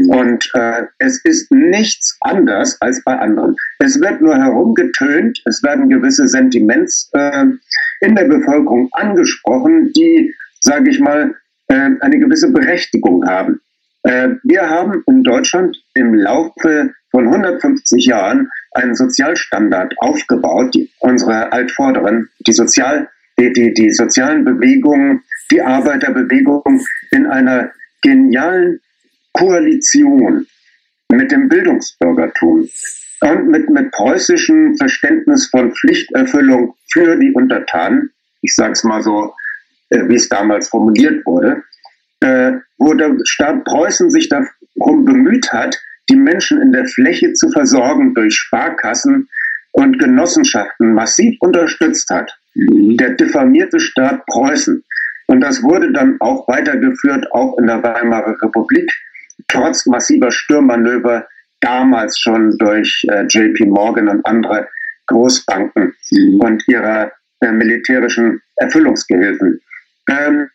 und 0.09 0.49
äh, 0.53 0.83
es 0.99 1.23
ist 1.23 1.51
nichts 1.51 2.17
anders 2.21 2.77
als 2.81 3.03
bei 3.03 3.17
anderen. 3.17 3.55
Es 3.79 3.99
wird 3.99 4.21
nur 4.21 4.37
herumgetönt, 4.37 5.41
es 5.45 5.61
werden 5.63 5.89
gewisse 5.89 6.27
Sentiments 6.27 7.09
äh, 7.13 7.45
in 8.01 8.15
der 8.15 8.25
Bevölkerung 8.25 8.89
angesprochen, 8.93 9.91
die, 9.93 10.33
sage 10.59 10.89
ich 10.89 10.99
mal, 10.99 11.35
äh, 11.67 11.89
eine 11.99 12.19
gewisse 12.19 12.51
Berechtigung 12.51 13.25
haben. 13.27 13.61
Äh, 14.03 14.29
wir 14.43 14.69
haben 14.69 15.03
in 15.07 15.23
Deutschland 15.23 15.77
im 15.93 16.13
Laufe 16.13 16.93
von 17.11 17.27
150 17.27 18.05
Jahren 18.05 18.49
einen 18.71 18.95
Sozialstandard 18.95 19.93
aufgebaut, 19.99 20.73
die, 20.73 20.89
unsere 20.99 21.51
Altvorderen, 21.51 22.29
die, 22.47 22.53
Sozial, 22.53 23.09
die, 23.37 23.51
die, 23.53 23.73
die 23.73 23.91
sozialen 23.91 24.45
Bewegungen, 24.45 25.21
die 25.51 25.61
Arbeiterbewegung 25.61 26.81
in 27.11 27.27
einer 27.27 27.71
genialen 28.01 28.79
Koalition 29.33 30.45
mit 31.11 31.31
dem 31.31 31.49
Bildungsbürgertum 31.49 32.67
und 33.21 33.47
mit, 33.49 33.69
mit 33.69 33.91
preußischem 33.91 34.77
Verständnis 34.77 35.47
von 35.47 35.73
Pflichterfüllung 35.73 36.75
für 36.91 37.17
die 37.17 37.31
Untertanen, 37.33 38.11
ich 38.41 38.55
sage 38.55 38.73
es 38.73 38.83
mal 38.83 39.01
so, 39.01 39.33
äh, 39.89 40.07
wie 40.07 40.15
es 40.15 40.29
damals 40.29 40.69
formuliert 40.69 41.25
wurde, 41.25 41.63
äh, 42.21 42.53
wo 42.77 42.93
der 42.93 43.15
Staat 43.23 43.63
Preußen 43.65 44.09
sich 44.09 44.29
darum 44.29 45.05
bemüht 45.05 45.51
hat, 45.51 45.79
die 46.09 46.15
Menschen 46.15 46.61
in 46.61 46.71
der 46.71 46.85
Fläche 46.85 47.33
zu 47.33 47.49
versorgen 47.51 48.13
durch 48.13 48.35
Sparkassen 48.35 49.29
und 49.71 49.99
Genossenschaften 49.99 50.93
massiv 50.93 51.37
unterstützt 51.39 52.09
hat. 52.09 52.37
Mhm. 52.53 52.97
Der 52.97 53.11
diffamierte 53.11 53.79
Staat 53.79 54.25
Preußen. 54.25 54.83
Und 55.27 55.41
das 55.41 55.63
wurde 55.63 55.93
dann 55.93 56.17
auch 56.19 56.47
weitergeführt, 56.47 57.31
auch 57.31 57.57
in 57.57 57.67
der 57.67 57.81
Weimarer 57.81 58.35
Republik 58.41 58.91
trotz 59.51 59.85
massiver 59.85 60.31
Stürmanöver 60.31 61.27
damals 61.59 62.17
schon 62.19 62.57
durch 62.57 63.03
äh, 63.09 63.25
JP 63.27 63.65
Morgan 63.65 64.07
und 64.07 64.25
andere 64.25 64.67
Großbanken 65.07 65.93
mhm. 66.11 66.39
und 66.39 66.63
ihrer 66.67 67.11
äh, 67.41 67.51
militärischen 67.51 68.41
Erfüllungsgehilfen. 68.55 69.59
Ähm, 70.09 70.49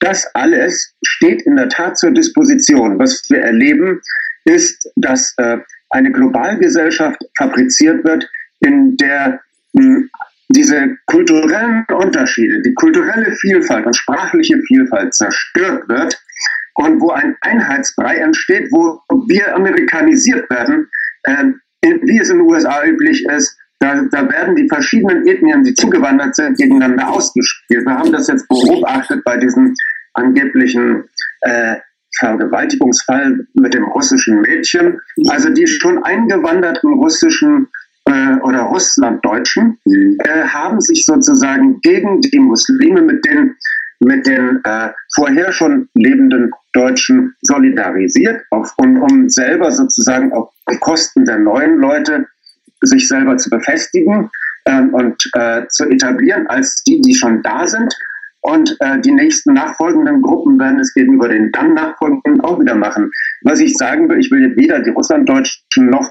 das 0.00 0.26
alles 0.34 0.94
steht 1.02 1.42
in 1.42 1.56
der 1.56 1.68
Tat 1.68 1.98
zur 1.98 2.10
Disposition. 2.10 2.98
Was 2.98 3.22
wir 3.28 3.40
erleben, 3.40 4.00
ist, 4.44 4.88
dass 4.96 5.34
äh, 5.38 5.58
eine 5.90 6.12
Globalgesellschaft 6.12 7.20
fabriziert 7.36 8.04
wird, 8.04 8.28
in 8.60 8.96
der 8.96 9.40
mh, 9.72 9.84
hm, 9.84 10.10
diese 10.50 10.96
kulturellen 11.06 11.84
Unterschiede, 11.92 12.62
die 12.62 12.72
kulturelle 12.74 13.32
Vielfalt 13.36 13.84
und 13.84 13.94
sprachliche 13.94 14.58
Vielfalt 14.66 15.14
zerstört 15.14 15.86
wird 15.88 16.18
und 16.78 17.00
wo 17.00 17.10
ein 17.10 17.36
Einheitsbrei 17.40 18.16
entsteht, 18.16 18.70
wo 18.70 19.00
wir 19.26 19.54
amerikanisiert 19.54 20.48
werden, 20.48 20.88
äh, 21.24 21.44
wie 21.82 22.18
es 22.18 22.30
in 22.30 22.38
den 22.38 22.46
USA 22.46 22.84
üblich 22.84 23.24
ist, 23.26 23.56
da, 23.80 24.02
da 24.10 24.28
werden 24.28 24.56
die 24.56 24.68
verschiedenen 24.68 25.26
Ethnien, 25.26 25.64
die 25.64 25.74
zugewandert 25.74 26.34
sind, 26.36 26.56
gegeneinander 26.56 27.08
ausgespielt. 27.08 27.84
Wir 27.84 27.94
haben 27.98 28.12
das 28.12 28.28
jetzt 28.28 28.48
beobachtet 28.48 29.22
bei 29.24 29.36
diesem 29.36 29.74
angeblichen 30.14 31.04
äh, 31.42 31.76
Vergewaltigungsfall 32.18 33.46
mit 33.54 33.74
dem 33.74 33.84
russischen 33.84 34.40
Mädchen. 34.40 35.00
Also 35.28 35.50
die 35.50 35.66
schon 35.66 36.02
eingewanderten 36.02 36.92
russischen 36.94 37.68
äh, 38.06 38.36
oder 38.42 38.62
Russlanddeutschen 38.62 39.78
mhm. 39.84 40.18
äh, 40.24 40.42
haben 40.44 40.80
sich 40.80 41.04
sozusagen 41.04 41.80
gegen 41.80 42.20
die 42.20 42.38
Muslime 42.38 43.02
mit 43.02 43.24
den 43.24 43.56
mit 44.00 44.26
den 44.26 44.60
äh, 44.64 44.90
vorher 45.14 45.52
schon 45.52 45.88
lebenden 45.94 46.50
Deutschen 46.72 47.34
solidarisiert, 47.42 48.42
auf, 48.50 48.72
um, 48.76 49.02
um 49.02 49.28
selber 49.28 49.70
sozusagen 49.72 50.32
auf 50.32 50.50
Kosten 50.80 51.24
der 51.24 51.38
neuen 51.38 51.78
Leute 51.78 52.26
sich 52.82 53.08
selber 53.08 53.36
zu 53.36 53.50
befestigen 53.50 54.30
ähm, 54.66 54.94
und 54.94 55.30
äh, 55.34 55.66
zu 55.68 55.88
etablieren 55.88 56.46
als 56.46 56.82
die, 56.84 57.00
die 57.00 57.14
schon 57.14 57.42
da 57.42 57.66
sind. 57.66 57.92
Und 58.40 58.76
äh, 58.78 59.00
die 59.00 59.10
nächsten 59.10 59.54
nachfolgenden 59.54 60.22
Gruppen 60.22 60.60
werden 60.60 60.78
es 60.78 60.94
gegenüber 60.94 61.28
den 61.28 61.50
dann 61.50 61.74
nachfolgenden 61.74 62.40
auch 62.42 62.60
wieder 62.60 62.76
machen. 62.76 63.10
Was 63.42 63.58
ich 63.58 63.74
sagen 63.76 64.08
will, 64.08 64.20
ich 64.20 64.30
will 64.30 64.56
weder 64.56 64.78
die 64.80 64.90
Russlanddeutschen 64.90 65.90
noch 65.90 66.08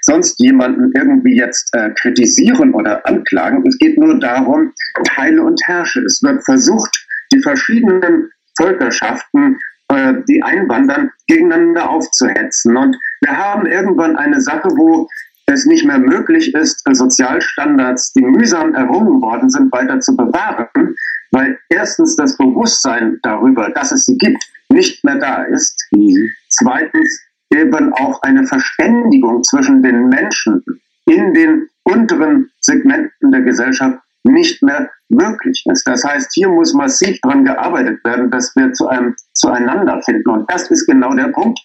sonst 0.00 0.40
jemanden 0.40 0.90
irgendwie 0.94 1.36
jetzt 1.36 1.68
äh, 1.74 1.90
kritisieren 1.90 2.72
oder 2.72 3.04
anklagen. 3.06 3.62
Es 3.66 3.76
geht 3.78 3.98
nur 3.98 4.18
darum, 4.18 4.72
teile 5.04 5.42
und 5.42 5.60
herrsche. 5.66 6.00
Es 6.00 6.22
wird 6.22 6.42
versucht, 6.44 7.05
die 7.32 7.40
verschiedenen 7.40 8.30
Völkerschaften, 8.56 9.58
äh, 9.88 10.14
die 10.28 10.42
einwandern, 10.42 11.10
gegeneinander 11.26 11.88
aufzuhetzen. 11.88 12.76
Und 12.76 12.96
wir 13.20 13.36
haben 13.36 13.66
irgendwann 13.66 14.16
eine 14.16 14.40
Sache, 14.40 14.68
wo 14.76 15.08
es 15.46 15.64
nicht 15.64 15.84
mehr 15.84 15.98
möglich 15.98 16.54
ist, 16.54 16.82
Sozialstandards, 16.90 18.12
die 18.12 18.22
mühsam 18.22 18.74
errungen 18.74 19.22
worden 19.22 19.48
sind, 19.48 19.72
weiter 19.72 20.00
zu 20.00 20.16
bewahren, 20.16 20.96
weil 21.30 21.58
erstens 21.68 22.16
das 22.16 22.36
Bewusstsein 22.36 23.18
darüber, 23.22 23.70
dass 23.70 23.92
es 23.92 24.06
sie 24.06 24.18
gibt, 24.18 24.42
nicht 24.70 25.04
mehr 25.04 25.18
da 25.18 25.44
ist. 25.44 25.86
Mhm. 25.92 26.30
Zweitens 26.48 27.20
eben 27.52 27.92
auch 27.92 28.20
eine 28.22 28.44
Verständigung 28.46 29.44
zwischen 29.44 29.82
den 29.82 30.08
Menschen 30.08 30.64
in 31.06 31.32
den 31.34 31.68
unteren 31.84 32.50
Segmenten 32.60 33.30
der 33.30 33.42
Gesellschaft 33.42 33.98
nicht 34.26 34.62
mehr 34.62 34.90
möglich 35.08 35.64
ist. 35.70 35.86
Das 35.86 36.04
heißt, 36.04 36.30
hier 36.34 36.48
muss 36.48 36.74
massiv 36.74 37.18
daran 37.22 37.44
gearbeitet 37.44 38.04
werden, 38.04 38.30
dass 38.30 38.54
wir 38.56 38.72
zu 38.72 38.88
einem 38.88 39.14
zueinander 39.32 40.00
finden. 40.02 40.28
Und 40.28 40.50
das 40.50 40.70
ist 40.70 40.86
genau 40.86 41.14
der 41.14 41.28
Punkt, 41.28 41.60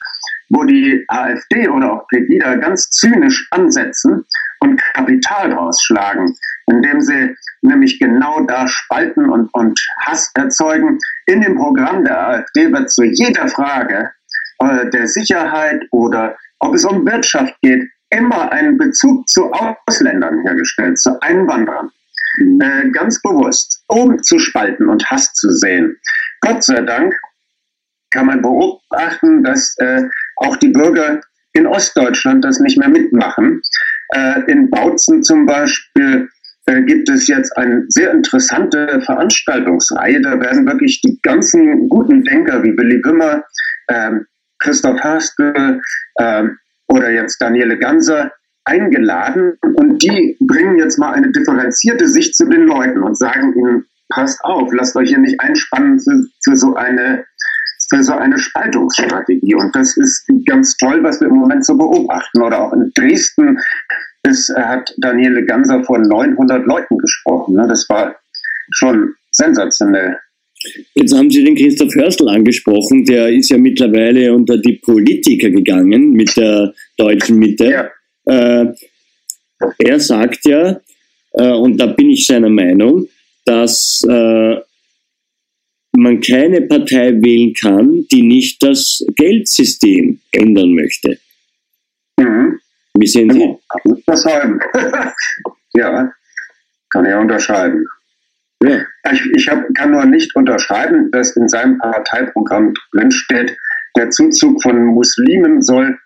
wo 0.49 0.63
die 0.63 1.03
AfD 1.07 1.67
oder 1.67 1.93
auch 1.93 2.07
Pegida 2.07 2.55
ganz 2.55 2.89
zynisch 2.89 3.47
ansetzen 3.51 4.25
und 4.59 4.81
Kapital 4.93 5.53
rausschlagen, 5.53 6.35
indem 6.67 7.01
sie 7.01 7.35
nämlich 7.61 7.99
genau 7.99 8.41
da 8.41 8.67
spalten 8.67 9.29
und, 9.29 9.49
und 9.53 9.79
Hass 10.01 10.29
erzeugen. 10.35 10.99
In 11.25 11.41
dem 11.41 11.55
Programm 11.55 12.03
der 12.03 12.27
AfD 12.27 12.71
wird 12.71 12.91
zu 12.91 13.03
jeder 13.03 13.47
Frage 13.47 14.11
äh, 14.59 14.89
der 14.89 15.07
Sicherheit 15.07 15.81
oder 15.91 16.37
ob 16.59 16.75
es 16.75 16.85
um 16.85 17.05
Wirtschaft 17.05 17.55
geht, 17.61 17.89
immer 18.11 18.51
ein 18.51 18.77
Bezug 18.77 19.27
zu 19.27 19.51
Ausländern 19.51 20.41
hergestellt, 20.41 20.99
zu 20.99 21.19
Einwanderern. 21.21 21.89
Äh, 22.39 22.89
ganz 22.91 23.21
bewusst, 23.21 23.83
um 23.87 24.21
zu 24.23 24.39
spalten 24.39 24.87
und 24.87 25.05
Hass 25.09 25.33
zu 25.33 25.51
sehen. 25.51 25.97
Gott 26.39 26.63
sei 26.63 26.81
Dank 26.81 27.13
kann 28.11 28.25
man 28.25 28.41
beobachten, 28.41 29.43
dass 29.43 29.75
äh, 29.79 30.03
auch 30.37 30.55
die 30.57 30.69
Bürger 30.69 31.21
in 31.53 31.67
Ostdeutschland 31.67 32.45
das 32.45 32.59
nicht 32.59 32.77
mehr 32.77 32.89
mitmachen. 32.89 33.61
Äh, 34.13 34.41
in 34.51 34.69
Bautzen 34.69 35.23
zum 35.23 35.45
Beispiel 35.45 36.29
äh, 36.65 36.81
gibt 36.83 37.09
es 37.09 37.27
jetzt 37.27 37.55
eine 37.57 37.83
sehr 37.89 38.11
interessante 38.11 39.01
Veranstaltungsreihe. 39.01 40.21
Da 40.21 40.39
werden 40.39 40.65
wirklich 40.65 41.01
die 41.01 41.19
ganzen 41.21 41.89
guten 41.89 42.23
Denker 42.23 42.63
wie 42.63 42.77
Willy 42.77 43.01
Wimmer, 43.03 43.43
ähm, 43.89 44.25
Christoph 44.59 44.99
Haskell 45.01 45.81
ähm, 46.19 46.57
oder 46.87 47.09
jetzt 47.09 47.41
Daniele 47.41 47.77
Ganser 47.77 48.31
eingeladen 48.65 49.53
und 49.61 50.03
die 50.03 50.37
bringen 50.39 50.77
jetzt 50.77 50.99
mal 50.99 51.13
eine 51.13 51.31
differenzierte 51.31 52.07
Sicht 52.07 52.35
zu 52.35 52.47
den 52.47 52.63
Leuten 52.63 53.01
und 53.01 53.17
sagen 53.17 53.53
ihnen, 53.57 53.85
passt 54.09 54.43
auf, 54.43 54.71
lasst 54.73 54.95
euch 54.95 55.09
hier 55.09 55.19
nicht 55.19 55.39
einspannen 55.39 55.99
für, 55.99 56.23
für 56.43 56.55
so 56.55 56.75
eine 56.75 57.25
für 57.89 58.03
so 58.03 58.13
eine 58.13 58.39
Spaltungsstrategie. 58.39 59.55
Und 59.55 59.75
das 59.75 59.97
ist 59.97 60.25
ganz 60.45 60.77
toll, 60.77 61.03
was 61.03 61.19
wir 61.19 61.27
im 61.27 61.35
Moment 61.35 61.65
so 61.65 61.77
beobachten. 61.77 62.41
Oder 62.41 62.61
auch 62.61 62.71
in 62.71 62.89
Dresden 62.95 63.59
ist, 64.23 64.49
hat 64.55 64.93
Daniele 64.97 65.45
Ganser 65.45 65.83
vor 65.83 65.99
900 65.99 66.65
Leuten 66.65 66.97
gesprochen. 66.97 67.55
Ne? 67.55 67.67
Das 67.67 67.89
war 67.89 68.15
schon 68.71 69.13
sensationell. 69.31 70.17
Jetzt 70.93 71.13
haben 71.13 71.29
Sie 71.29 71.43
den 71.43 71.55
Christoph 71.55 71.93
Hörstel 71.95 72.29
angesprochen, 72.29 73.03
der 73.05 73.29
ist 73.29 73.49
ja 73.49 73.57
mittlerweile 73.57 74.33
unter 74.33 74.57
die 74.57 74.79
Politiker 74.83 75.49
gegangen 75.49 76.11
mit 76.11 76.37
der 76.37 76.73
deutschen 76.97 77.39
Mitte. 77.39 77.65
Ja. 77.65 77.89
Äh, 78.31 78.73
er 79.77 79.99
sagt 79.99 80.45
ja, 80.45 80.79
äh, 81.33 81.51
und 81.51 81.77
da 81.77 81.87
bin 81.87 82.09
ich 82.09 82.25
seiner 82.25 82.49
Meinung, 82.49 83.09
dass 83.45 84.03
äh, 84.07 84.55
man 85.97 86.21
keine 86.21 86.61
Partei 86.61 87.11
wählen 87.21 87.53
kann, 87.53 88.05
die 88.11 88.21
nicht 88.21 88.63
das 88.63 89.05
Geldsystem 89.15 90.21
ändern 90.31 90.73
möchte. 90.73 91.19
Mhm. 92.17 92.59
Wie 92.97 93.07
sehen 93.07 93.31
Sie? 93.31 93.57
Unterschreiben. 93.83 94.59
ja, 95.73 96.11
kann 96.89 97.05
er 97.05 97.19
unterschreiben. 97.19 97.85
Ja. 98.63 98.81
Ich, 99.11 99.21
ich 99.35 99.47
hab, 99.49 99.61
kann 99.73 99.91
nur 99.91 100.05
nicht 100.05 100.33
unterschreiben, 100.35 101.11
dass 101.11 101.35
in 101.35 101.49
seinem 101.49 101.79
Parteiprogramm 101.79 102.73
drinsteht, 102.93 103.57
der 103.97 104.09
Zuzug 104.11 104.61
von 104.61 104.85
Muslimen 104.85 105.61
soll 105.61 105.97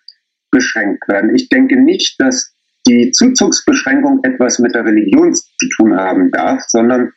beschränkt 0.52 1.08
werden. 1.08 1.36
Ich 1.36 1.50
denke 1.50 1.80
nicht, 1.80 2.20
dass 2.20 2.54
die 2.88 3.12
Zuzugsbeschränkung 3.12 4.20
etwas 4.24 4.60
mit 4.60 4.76
der 4.76 4.86
Religion 4.86 5.34
zu 5.34 5.70
tun 5.76 5.96
haben 5.96 6.32
darf, 6.32 6.62
sondern 6.68 7.12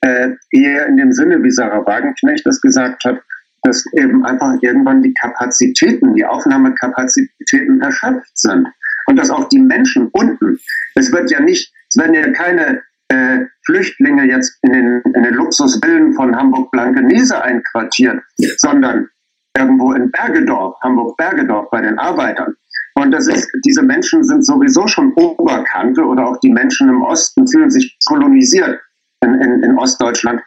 äh, 0.00 0.30
eher 0.50 0.86
in 0.86 0.96
dem 0.96 1.12
Sinne, 1.12 1.42
wie 1.42 1.50
Sarah 1.50 1.84
Wagenknecht 1.84 2.46
das 2.46 2.60
gesagt 2.60 3.04
hat, 3.04 3.20
dass 3.62 3.84
eben 3.94 4.24
einfach 4.24 4.54
irgendwann 4.62 5.02
die 5.02 5.14
Kapazitäten, 5.14 6.14
die 6.14 6.24
Aufnahmekapazitäten 6.24 7.80
erschöpft 7.80 8.38
sind. 8.38 8.68
Und 9.06 9.16
dass 9.16 9.30
auch 9.30 9.48
die 9.48 9.60
Menschen 9.60 10.08
unten, 10.12 10.58
es 10.94 11.10
wird 11.12 11.30
ja 11.30 11.40
nicht, 11.40 11.72
es 11.90 11.96
werden 11.96 12.14
ja 12.14 12.30
keine 12.32 12.82
äh, 13.08 13.46
Flüchtlinge 13.64 14.24
jetzt 14.24 14.58
in 14.62 14.72
den, 14.72 15.02
in 15.14 15.22
den 15.22 15.34
Luxusvillen 15.34 16.12
von 16.12 16.36
Hamburg-Blankenese 16.36 17.42
einquartiert, 17.42 18.22
sondern 18.58 19.08
irgendwo 19.56 19.92
in 19.94 20.10
Bergedorf, 20.10 20.76
Hamburg-Bergedorf 20.82 21.70
bei 21.70 21.80
den 21.80 21.98
Arbeitern. 21.98 22.54
Und 22.98 23.12
das 23.12 23.28
ist, 23.28 23.48
diese 23.64 23.82
Menschen 23.82 24.24
sind 24.24 24.44
sowieso 24.44 24.88
schon 24.88 25.12
Oberkante 25.14 26.02
oder 26.02 26.26
auch 26.26 26.40
die 26.40 26.50
Menschen 26.50 26.88
im 26.88 27.02
Osten 27.02 27.46
fühlen 27.46 27.70
sich 27.70 27.96
kolonisiert 28.06 28.80
in, 29.22 29.34
in, 29.34 29.62
in 29.62 29.78
Ostdeutschland. 29.78 30.40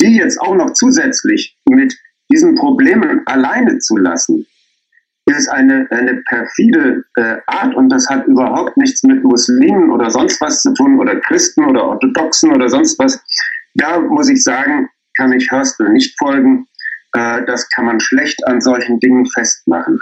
Die 0.00 0.16
jetzt 0.16 0.40
auch 0.40 0.54
noch 0.54 0.72
zusätzlich 0.72 1.58
mit 1.68 1.94
diesen 2.32 2.54
Problemen 2.54 3.20
alleine 3.26 3.78
zu 3.78 3.98
lassen, 3.98 4.46
ist 5.26 5.48
eine, 5.50 5.86
eine 5.90 6.22
perfide 6.22 7.04
äh, 7.16 7.36
Art 7.46 7.74
und 7.74 7.90
das 7.90 8.08
hat 8.08 8.26
überhaupt 8.26 8.78
nichts 8.78 9.02
mit 9.02 9.22
Muslimen 9.22 9.90
oder 9.90 10.10
sonst 10.10 10.40
was 10.40 10.62
zu 10.62 10.72
tun 10.72 10.98
oder 10.98 11.16
Christen 11.20 11.64
oder 11.66 11.84
Orthodoxen 11.84 12.52
oder 12.52 12.70
sonst 12.70 12.98
was. 12.98 13.20
Da 13.74 14.00
muss 14.00 14.30
ich 14.30 14.42
sagen, 14.42 14.88
kann 15.18 15.32
ich 15.32 15.50
Hörstel 15.50 15.90
nicht 15.90 16.16
folgen. 16.18 16.66
Äh, 17.12 17.44
das 17.44 17.68
kann 17.68 17.84
man 17.84 18.00
schlecht 18.00 18.46
an 18.46 18.62
solchen 18.62 18.98
Dingen 19.00 19.26
festmachen. 19.26 20.00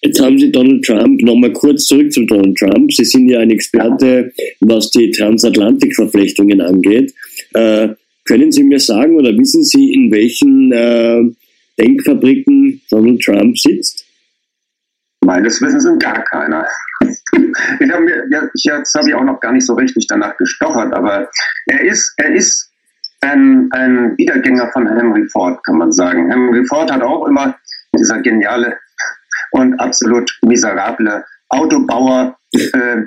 Jetzt 0.00 0.20
haben 0.20 0.38
Sie 0.38 0.52
Donald 0.52 0.84
Trump, 0.84 1.20
nochmal 1.22 1.52
kurz 1.52 1.86
zurück 1.86 2.12
zu 2.12 2.24
Donald 2.24 2.56
Trump. 2.56 2.92
Sie 2.92 3.04
sind 3.04 3.28
ja 3.28 3.40
ein 3.40 3.50
Experte, 3.50 4.32
was 4.60 4.90
die 4.90 5.10
Transatlantikverflechtungen 5.10 6.60
angeht. 6.60 7.12
Äh, 7.54 7.88
können 8.24 8.52
Sie 8.52 8.62
mir 8.62 8.78
sagen 8.78 9.16
oder 9.16 9.30
wissen 9.36 9.64
Sie, 9.64 9.92
in 9.92 10.12
welchen 10.12 10.70
äh, 10.70 11.22
Denkfabriken 11.80 12.80
Donald 12.90 13.22
Trump 13.22 13.58
sitzt? 13.58 14.04
Meines 15.24 15.60
Wissens 15.60 15.82
sind 15.82 16.00
gar 16.00 16.22
keiner. 16.24 16.64
ich 17.00 17.90
habe 17.90 18.04
mir, 18.04 18.24
ja, 18.30 18.48
jetzt 18.54 18.94
habe 18.94 19.08
ich 19.08 19.14
auch 19.14 19.24
noch 19.24 19.40
gar 19.40 19.52
nicht 19.52 19.66
so 19.66 19.74
richtig 19.74 20.06
danach 20.08 20.36
gestochert, 20.36 20.92
aber 20.92 21.28
er 21.66 21.80
ist, 21.84 22.14
er 22.18 22.34
ist 22.34 22.70
ein, 23.20 23.68
ein 23.72 24.16
Wiedergänger 24.16 24.70
von 24.72 24.86
Henry 24.86 25.26
Ford, 25.28 25.58
kann 25.64 25.78
man 25.78 25.90
sagen. 25.90 26.30
Henry 26.30 26.64
Ford 26.66 26.90
hat 26.92 27.02
auch 27.02 27.26
immer 27.26 27.56
dieser 27.98 28.20
geniale 28.20 28.78
und 29.52 29.78
absolut 29.80 30.30
miserable 30.42 31.24
Autobauer, 31.48 32.36
äh, 32.54 33.02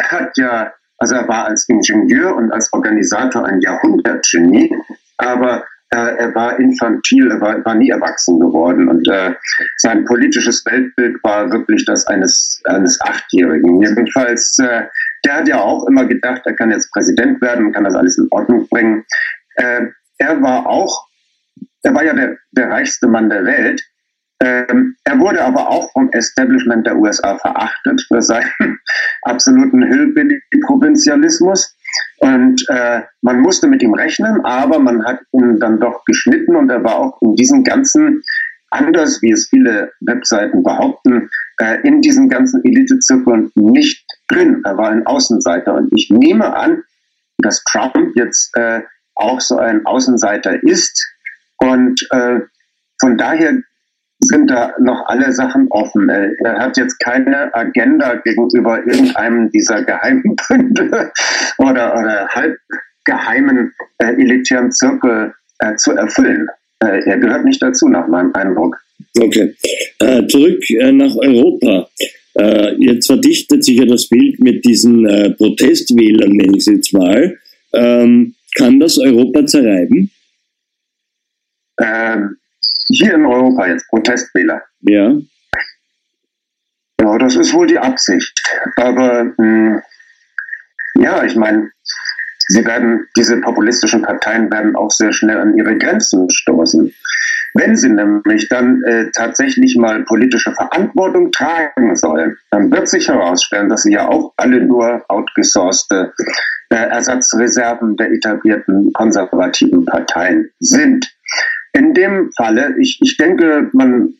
hat 0.00 0.36
ja, 0.36 0.72
also 0.98 1.14
er 1.16 1.28
war 1.28 1.46
als 1.46 1.68
Ingenieur 1.68 2.34
und 2.36 2.52
als 2.52 2.72
Organisator 2.72 3.44
ein 3.44 3.60
Jahrhundertgenie, 3.60 4.74
aber 5.18 5.64
äh, 5.92 6.16
er 6.16 6.34
war 6.34 6.58
infantil, 6.58 7.30
er 7.30 7.40
war, 7.40 7.64
war 7.64 7.74
nie 7.74 7.90
erwachsen 7.90 8.40
geworden 8.40 8.88
und 8.88 9.06
äh, 9.08 9.34
sein 9.76 10.04
politisches 10.06 10.64
Weltbild 10.64 11.22
war 11.22 11.50
wirklich 11.52 11.84
das 11.84 12.06
eines, 12.06 12.62
eines 12.64 12.98
Achtjährigen. 13.02 13.82
Jedenfalls, 13.82 14.58
äh, 14.58 14.84
der 15.24 15.34
hat 15.34 15.48
ja 15.48 15.60
auch 15.60 15.86
immer 15.86 16.06
gedacht, 16.06 16.42
er 16.46 16.54
kann 16.54 16.70
jetzt 16.70 16.90
Präsident 16.92 17.42
werden, 17.42 17.72
kann 17.72 17.84
das 17.84 17.94
alles 17.94 18.16
in 18.16 18.26
Ordnung 18.30 18.66
bringen. 18.68 19.04
Äh, 19.56 19.86
er 20.16 20.40
war 20.40 20.66
auch, 20.66 21.08
er 21.82 21.94
war 21.94 22.04
ja 22.04 22.14
der, 22.14 22.38
der 22.52 22.70
reichste 22.70 23.06
Mann 23.06 23.28
der 23.28 23.44
Welt. 23.44 23.82
Ähm, 24.42 24.96
er 25.04 25.20
wurde 25.20 25.40
aber 25.42 25.68
auch 25.68 25.92
vom 25.92 26.10
Establishment 26.10 26.84
der 26.84 26.96
USA 26.96 27.38
verachtet 27.38 28.04
für 28.08 28.20
seinen 28.20 28.50
absoluten 29.22 29.82
Hillbilly-Provinzialismus. 29.84 31.76
Und 32.18 32.64
äh, 32.68 33.02
man 33.20 33.40
musste 33.40 33.68
mit 33.68 33.82
ihm 33.82 33.94
rechnen, 33.94 34.44
aber 34.44 34.80
man 34.80 35.04
hat 35.04 35.20
ihn 35.32 35.60
dann 35.60 35.78
doch 35.78 36.04
geschnitten 36.06 36.56
und 36.56 36.70
er 36.70 36.82
war 36.82 36.96
auch 36.96 37.22
in 37.22 37.36
diesem 37.36 37.62
ganzen, 37.62 38.22
anders 38.70 39.22
wie 39.22 39.30
es 39.30 39.48
viele 39.48 39.92
Webseiten 40.00 40.64
behaupten, 40.64 41.30
äh, 41.58 41.78
in 41.86 42.00
diesen 42.00 42.28
ganzen 42.28 42.64
Elitezirkeln 42.64 43.52
nicht 43.54 44.04
drin. 44.26 44.60
Er 44.64 44.76
war 44.76 44.90
ein 44.90 45.06
Außenseiter. 45.06 45.74
Und 45.74 45.88
ich 45.96 46.10
nehme 46.10 46.56
an, 46.56 46.82
dass 47.38 47.62
Trump 47.64 47.96
jetzt 48.16 48.50
äh, 48.56 48.80
auch 49.14 49.40
so 49.40 49.58
ein 49.58 49.86
Außenseiter 49.86 50.62
ist. 50.64 51.06
Und 51.58 52.04
äh, 52.10 52.40
von 53.00 53.18
daher 53.18 53.62
sind 54.22 54.50
da 54.50 54.72
noch 54.78 55.06
alle 55.06 55.32
Sachen 55.32 55.66
offen. 55.70 56.08
Er 56.08 56.58
hat 56.58 56.76
jetzt 56.76 56.98
keine 57.00 57.52
Agenda 57.54 58.14
gegenüber 58.16 58.78
irgendeinem 58.86 59.50
dieser 59.50 59.82
geheimen 59.82 60.36
Bünde 60.48 61.10
oder, 61.58 61.92
oder 61.98 62.28
halbgeheimen 62.28 63.72
äh, 63.98 64.12
elitären 64.14 64.70
Zirkel 64.70 65.34
äh, 65.58 65.74
zu 65.76 65.92
erfüllen. 65.92 66.46
Äh, 66.80 67.00
er 67.04 67.18
gehört 67.18 67.44
nicht 67.44 67.62
dazu, 67.62 67.88
nach 67.88 68.06
meinem 68.08 68.32
Eindruck. 68.34 68.76
Okay. 69.18 69.54
Äh, 69.98 70.26
zurück 70.26 70.62
äh, 70.70 70.92
nach 70.92 71.14
Europa. 71.16 71.88
Äh, 72.34 72.74
jetzt 72.78 73.06
verdichtet 73.06 73.64
sich 73.64 73.78
ja 73.78 73.84
das 73.84 74.08
Bild 74.08 74.40
mit 74.40 74.64
diesen 74.64 75.04
Protestwählern, 75.36 76.30
nenne 76.30 76.56
ich 76.56 76.66
es 76.66 76.66
jetzt 76.66 76.92
mal. 76.94 77.36
Ähm, 77.74 78.34
kann 78.56 78.80
das 78.80 78.98
Europa 78.98 79.46
zerreiben? 79.46 80.10
Ähm, 81.80 82.36
hier 82.88 83.14
in 83.14 83.26
Europa 83.26 83.66
jetzt, 83.66 83.88
Protestwähler. 83.88 84.62
Ja. 84.80 85.12
Ja, 87.00 87.18
das 87.18 87.36
ist 87.36 87.52
wohl 87.52 87.66
die 87.66 87.78
Absicht. 87.78 88.40
Aber 88.76 89.24
mh, 89.24 89.34
hm, 89.36 89.82
ja, 90.94 91.24
ich 91.24 91.36
meine, 91.36 91.70
sie 92.48 92.64
werden, 92.64 93.06
diese 93.16 93.40
populistischen 93.40 94.02
Parteien 94.02 94.50
werden 94.52 94.76
auch 94.76 94.90
sehr 94.90 95.12
schnell 95.12 95.38
an 95.38 95.56
ihre 95.56 95.76
Grenzen 95.78 96.28
stoßen. 96.30 96.92
Wenn 97.54 97.76
sie 97.76 97.90
nämlich 97.90 98.48
dann 98.48 98.82
äh, 98.84 99.10
tatsächlich 99.12 99.76
mal 99.76 100.04
politische 100.04 100.52
Verantwortung 100.52 101.32
tragen 101.32 101.94
sollen, 101.96 102.36
dann 102.50 102.70
wird 102.70 102.88
sich 102.88 103.08
herausstellen, 103.08 103.68
dass 103.68 103.82
sie 103.82 103.92
ja 103.92 104.08
auch 104.08 104.32
alle 104.36 104.64
nur 104.64 105.04
outgesourcete 105.08 106.14
äh, 106.70 106.74
Ersatzreserven 106.76 107.96
der 107.96 108.10
etablierten 108.10 108.92
konservativen 108.94 109.84
Parteien 109.84 110.50
sind. 110.60 111.14
In 111.74 111.94
dem 111.94 112.30
Falle, 112.36 112.74
ich, 112.78 112.98
ich 113.02 113.16
denke, 113.16 113.70
man, 113.72 114.14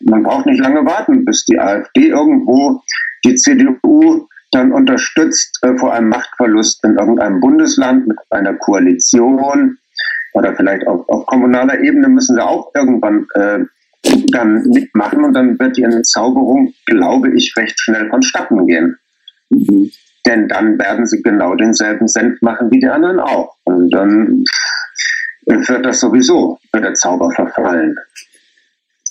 man 0.00 0.22
braucht 0.22 0.46
nicht 0.46 0.60
lange 0.60 0.84
warten, 0.84 1.24
bis 1.24 1.44
die 1.44 1.58
AfD 1.58 2.08
irgendwo 2.08 2.82
die 3.24 3.34
CDU 3.34 4.28
dann 4.52 4.72
unterstützt 4.72 5.58
äh, 5.62 5.76
vor 5.76 5.92
einem 5.92 6.08
Machtverlust 6.08 6.82
in 6.84 6.96
irgendeinem 6.96 7.40
Bundesland 7.40 8.06
mit 8.06 8.18
einer 8.30 8.54
Koalition 8.54 9.78
oder 10.32 10.54
vielleicht 10.54 10.86
auf, 10.86 11.08
auf 11.08 11.26
kommunaler 11.26 11.80
Ebene 11.80 12.08
müssen 12.08 12.36
sie 12.36 12.44
auch 12.44 12.70
irgendwann 12.74 13.26
äh, 13.34 13.58
dann 14.32 14.62
mitmachen 14.68 15.24
und 15.24 15.34
dann 15.34 15.58
wird 15.58 15.76
die 15.76 15.82
Entzauberung, 15.82 16.72
glaube 16.86 17.34
ich, 17.34 17.54
recht 17.56 17.78
schnell 17.80 18.08
vonstatten 18.08 18.66
gehen. 18.66 18.96
Mhm. 19.50 19.90
Denn 20.26 20.48
dann 20.48 20.78
werden 20.78 21.06
sie 21.06 21.22
genau 21.22 21.54
denselben 21.54 22.06
Senf 22.06 22.40
machen 22.42 22.70
wie 22.70 22.80
die 22.80 22.88
anderen 22.88 23.18
auch. 23.18 23.56
Und 23.64 23.90
dann 23.90 24.44
wird 25.48 25.84
das 25.84 26.00
sowieso, 26.00 26.58
wird 26.72 26.84
der 26.84 26.94
Zauber 26.94 27.30
verfallen. 27.30 27.96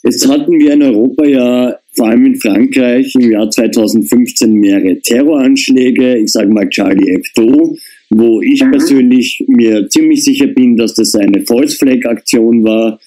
Jetzt 0.04 0.30
hatten 0.30 0.60
wir 0.60 0.74
in 0.74 0.84
Europa 0.84 1.26
ja, 1.26 1.76
vor 1.96 2.08
allem 2.08 2.28
in 2.28 2.36
Frankreich, 2.40 3.14
im 3.16 3.32
Jahr 3.32 3.50
2015 3.50 4.54
mehrere 4.54 5.00
Terroranschläge, 5.00 6.18
ich 6.18 6.32
sage 6.32 6.48
mal 6.50 6.70
Charlie 6.70 7.12
Hebdo, 7.12 7.76
wo 8.12 8.42
ich 8.42 8.64
mhm. 8.64 8.72
persönlich 8.72 9.44
mir 9.48 9.90
ziemlich 9.90 10.24
sicher 10.24 10.48
bin, 10.48 10.78
dass 10.78 10.94
das 10.94 11.16
eine 11.16 11.42
False 11.42 11.76
Flag 11.78 12.06
Aktion 12.06 12.64
war. 12.64 13.00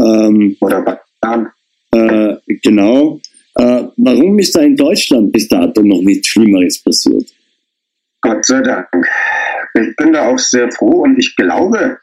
Ähm, 0.00 0.56
Oder 0.60 0.82
Batan. 0.82 1.48
Äh, 1.92 2.36
genau. 2.62 3.20
Äh, 3.54 3.84
warum 3.96 4.38
ist 4.38 4.56
da 4.56 4.60
in 4.60 4.76
Deutschland 4.76 5.32
bis 5.32 5.48
dato 5.48 5.82
noch 5.82 6.00
nichts 6.00 6.28
Schlimmeres 6.28 6.82
passiert? 6.82 7.24
Gott 8.20 8.44
sei 8.44 8.60
Dank. 8.62 8.88
Ich 9.74 9.96
bin 9.96 10.12
da 10.12 10.28
auch 10.28 10.38
sehr 10.38 10.70
froh 10.72 11.02
und 11.02 11.18
ich 11.18 11.36
glaube, 11.36 11.98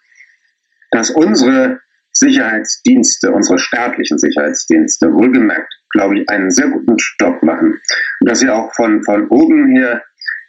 dass 0.96 1.12
unsere 1.12 1.82
Sicherheitsdienste, 2.14 3.30
unsere 3.32 3.60
staatlichen 3.60 4.18
Sicherheitsdienste, 4.18 5.12
wohlgemerkt, 5.12 5.74
glaube 5.90 6.20
ich, 6.20 6.30
einen 6.30 6.50
sehr 6.50 6.70
guten 6.70 6.96
Job 7.20 7.44
machen. 7.44 7.74
Und 8.22 8.30
dass 8.30 8.40
sie 8.40 8.50
auch 8.50 8.74
von, 8.74 9.04
von 9.04 9.28
oben 9.28 9.76
her 9.76 10.02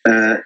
äh, 0.04 0.36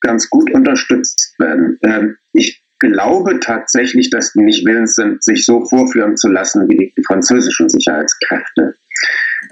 ganz 0.00 0.30
gut 0.30 0.48
unterstützt 0.52 1.34
werden. 1.40 1.76
Ähm, 1.82 2.16
ich 2.32 2.62
glaube 2.78 3.40
tatsächlich, 3.40 4.10
dass 4.10 4.32
die 4.32 4.42
nicht 4.42 4.64
willens 4.64 4.94
sind, 4.94 5.24
sich 5.24 5.44
so 5.44 5.64
vorführen 5.64 6.16
zu 6.16 6.28
lassen 6.28 6.68
wie 6.68 6.92
die 6.96 7.02
französischen 7.04 7.68
Sicherheitskräfte. 7.68 8.76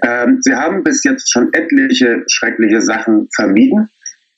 Ähm, 0.03 0.39
sie 0.41 0.55
haben 0.55 0.83
bis 0.83 1.03
jetzt 1.03 1.29
schon 1.29 1.51
etliche 1.51 2.23
schreckliche 2.31 2.81
Sachen 2.81 3.27
vermieden. 3.35 3.89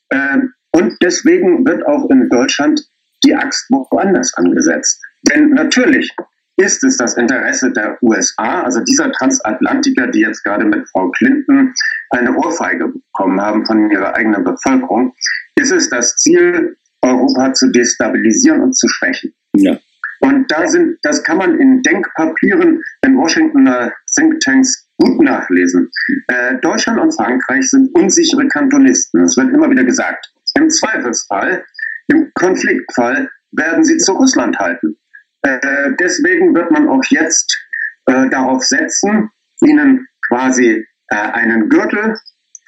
Ähm, 0.10 0.52
und 0.72 0.98
deswegen 1.04 1.64
wird 1.64 1.86
auch 1.86 2.10
in 2.10 2.28
Deutschland 2.30 2.82
die 3.24 3.36
Axt 3.36 3.70
woanders 3.70 4.34
angesetzt. 4.34 5.00
Denn 5.30 5.52
natürlich 5.52 6.14
ist 6.58 6.84
es 6.84 6.98
das 6.98 7.16
Interesse 7.16 7.72
der 7.72 7.98
USA, 8.02 8.64
also 8.64 8.82
dieser 8.82 9.12
Transatlantiker, 9.14 10.08
die 10.08 10.20
jetzt 10.20 10.44
gerade 10.44 10.66
mit 10.66 10.88
Frau 10.90 11.10
Clinton 11.12 11.74
eine 12.10 12.36
Ohrfeige 12.36 12.90
bekommen 12.90 13.40
haben 13.40 13.66
von 13.66 13.90
ihrer 13.90 14.14
eigenen 14.16 14.44
Bevölkerung, 14.44 15.14
ist 15.56 15.72
es 15.72 15.90
das 15.90 16.16
Ziel, 16.18 16.76
Europa 17.02 17.54
zu 17.54 17.72
destabilisieren 17.72 18.62
und 18.62 18.76
zu 18.76 18.88
schwächen. 18.90 19.34
Ja. 19.56 19.78
Und 20.20 20.52
da 20.52 20.68
sind, 20.68 20.98
das 21.04 21.24
kann 21.24 21.38
man 21.38 21.58
in 21.60 21.82
Denkpapieren 21.82 22.84
in 23.06 23.18
Washingtoner 23.18 23.94
Thinktanks 24.14 24.90
gut 24.98 25.22
nachlesen. 25.24 25.90
Äh, 26.28 26.56
Deutschland 26.62 27.00
und 27.00 27.16
Frankreich 27.16 27.70
sind 27.70 27.96
unsichere 27.96 28.46
Kantonisten. 28.50 29.22
Das 29.22 29.38
wird 29.38 29.54
immer 29.54 29.70
wieder 29.70 29.86
gesagt. 29.86 30.30
Im 30.56 30.70
Zweifelsfall, 30.70 31.64
im 32.08 32.30
Konfliktfall 32.34 33.30
werden 33.52 33.86
sie 33.86 33.98
zu 33.98 34.12
Russland 34.12 34.60
halten. 34.60 34.98
Äh, 35.42 35.92
deswegen 36.00 36.54
wird 36.54 36.72
man 36.72 36.88
auch 36.88 37.04
jetzt 37.10 37.58
äh, 38.06 38.30
darauf 38.30 38.64
setzen, 38.64 39.30
ihnen 39.62 40.08
quasi 40.28 40.86
äh, 41.10 41.16
einen 41.16 41.70
Gürtel 41.70 42.18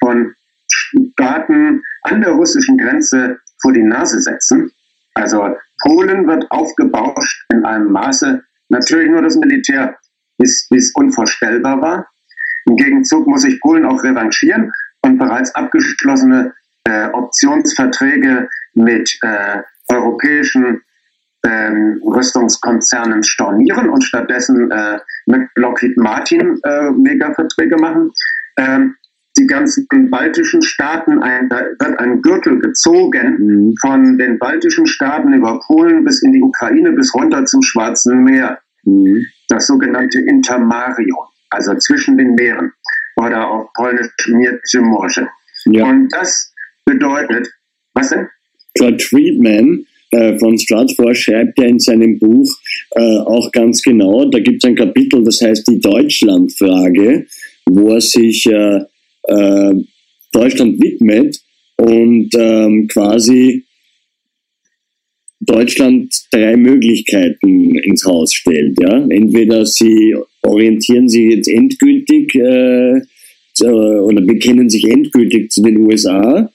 von 0.00 0.34
Staaten 0.68 1.82
an 2.02 2.20
der 2.20 2.32
russischen 2.32 2.78
Grenze 2.78 3.38
vor 3.60 3.72
die 3.72 3.82
Nase 3.82 4.20
setzen. 4.20 4.70
Also 5.14 5.54
Polen 5.82 6.26
wird 6.26 6.50
aufgebauscht 6.50 7.44
in 7.52 7.64
einem 7.64 7.92
Maße, 7.92 8.42
natürlich 8.68 9.10
nur 9.10 9.22
das 9.22 9.36
Militär, 9.36 9.96
bis 10.38 10.66
es 10.70 10.92
unvorstellbar 10.94 11.80
war. 11.80 12.08
Im 12.66 12.76
Gegenzug 12.76 13.26
muss 13.26 13.42
sich 13.42 13.60
Polen 13.60 13.84
auch 13.84 14.02
revanchieren 14.02 14.72
und 15.02 15.18
bereits 15.18 15.54
abgeschlossene 15.54 16.54
äh, 16.84 17.08
Optionsverträge 17.08 18.48
mit 18.74 19.18
äh, 19.22 19.62
europäischen 19.88 20.80
ähm, 21.46 22.00
Rüstungskonzernen 22.04 23.22
stornieren 23.22 23.90
und 23.90 24.02
stattdessen 24.02 24.70
äh, 24.70 24.98
mit 25.26 25.42
Lockheed 25.56 25.96
Martin 25.96 26.58
äh, 26.64 26.90
Megaverträge 26.90 27.76
machen. 27.76 28.10
Ähm, 28.56 28.94
die 29.38 29.46
ganzen 29.46 29.86
baltischen 30.10 30.60
Staaten, 30.60 31.22
ein, 31.22 31.48
da 31.48 31.64
wird 31.78 31.98
ein 31.98 32.20
Gürtel 32.20 32.58
gezogen 32.58 33.36
mhm. 33.38 33.74
von 33.80 34.18
den 34.18 34.38
baltischen 34.38 34.86
Staaten 34.86 35.32
über 35.32 35.58
Polen 35.66 36.04
bis 36.04 36.22
in 36.22 36.32
die 36.32 36.42
Ukraine 36.42 36.92
bis 36.92 37.14
runter 37.14 37.44
zum 37.46 37.62
Schwarzen 37.62 38.24
Meer. 38.24 38.60
Mhm. 38.84 39.24
Das 39.48 39.66
sogenannte 39.66 40.20
Intermario, 40.20 41.16
also 41.50 41.74
zwischen 41.76 42.18
den 42.18 42.34
Meeren 42.34 42.72
oder 43.16 43.48
auf 43.48 43.72
Polnisch 43.74 44.10
Między 44.28 44.80
Morze. 44.80 45.28
Ja. 45.64 45.84
Und 45.84 46.08
das 46.12 46.52
bedeutet, 46.84 47.50
was 47.94 48.10
denn? 48.10 48.28
Friedman 49.00 49.86
äh, 50.12 50.38
von 50.38 50.58
Stratfor 50.58 51.14
schreibt 51.14 51.58
ja 51.58 51.66
in 51.66 51.78
seinem 51.78 52.18
Buch 52.18 52.48
äh, 52.92 53.00
auch 53.00 53.50
ganz 53.50 53.82
genau, 53.82 54.24
da 54.26 54.38
gibt 54.40 54.62
es 54.62 54.68
ein 54.68 54.76
Kapitel, 54.76 55.24
das 55.24 55.40
heißt 55.40 55.66
die 55.68 55.80
Deutschlandfrage, 55.80 57.26
wo 57.66 57.90
er 57.90 58.00
sich 58.00 58.46
äh, 58.46 58.80
äh 59.28 59.74
Deutschland 60.34 60.82
widmet 60.82 61.38
und 61.76 62.30
ähm, 62.38 62.88
quasi 62.88 63.64
Deutschland 65.40 66.14
drei 66.30 66.56
Möglichkeiten 66.56 67.76
ins 67.76 68.04
Haus 68.06 68.32
stellt. 68.32 68.78
Ja? 68.80 69.06
Entweder 69.08 69.66
sie 69.66 70.14
orientieren 70.42 71.08
sich 71.08 71.32
jetzt 71.32 71.48
endgültig 71.48 72.34
äh, 72.34 73.00
oder 73.62 74.20
bekennen 74.22 74.70
sich 74.70 74.88
endgültig 74.88 75.50
zu 75.50 75.62
den 75.62 75.78
USA 75.78 76.50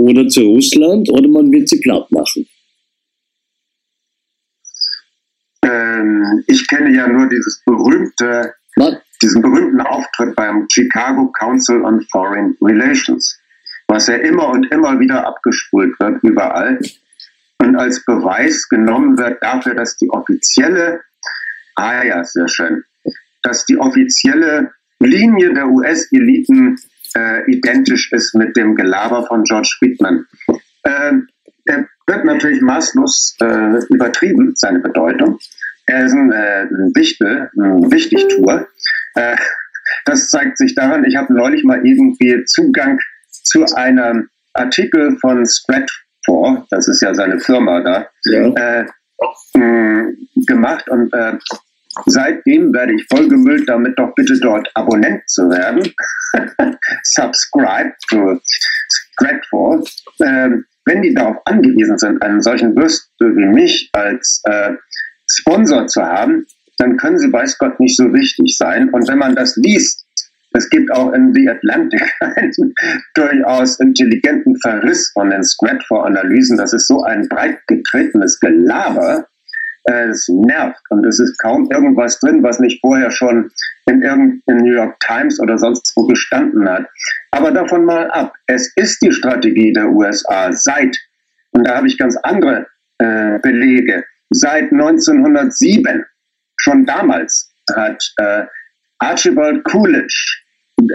oder 0.00 0.26
zu 0.28 0.42
Russland 0.42 1.10
oder 1.10 1.28
man 1.28 1.52
wird 1.52 1.68
sie 1.68 1.80
platt 1.80 2.10
machen. 2.10 2.46
Ähm, 5.98 6.44
ich 6.46 6.66
kenne 6.68 6.94
ja 6.94 7.06
nur 7.06 7.28
dieses 7.28 7.62
berühmte, 7.64 8.54
Was? 8.76 8.96
diesen 9.22 9.42
berühmten 9.42 9.80
Auftritt 9.80 10.36
beim 10.36 10.66
Chicago 10.70 11.32
Council 11.32 11.82
on 11.82 12.00
Foreign 12.10 12.56
Relations, 12.62 13.38
was 13.88 14.06
ja 14.06 14.16
immer 14.16 14.48
und 14.48 14.70
immer 14.72 14.98
wieder 15.00 15.26
abgespult 15.26 15.98
wird 15.98 16.22
überall 16.22 16.78
und 17.58 17.76
als 17.76 18.04
Beweis 18.04 18.68
genommen 18.68 19.18
wird 19.18 19.42
dafür, 19.42 19.74
dass 19.74 19.96
die 19.96 20.10
offizielle, 20.10 21.00
ah 21.74 22.04
ja, 22.04 22.24
sehr 22.24 22.48
schön, 22.48 22.84
dass 23.42 23.64
die 23.66 23.78
offizielle 23.78 24.72
Linie 25.00 25.52
der 25.54 25.68
US-Eliten 25.68 26.76
äh, 27.14 27.50
identisch 27.50 28.12
ist 28.12 28.34
mit 28.34 28.56
dem 28.56 28.74
Gelaber 28.74 29.26
von 29.26 29.42
George 29.44 29.74
Friedman. 29.78 30.26
Äh, 30.82 31.12
er 31.64 31.86
wird 32.06 32.24
natürlich 32.24 32.62
maßlos 32.62 33.36
äh, 33.40 33.84
übertrieben, 33.90 34.52
seine 34.56 34.80
Bedeutung. 34.80 35.38
Er 35.88 36.04
ist 36.04 36.12
ein, 36.12 36.30
äh, 36.30 36.62
ein 36.62 36.92
Wichtel, 36.94 37.50
ein 37.56 37.90
Wichtigtour. 37.90 38.68
Äh, 39.14 39.36
das 40.04 40.28
zeigt 40.28 40.58
sich 40.58 40.74
daran, 40.74 41.04
ich 41.04 41.16
habe 41.16 41.32
neulich 41.32 41.64
mal 41.64 41.84
irgendwie 41.84 42.44
Zugang 42.44 42.98
zu 43.30 43.64
einem 43.74 44.28
Artikel 44.52 45.16
von 45.18 45.46
Strat 45.46 45.90
vor, 46.24 46.66
das 46.70 46.88
ist 46.88 47.00
ja 47.00 47.14
seine 47.14 47.40
Firma 47.40 47.80
da, 47.80 48.06
ja. 48.24 48.48
äh, 48.54 48.86
mh, 49.54 50.12
gemacht 50.46 50.88
und 50.90 51.12
äh, 51.14 51.32
seitdem 52.06 52.72
werde 52.74 52.94
ich 52.94 53.06
vollgemüllt, 53.10 53.68
damit 53.68 53.98
doch 53.98 54.14
bitte 54.14 54.38
dort 54.40 54.68
Abonnent 54.74 55.22
zu 55.28 55.48
werden. 55.48 55.90
Subscribe 57.02 57.94
to 58.10 58.38
Stratfor. 58.92 59.82
Ähm, 60.22 60.66
wenn 60.84 61.02
die 61.02 61.14
darauf 61.14 61.36
angewiesen 61.46 61.98
sind, 61.98 62.22
einen 62.22 62.42
solchen 62.42 62.76
Würstel 62.76 63.36
wie 63.36 63.46
mich 63.46 63.90
als 63.92 64.42
äh, 64.44 64.72
Sponsor 65.30 65.86
zu 65.86 66.02
haben, 66.02 66.46
dann 66.78 66.96
können 66.96 67.18
sie 67.18 67.32
weiß 67.32 67.58
Gott 67.58 67.78
nicht 67.80 67.96
so 67.96 68.12
wichtig 68.12 68.56
sein. 68.56 68.88
Und 68.90 69.08
wenn 69.08 69.18
man 69.18 69.34
das 69.34 69.56
liest, 69.56 70.06
es 70.52 70.70
gibt 70.70 70.90
auch 70.92 71.12
in 71.12 71.34
The 71.34 71.48
Atlantic 71.48 72.02
einen 72.20 72.74
durchaus 73.14 73.78
intelligenten 73.80 74.56
Verriss 74.60 75.10
von 75.12 75.30
den 75.30 75.44
Stratfor-Analysen. 75.44 76.56
Das 76.56 76.72
ist 76.72 76.88
so 76.88 77.02
ein 77.02 77.28
breit 77.28 77.58
getretenes 77.66 78.40
Gelaber. 78.40 79.26
Es 79.84 80.28
nervt 80.28 80.80
und 80.90 81.06
es 81.06 81.18
ist 81.18 81.38
kaum 81.38 81.70
irgendwas 81.70 82.20
drin, 82.20 82.42
was 82.42 82.58
nicht 82.58 82.80
vorher 82.80 83.10
schon 83.10 83.50
in 83.86 84.02
irgendeinem 84.02 84.62
New 84.62 84.74
York 84.74 85.00
Times 85.00 85.40
oder 85.40 85.56
sonst 85.56 85.92
wo 85.96 86.06
gestanden 86.06 86.68
hat. 86.68 86.86
Aber 87.30 87.50
davon 87.52 87.84
mal 87.84 88.10
ab. 88.10 88.34
Es 88.46 88.70
ist 88.76 89.00
die 89.00 89.12
Strategie 89.12 89.72
der 89.72 89.88
USA 89.88 90.52
seit, 90.52 90.94
und 91.52 91.66
da 91.66 91.76
habe 91.76 91.86
ich 91.86 91.96
ganz 91.96 92.16
andere 92.16 92.66
äh, 92.98 93.38
Belege, 93.38 94.04
seit 94.30 94.72
1907, 94.72 96.04
schon 96.56 96.86
damals 96.86 97.50
hat 97.74 98.02
äh, 98.18 98.44
Archibald 98.98 99.64
Coolidge, 99.64 100.24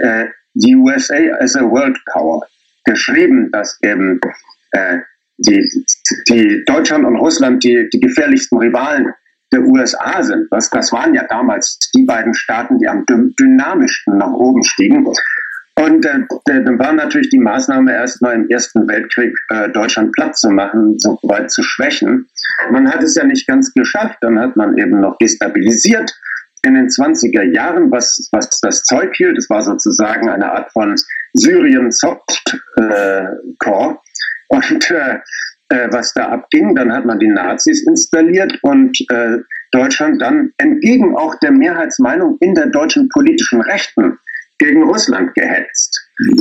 äh, 0.02 0.26
die 0.54 0.76
USA 0.76 1.16
as 1.40 1.56
a 1.56 1.62
World 1.62 1.98
Power, 2.12 2.46
geschrieben, 2.84 3.50
dass 3.52 3.78
eben 3.82 4.20
äh, 4.72 4.98
die, 5.38 5.68
die 6.28 6.64
Deutschland 6.66 7.04
und 7.04 7.16
Russland 7.16 7.64
die, 7.64 7.88
die 7.92 8.00
gefährlichsten 8.00 8.58
Rivalen 8.58 9.12
der 9.52 9.62
USA 9.62 10.22
sind. 10.22 10.46
Das, 10.50 10.70
das 10.70 10.92
waren 10.92 11.14
ja 11.14 11.24
damals 11.28 11.78
die 11.94 12.04
beiden 12.04 12.34
Staaten, 12.34 12.78
die 12.78 12.88
am 12.88 13.04
dynamischsten 13.06 14.18
nach 14.18 14.32
oben 14.32 14.62
stiegen. 14.64 15.06
Und 15.76 16.06
äh, 16.06 16.20
dann 16.46 16.78
war 16.78 16.92
natürlich 16.92 17.30
die 17.30 17.38
Maßnahme 17.38 17.92
erstmal 17.92 18.34
im 18.34 18.48
Ersten 18.48 18.86
Weltkrieg 18.86 19.36
äh, 19.48 19.68
Deutschland 19.70 20.12
platt 20.12 20.38
zu 20.38 20.50
machen, 20.50 20.98
so 20.98 21.18
weit 21.22 21.50
zu 21.50 21.62
schwächen. 21.62 22.28
Man 22.70 22.88
hat 22.88 23.02
es 23.02 23.16
ja 23.16 23.24
nicht 23.24 23.46
ganz 23.46 23.72
geschafft, 23.74 24.18
dann 24.20 24.38
hat 24.38 24.56
man 24.56 24.78
eben 24.78 25.00
noch 25.00 25.18
destabilisiert 25.18 26.12
in 26.62 26.74
den 26.74 26.88
20er 26.88 27.42
Jahren, 27.54 27.90
was, 27.90 28.28
was 28.32 28.48
das 28.60 28.82
Zeug 28.84 29.14
hielt. 29.16 29.36
Es 29.36 29.50
war 29.50 29.62
sozusagen 29.62 30.28
eine 30.28 30.50
Art 30.50 30.70
von 30.72 30.94
Syrien 31.34 31.90
Soft 31.90 32.56
äh. 32.76 33.24
Und 34.48 34.90
äh, 34.90 35.18
äh, 35.70 35.88
was 35.90 36.12
da 36.14 36.28
abging, 36.28 36.74
dann 36.74 36.92
hat 36.92 37.04
man 37.04 37.18
die 37.18 37.28
Nazis 37.28 37.86
installiert 37.86 38.58
und 38.62 38.98
äh, 39.10 39.38
Deutschland 39.72 40.20
dann 40.20 40.52
entgegen 40.58 41.16
auch 41.16 41.34
der 41.40 41.50
Mehrheitsmeinung 41.50 42.36
in 42.40 42.54
der 42.54 42.66
deutschen 42.66 43.08
politischen 43.08 43.60
Rechten 43.62 44.18
gegen 44.58 44.82
Russland 44.84 45.34
gehetzt. 45.34 46.00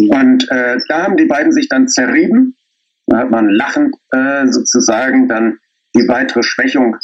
Und 0.10 0.48
äh, 0.50 0.78
da 0.88 1.04
haben 1.04 1.18
die 1.18 1.26
beiden 1.26 1.52
sich 1.52 1.68
dann 1.68 1.88
zerrieben. 1.88 2.56
Da 3.08 3.20
hat 3.20 3.32
man 3.32 3.50
lachend 3.50 3.96
äh, 4.12 4.48
sozusagen 4.48 5.28
dann 5.28 5.60
die 5.96 6.08
weitere 6.08 6.44
Schwächung 6.44 6.96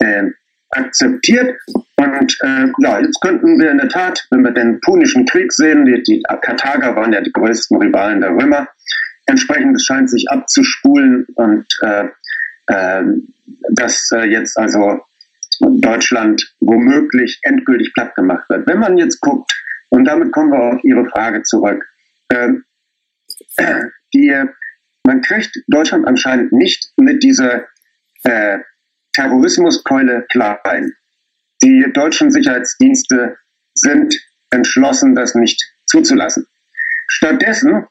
äh, 0.00 0.24
akzeptiert. 0.70 1.56
Und 1.96 2.38
äh, 2.42 2.66
ja, 2.80 3.00
jetzt 3.00 3.20
könnten 3.20 3.58
wir 3.58 3.70
in 3.70 3.78
der 3.78 3.88
Tat, 3.88 4.26
wenn 4.30 4.42
wir 4.42 4.52
den 4.52 4.80
Punischen 4.80 5.26
Krieg 5.26 5.52
sehen, 5.52 5.84
die, 5.86 6.02
die 6.02 6.22
Karthager 6.42 6.94
waren 6.96 7.12
ja 7.12 7.20
die 7.20 7.32
größten 7.32 7.76
Rivalen 7.78 8.20
der 8.20 8.30
Römer, 8.30 8.68
entsprechend 9.26 9.76
es 9.76 9.84
scheint 9.84 10.10
sich 10.10 10.30
abzuspulen 10.30 11.26
und 11.34 11.66
äh, 11.82 12.04
äh, 12.66 13.02
dass 13.72 14.10
äh, 14.12 14.24
jetzt 14.24 14.56
also 14.56 15.00
Deutschland 15.60 16.54
womöglich 16.60 17.38
endgültig 17.42 17.92
platt 17.92 18.14
gemacht 18.14 18.48
wird. 18.48 18.66
Wenn 18.66 18.78
man 18.78 18.96
jetzt 18.96 19.20
guckt, 19.20 19.52
und 19.90 20.04
damit 20.04 20.32
kommen 20.32 20.50
wir 20.50 20.60
auf 20.60 20.84
Ihre 20.84 21.04
Frage 21.06 21.42
zurück, 21.42 21.84
äh, 22.28 22.48
die, 24.14 24.34
man 25.04 25.20
kriegt 25.20 25.56
Deutschland 25.68 26.06
anscheinend 26.06 26.52
nicht 26.52 26.92
mit 26.96 27.22
dieser 27.22 27.66
äh, 28.24 28.58
Terrorismuskeule 29.12 30.26
klein. 30.30 30.92
Die 31.62 31.86
deutschen 31.92 32.30
Sicherheitsdienste 32.30 33.36
sind 33.74 34.14
entschlossen, 34.50 35.14
das 35.14 35.34
nicht 35.34 35.62
zuzulassen. 35.86 36.46
Stattdessen 37.08 37.86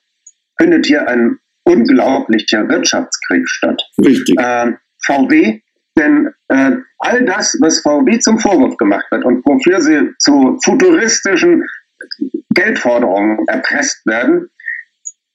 findet 0.60 0.86
hier 0.86 1.08
ein 1.08 1.38
unglaublicher 1.64 2.68
Wirtschaftskrieg 2.68 3.48
statt. 3.48 3.82
Richtig. 4.04 4.40
Äh, 4.40 4.74
VW, 5.06 5.62
denn 5.98 6.34
äh, 6.48 6.72
all 7.00 7.26
das, 7.26 7.58
was 7.62 7.82
VW 7.82 8.20
zum 8.20 8.40
Vorwurf 8.40 8.78
gemacht 8.78 9.06
wird 9.12 9.24
und 9.26 9.46
wofür 9.46 9.82
sie 9.82 10.12
zu 10.18 10.58
futuristischen 10.64 11.64
Geldforderungen 12.54 13.48
erpresst 13.48 14.06
werden, 14.06 14.50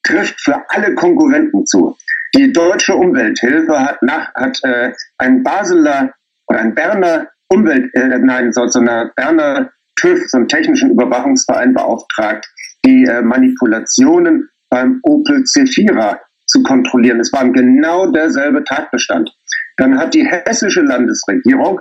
trifft 0.02 0.40
für 0.40 0.62
alle 0.68 0.94
Konkurrenten 0.94 1.66
zu. 1.66 1.96
Die 2.34 2.52
deutsche 2.52 2.94
Umwelthilfe 2.94 3.78
hat, 3.78 4.02
nach, 4.02 4.34
hat 4.34 4.58
äh, 4.64 4.92
ein 5.18 5.42
Basler 5.42 6.12
oder 6.46 6.60
ein 6.60 6.74
Berner 6.74 7.28
Umwelt, 7.48 7.94
äh, 7.94 8.18
nein, 8.18 8.52
so, 8.52 8.66
so 8.66 8.80
eine 8.80 9.12
Berner 9.16 9.70
TÜV, 9.96 10.24
so 10.28 10.38
einen 10.38 10.48
technischen 10.48 10.90
Überwachungsverein 10.90 11.72
beauftragt, 11.72 12.46
die 12.84 13.04
äh, 13.04 13.22
Manipulationen 13.22 14.48
beim 14.70 14.98
Opel 15.02 15.44
Zephyra 15.44 16.20
zu 16.46 16.62
kontrollieren. 16.62 17.20
Es 17.20 17.32
war 17.32 17.48
genau 17.50 18.10
derselbe 18.10 18.64
Tatbestand. 18.64 19.30
Dann 19.76 19.98
hat 19.98 20.14
die 20.14 20.26
hessische 20.26 20.80
Landesregierung 20.82 21.80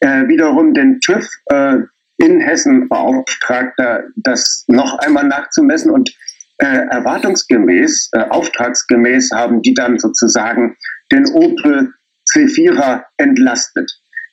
äh, 0.00 0.26
wiederum 0.28 0.74
den 0.74 1.00
TÜV 1.00 1.28
äh, 1.46 1.78
in 2.20 2.40
Hessen 2.40 2.88
beauftragt, 2.88 3.78
das 4.16 4.64
noch 4.68 4.98
einmal 4.98 5.24
nachzumessen 5.24 5.90
und 5.90 6.10
äh, 6.58 6.86
erwartungsgemäß, 6.90 8.10
äh, 8.12 8.20
auftragsgemäß 8.28 9.30
haben 9.32 9.62
die 9.62 9.72
dann 9.72 9.98
sozusagen 9.98 10.76
den 11.10 11.26
Opel 11.28 11.92
C4er 12.32 13.04
entlastet. 13.16 13.90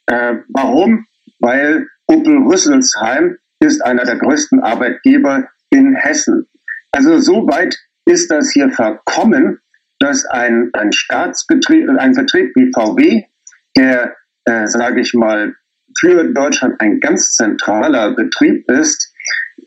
Äh, 0.08 0.36
warum? 0.50 1.06
Weil 1.40 1.88
Opel 2.08 2.38
Rüsselsheim 2.40 3.38
ist 3.60 3.84
einer 3.84 4.04
der 4.04 4.18
größten 4.18 4.60
Arbeitgeber 4.60 5.48
in 5.70 5.96
Hessen. 5.96 6.46
Also 6.92 7.18
so 7.20 7.48
weit 7.48 7.78
ist 8.06 8.30
das 8.30 8.52
hier 8.52 8.70
verkommen, 8.72 9.60
dass 10.00 10.26
ein, 10.26 10.70
ein 10.74 10.92
Staatsbetrieb, 10.92 11.90
ein 11.98 12.14
Betrieb 12.14 12.52
wie 12.56 12.72
VW, 12.74 13.24
der, 13.76 14.16
äh, 14.46 14.68
sage 14.68 15.02
ich 15.02 15.14
mal, 15.14 15.56
für 16.00 16.26
Deutschland 16.26 16.76
ein 16.80 17.00
ganz 17.00 17.32
zentraler 17.32 18.12
Betrieb 18.16 18.70
ist, 18.70 19.14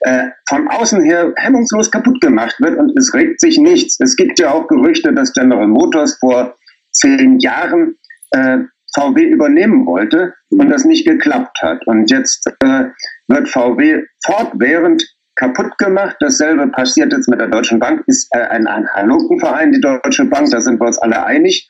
äh, 0.01 0.29
von 0.49 0.69
außen 0.69 1.03
her 1.03 1.33
hemmungslos 1.37 1.91
kaputt 1.91 2.21
gemacht 2.21 2.55
wird 2.61 2.79
und 2.79 2.97
es 2.99 3.13
regt 3.13 3.41
sich 3.41 3.59
nichts. 3.59 3.99
Es 4.01 4.17
gibt 4.17 4.39
ja 4.39 4.53
auch 4.53 4.67
Gerüchte, 4.69 5.13
dass 5.13 5.33
General 5.33 5.67
Motors 5.67 6.17
vor 6.19 6.55
zehn 6.93 7.39
Jahren 7.41 7.97
äh, 8.31 8.59
VW 8.95 9.23
übernehmen 9.23 9.87
wollte 9.87 10.35
und 10.51 10.69
das 10.71 10.85
nicht 10.85 11.07
geklappt 11.07 11.61
hat. 11.63 11.87
Und 11.87 12.11
jetzt 12.11 12.47
äh, 12.61 12.85
wird 13.29 13.49
VW 13.49 14.03
fortwährend 14.25 15.05
kaputt 15.37 15.77
gemacht. 15.79 16.17
Dasselbe 16.21 16.69
passiert 16.69 17.13
jetzt 17.13 17.29
mit 17.29 17.41
der 17.41 17.49
Deutschen 17.49 17.79
Bank, 17.79 18.03
ist 18.07 18.29
äh, 18.35 18.41
ein, 18.41 18.67
ein 18.67 18.87
Halunkenverein, 18.89 19.73
die 19.73 19.81
Deutsche 19.81 20.25
Bank, 20.25 20.51
da 20.51 20.61
sind 20.61 20.81
wir 20.81 20.87
uns 20.87 20.99
alle 20.99 21.25
einig. 21.25 21.69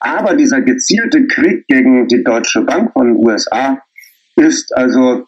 Aber 0.00 0.34
dieser 0.34 0.62
gezielte 0.62 1.26
Krieg 1.26 1.66
gegen 1.66 2.08
die 2.08 2.24
Deutsche 2.24 2.62
Bank 2.62 2.92
von 2.92 3.08
den 3.08 3.16
USA 3.16 3.82
ist 4.36 4.74
also 4.76 5.26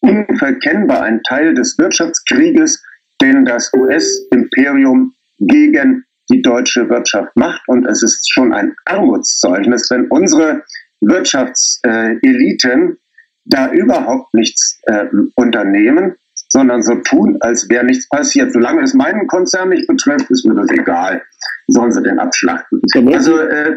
unverkennbar 0.00 1.02
ein 1.02 1.22
Teil 1.22 1.54
des 1.54 1.76
Wirtschaftskrieges, 1.78 2.82
den 3.20 3.44
das 3.44 3.72
US-Imperium 3.74 5.14
gegen 5.38 6.04
die 6.30 6.42
deutsche 6.42 6.88
Wirtschaft 6.88 7.34
macht. 7.36 7.62
Und 7.66 7.86
es 7.86 8.02
ist 8.02 8.30
schon 8.30 8.52
ein 8.52 8.74
Armutszeugnis, 8.84 9.90
wenn 9.90 10.06
unsere 10.08 10.62
Wirtschaftseliten 11.00 12.98
da 13.44 13.70
überhaupt 13.70 14.34
nichts 14.34 14.80
äh, 14.84 15.06
unternehmen, 15.34 16.16
sondern 16.48 16.82
so 16.82 16.96
tun, 16.96 17.36
als 17.40 17.68
wäre 17.68 17.84
nichts 17.84 18.08
passiert. 18.08 18.52
Solange 18.52 18.82
es 18.82 18.94
meinen 18.94 19.26
Konzern 19.26 19.68
nicht 19.68 19.86
betrifft, 19.86 20.30
ist 20.30 20.44
mir 20.44 20.54
das 20.54 20.70
egal. 20.70 21.22
Sollen 21.68 21.92
sie 21.92 22.02
den 22.02 22.18
abschlachten. 22.18 22.80
Also, 23.12 23.38
äh, 23.38 23.76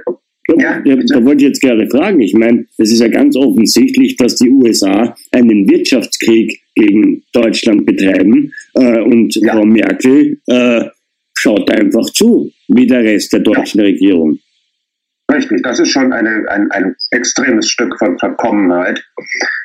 ja, 0.58 0.82
ja, 0.84 0.96
da 0.96 1.24
wollte 1.24 1.44
ich 1.44 1.50
jetzt 1.50 1.62
gerade 1.62 1.88
fragen. 1.90 2.20
Ich 2.22 2.34
meine, 2.34 2.66
es 2.78 2.92
ist 2.92 3.02
ja 3.02 3.08
ganz 3.08 3.36
offensichtlich, 3.36 4.16
dass 4.16 4.36
die 4.36 4.50
USA 4.50 5.16
einen 5.32 5.70
Wirtschaftskrieg 5.70 6.62
gegen 6.76 7.24
Deutschland 7.34 7.86
betreiben 7.86 8.52
äh, 8.76 9.00
und 9.00 9.36
ja. 9.36 9.54
Frau 9.54 9.66
Merkel 9.66 10.40
äh, 10.48 10.86
schaut 11.38 11.70
einfach 11.72 12.10
zu, 12.12 12.52
wie 12.68 12.88
der 12.88 13.04
Rest 13.04 13.34
der 13.34 13.42
deutschen 13.42 13.82
ja. 13.82 13.88
Regierung. 13.88 14.40
Richtig, 15.32 15.62
das 15.64 15.80
ist 15.80 15.92
schon 15.92 16.12
eine, 16.12 16.44
ein, 16.50 16.72
ein 16.72 16.96
extremes 17.12 17.70
Stück 17.70 17.98
von 18.00 18.18
Verkommenheit. 18.18 19.04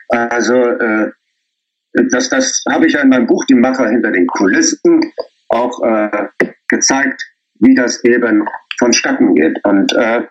Also 0.09 0.55
äh, 0.55 1.11
das, 2.11 2.28
das 2.28 2.62
habe 2.68 2.87
ich 2.87 2.93
ja 2.93 3.01
in 3.01 3.09
meinem 3.09 3.26
Buch 3.26 3.45
Die 3.47 3.55
Macher 3.55 3.89
hinter 3.89 4.11
den 4.11 4.26
Kulissen 4.26 5.01
auch 5.49 5.82
äh, 5.82 6.28
gezeigt, 6.68 7.22
wie 7.61 7.74
das 7.74 8.03
eben 8.05 8.45
vonstatten 8.78 9.35
geht. 9.35 9.59
Und, 9.64 9.93
äh, 9.95 10.22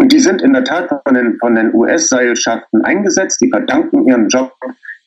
und 0.00 0.12
die 0.12 0.18
sind 0.18 0.40
in 0.40 0.54
der 0.54 0.64
Tat 0.64 0.88
von 0.88 1.12
den, 1.12 1.36
von 1.38 1.54
den 1.54 1.74
US-Seilschaften 1.74 2.82
eingesetzt, 2.86 3.38
die 3.42 3.50
verdanken 3.50 4.06
ihren 4.06 4.28
Job 4.28 4.50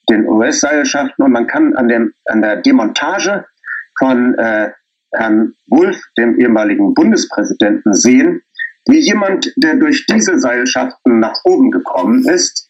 den 0.08 0.28
US-Seilschaften 0.28 1.26
und 1.26 1.32
man 1.32 1.48
kann 1.48 1.76
an, 1.76 1.88
dem, 1.88 2.14
an 2.26 2.44
der 2.44 2.58
Demontage 2.58 3.44
von 3.98 4.36
äh, 4.36 4.70
Herrn 5.12 5.54
Wulff, 5.68 6.00
dem 6.16 6.40
ehemaligen 6.40 6.94
Bundespräsidenten, 6.94 7.92
sehen, 7.94 8.44
wie 8.86 9.00
jemand, 9.00 9.52
der 9.56 9.78
durch 9.78 10.06
diese 10.06 10.38
Seilschaften 10.38 11.20
nach 11.20 11.40
oben 11.44 11.72
gekommen 11.72 12.24
ist, 12.28 12.70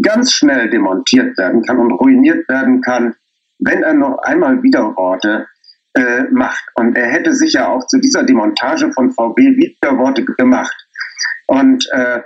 ganz 0.00 0.32
schnell 0.32 0.70
demontiert 0.70 1.36
werden 1.36 1.62
kann 1.64 1.78
und 1.78 1.92
ruiniert 1.92 2.48
werden 2.48 2.80
kann, 2.80 3.14
wenn 3.58 3.82
er 3.82 3.92
noch 3.92 4.16
einmal 4.22 4.62
Widerworte 4.62 5.46
äh, 5.92 6.22
macht. 6.30 6.64
Und 6.76 6.96
er 6.96 7.08
hätte 7.08 7.34
sich 7.34 7.52
ja 7.52 7.68
auch 7.68 7.86
zu 7.88 7.98
dieser 7.98 8.22
Demontage 8.22 8.90
von 8.92 9.10
VW 9.10 9.54
Widerworte 9.56 10.24
gemacht. 10.24 10.74
Und 11.46 11.86
äh, 11.92 12.20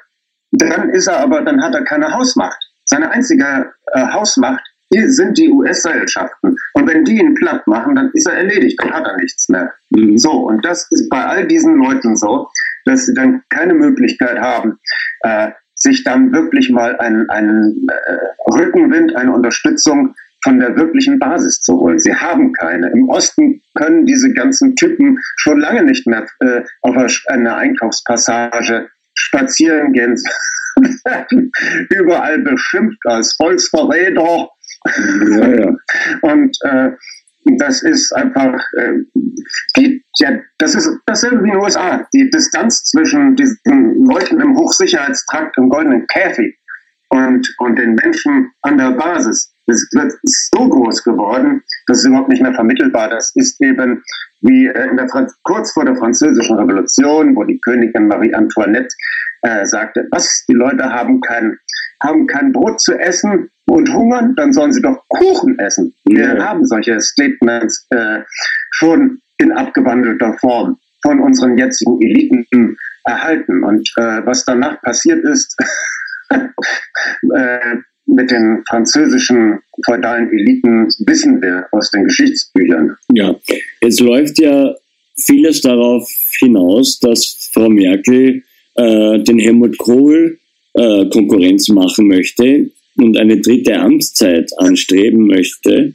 dann 0.52 0.90
ist 0.90 1.06
er 1.06 1.18
aber, 1.18 1.42
dann 1.42 1.62
hat 1.62 1.74
er 1.74 1.84
keine 1.84 2.12
Hausmacht. 2.12 2.58
Seine 2.84 3.10
einzige 3.10 3.72
äh, 3.92 4.06
Hausmacht 4.12 4.62
sind 4.90 5.36
die 5.36 5.50
US-Seilschaften. 5.50 6.56
Und 6.74 6.86
wenn 6.86 7.04
die 7.04 7.18
ihn 7.18 7.34
platt 7.34 7.66
machen, 7.66 7.96
dann 7.96 8.10
ist 8.14 8.26
er 8.26 8.34
erledigt, 8.34 8.80
dann 8.80 8.92
hat 8.92 9.06
er 9.06 9.16
nichts 9.16 9.48
mehr. 9.48 9.72
Mhm. 9.90 10.16
So, 10.16 10.30
und 10.30 10.64
das 10.64 10.86
ist 10.90 11.08
bei 11.10 11.24
all 11.24 11.46
diesen 11.46 11.76
Leuten 11.76 12.16
so, 12.16 12.48
dass 12.84 13.06
sie 13.06 13.14
dann 13.14 13.42
keine 13.50 13.74
Möglichkeit 13.74 14.38
haben, 14.38 14.78
äh, 15.20 15.50
sich 15.74 16.04
dann 16.04 16.32
wirklich 16.32 16.70
mal 16.70 16.96
einen, 16.98 17.28
einen 17.28 17.86
äh, 17.88 18.52
Rückenwind, 18.52 19.14
eine 19.16 19.32
Unterstützung 19.32 20.14
von 20.42 20.60
der 20.60 20.76
wirklichen 20.76 21.18
Basis 21.18 21.60
zu 21.60 21.76
holen. 21.76 21.98
Sie 21.98 22.14
haben 22.14 22.52
keine. 22.52 22.90
Im 22.90 23.08
Osten 23.08 23.60
können 23.74 24.06
diese 24.06 24.32
ganzen 24.32 24.76
Typen 24.76 25.18
schon 25.36 25.60
lange 25.60 25.82
nicht 25.82 26.06
mehr 26.06 26.26
äh, 26.40 26.62
auf 26.82 26.96
einer 27.26 27.56
Einkaufspassage 27.56 28.88
spazieren 29.18 29.92
gehen, 29.92 30.16
überall 31.90 32.38
beschimpft 32.40 32.98
als 33.04 33.34
Volksverräter. 33.34 34.48
Ja, 35.30 35.48
ja. 35.48 35.76
Und 36.22 36.56
äh, 36.62 36.90
das 37.58 37.82
ist 37.82 38.12
einfach, 38.12 38.60
äh, 38.76 38.92
die, 39.76 40.02
ja, 40.18 40.38
das 40.58 40.74
ist 40.74 40.90
dasselbe 41.06 41.42
wie 41.44 41.48
in 41.48 41.54
den 41.54 41.62
USA. 41.62 42.06
Die 42.12 42.28
Distanz 42.30 42.84
zwischen 42.84 43.36
diesen 43.36 44.06
Leuten 44.06 44.40
im 44.40 44.56
Hochsicherheitstrakt 44.56 45.56
im 45.56 45.68
goldenen 45.68 46.06
Käfig 46.08 46.56
und, 47.08 47.46
und 47.58 47.76
den 47.76 47.94
Menschen 47.94 48.50
an 48.62 48.78
der 48.78 48.90
Basis 48.92 49.52
ist, 49.66 49.94
ist 50.22 50.50
so 50.54 50.68
groß 50.68 51.04
geworden, 51.04 51.62
das 51.87 51.99
ist 51.99 52.07
überhaupt 52.07 52.28
nicht 52.28 52.43
mehr 52.43 52.55
vermittelbar. 52.55 53.09
Das 53.09 53.32
ist 53.34 53.61
eben 53.62 54.03
wie 54.41 54.66
äh, 54.66 54.89
in 54.89 54.97
der 54.97 55.07
kurz 55.43 55.72
vor 55.72 55.84
der 55.84 55.97
französischen 55.97 56.57
Revolution, 56.57 57.34
wo 57.37 57.45
die 57.45 57.61
Königin 57.61 58.09
Marie 58.09 58.34
Antoinette 58.34 58.95
äh, 59.43 59.64
sagte, 59.64 60.07
was, 60.11 60.45
die 60.49 60.55
Leute 60.55 60.84
haben 60.84 61.20
kein, 61.20 61.59
haben 62.03 62.26
kein 62.26 62.53
Brot 62.53 62.80
zu 62.80 62.99
essen 62.99 63.51
und 63.66 63.93
hungern, 63.93 64.34
dann 64.37 64.53
sollen 64.53 64.72
sie 64.72 64.82
doch 64.82 65.03
Kuchen 65.09 65.59
essen. 65.59 65.95
Wir 66.05 66.45
haben 66.45 66.64
solche 66.64 67.01
Statements 67.01 67.87
äh, 67.91 68.20
schon 68.70 69.20
in 69.39 69.53
abgewandelter 69.53 70.34
Form 70.34 70.78
von 71.03 71.20
unseren 71.20 71.57
jetzigen 71.57 72.01
Eliten 72.03 72.76
erhalten. 73.05 73.64
Und 73.64 73.89
äh, 73.97 74.24
was 74.24 74.45
danach 74.45 74.80
passiert 74.82 75.24
ist, 75.24 75.57
äh, 76.30 77.76
mit 78.07 78.30
den 78.30 78.62
französischen 78.68 79.59
feudalen 79.84 80.30
Eliten 80.30 80.88
wissen 81.07 81.42
wir 81.42 81.66
aus 81.72 81.90
den 81.90 82.04
Geschichtsbüchern. 82.04 82.96
Ja, 83.12 83.34
es 83.80 84.00
läuft 84.00 84.38
ja 84.38 84.74
vieles 85.16 85.61
darauf 85.61 86.09
hinaus, 86.38 86.98
dass 87.00 87.50
Frau 87.52 87.68
Merkel 87.68 88.42
äh, 88.74 89.18
den 89.20 89.38
Helmut 89.38 89.76
Kohl 89.78 90.38
äh, 90.74 91.09
Konkurrenz 91.09 91.68
machen 91.68 92.09
möchte 92.09 92.70
und 92.96 93.16
eine 93.16 93.40
dritte 93.40 93.78
Amtszeit 93.78 94.50
anstreben 94.59 95.26
möchte. 95.26 95.94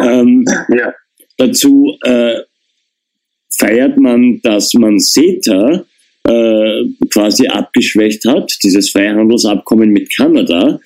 Ähm, 0.00 0.44
ja. 0.68 0.94
Dazu 1.36 1.96
äh, 2.04 2.34
feiert 3.50 3.98
man, 3.98 4.40
dass 4.42 4.74
man 4.74 4.98
CETA 4.98 5.84
äh, 6.24 6.84
quasi 7.10 7.46
abgeschwächt 7.46 8.24
hat, 8.26 8.52
dieses 8.62 8.90
Freihandelsabkommen 8.90 9.90
mit 9.90 10.14
Kanada, 10.14 10.80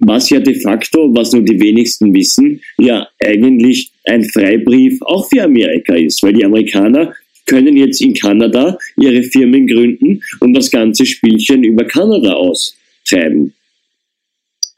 was 0.00 0.30
ja 0.30 0.40
de 0.40 0.54
facto, 0.60 1.14
was 1.14 1.32
nur 1.32 1.42
die 1.42 1.60
wenigsten 1.60 2.12
wissen, 2.14 2.60
ja 2.78 3.06
eigentlich 3.24 3.92
ein 4.06 4.24
Freibrief 4.24 5.00
auch 5.02 5.28
für 5.28 5.42
Amerika 5.42 5.94
ist, 5.94 6.22
weil 6.22 6.32
die 6.32 6.44
Amerikaner 6.44 7.14
können 7.46 7.76
jetzt 7.76 8.00
in 8.02 8.14
Kanada 8.14 8.78
ihre 8.96 9.22
Firmen 9.22 9.66
gründen 9.66 10.22
und 10.40 10.54
das 10.54 10.70
ganze 10.70 11.06
Spielchen 11.06 11.64
über 11.64 11.84
Kanada 11.84 12.32
austreiben. 12.34 13.54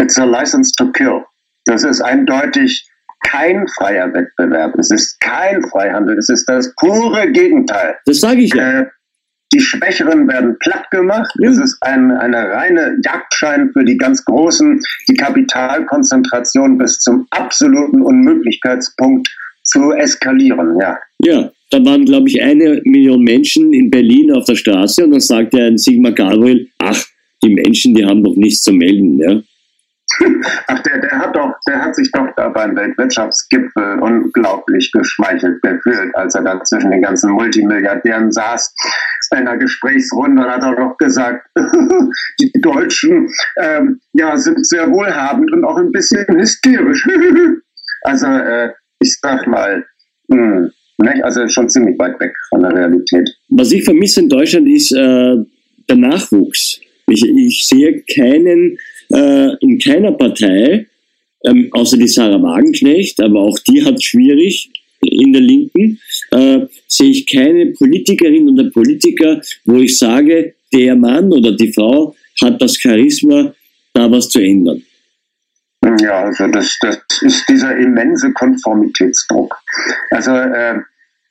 It's 0.00 0.18
a 0.18 0.24
license 0.24 0.72
to 0.78 0.90
kill. 0.92 1.24
Das 1.66 1.84
ist 1.84 2.00
eindeutig 2.00 2.86
kein 3.22 3.66
freier 3.68 4.12
Wettbewerb. 4.14 4.74
Es 4.78 4.90
ist 4.90 5.20
kein 5.20 5.62
Freihandel. 5.68 6.18
Es 6.18 6.28
ist 6.28 6.46
das 6.48 6.72
pure 6.76 7.30
Gegenteil. 7.32 7.96
Das 8.06 8.20
sage 8.20 8.42
ich 8.42 8.54
ja. 8.54 8.80
Äh, 8.80 8.86
die 9.52 9.60
Schwächeren 9.60 10.28
werden 10.28 10.56
platt 10.60 10.90
gemacht. 10.90 11.30
Es 11.42 11.58
ist 11.58 11.78
ein, 11.80 12.10
eine 12.12 12.50
reine 12.50 12.98
Jagdschein 13.04 13.70
für 13.72 13.84
die 13.84 13.96
ganz 13.96 14.24
Großen, 14.24 14.80
die 15.08 15.14
Kapitalkonzentration 15.14 16.78
bis 16.78 16.98
zum 16.98 17.26
absoluten 17.30 18.02
Unmöglichkeitspunkt 18.02 19.28
zu 19.64 19.92
eskalieren. 19.92 20.78
Ja. 20.80 20.98
Ja, 21.22 21.50
da 21.70 21.84
waren, 21.84 22.04
glaube 22.04 22.28
ich, 22.28 22.42
eine 22.42 22.80
Million 22.84 23.22
Menschen 23.22 23.72
in 23.72 23.90
Berlin 23.90 24.32
auf 24.32 24.44
der 24.44 24.56
Straße 24.56 25.04
und 25.04 25.12
dann 25.12 25.20
sagte 25.20 25.62
ein 25.62 25.78
Sigmar 25.78 26.12
Gabriel, 26.12 26.68
ach, 26.78 27.04
die 27.42 27.54
Menschen, 27.54 27.94
die 27.94 28.04
haben 28.04 28.22
doch 28.22 28.36
nichts 28.36 28.62
zu 28.62 28.72
melden. 28.72 29.18
Ja? 29.18 29.42
Ach, 30.66 30.78
der, 30.80 31.00
der 31.00 31.18
hat 31.18 31.36
doch, 31.36 31.52
der 31.68 31.82
hat 31.82 31.94
sich 31.94 32.10
doch 32.12 32.26
da 32.36 32.48
beim 32.48 32.76
Weltwirtschaftsgipfel 32.76 33.98
unglaublich 34.00 34.90
geschmeichelt 34.92 35.62
gefühlt, 35.62 36.14
als 36.14 36.34
er 36.34 36.42
da 36.42 36.62
zwischen 36.64 36.90
den 36.90 37.02
ganzen 37.02 37.30
Multimilliardären 37.32 38.30
saß 38.32 38.74
bei 39.30 39.38
einer 39.38 39.56
Gesprächsrunde 39.56 40.42
und 40.42 40.50
hat 40.50 40.62
er 40.62 40.74
doch 40.74 40.96
gesagt, 40.98 41.46
die 42.40 42.52
Deutschen 42.60 43.28
ähm, 43.60 44.00
ja, 44.12 44.36
sind 44.36 44.66
sehr 44.66 44.90
wohlhabend 44.90 45.52
und 45.52 45.64
auch 45.64 45.76
ein 45.76 45.92
bisschen 45.92 46.26
hysterisch. 46.28 47.06
also 48.02 48.26
äh, 48.26 48.70
ich 49.00 49.16
sag 49.20 49.46
mal, 49.46 49.84
mh, 50.28 50.36
hm, 50.36 50.72
ne? 50.98 51.24
also 51.24 51.46
schon 51.48 51.68
ziemlich 51.68 51.98
weit 51.98 52.18
weg 52.20 52.34
von 52.48 52.62
der 52.62 52.72
Realität. 52.72 53.30
Was 53.50 53.72
ich 53.72 53.84
vermisse 53.84 54.20
in 54.20 54.28
Deutschland 54.28 54.68
ist 54.68 54.92
äh, 54.92 55.36
der 55.88 55.96
Nachwuchs. 55.96 56.80
Ich, 57.06 57.24
ich 57.24 57.66
sehe 57.66 58.02
keinen 58.02 58.78
äh, 59.10 59.56
in 59.60 59.78
keiner 59.78 60.12
Partei 60.12 60.86
ähm, 61.44 61.68
außer 61.72 61.96
die 61.96 62.08
Sarah 62.08 62.42
Wagenknecht, 62.42 63.20
aber 63.20 63.40
auch 63.40 63.58
die 63.60 63.84
hat 63.84 64.02
schwierig 64.02 64.70
in 65.00 65.32
der 65.32 65.42
Linken, 65.42 65.98
äh, 66.32 66.66
sehe 66.86 67.10
ich 67.10 67.30
keine 67.30 67.66
Politikerin 67.66 68.50
oder 68.50 68.70
Politiker, 68.70 69.40
wo 69.64 69.76
ich 69.76 69.98
sage, 69.98 70.54
der 70.72 70.94
Mann 70.96 71.32
oder 71.32 71.52
die 71.52 71.72
Frau 71.72 72.14
hat 72.42 72.60
das 72.60 72.76
Charisma, 72.78 73.52
da 73.94 74.10
was 74.10 74.28
zu 74.28 74.40
ändern. 74.40 74.82
Ja, 76.00 76.24
also 76.24 76.46
das, 76.48 76.78
das 76.80 76.98
ist 77.22 77.48
dieser 77.48 77.76
immense 77.76 78.30
Konformitätsdruck. 78.32 79.56
Also 80.10 80.32
äh, 80.32 80.78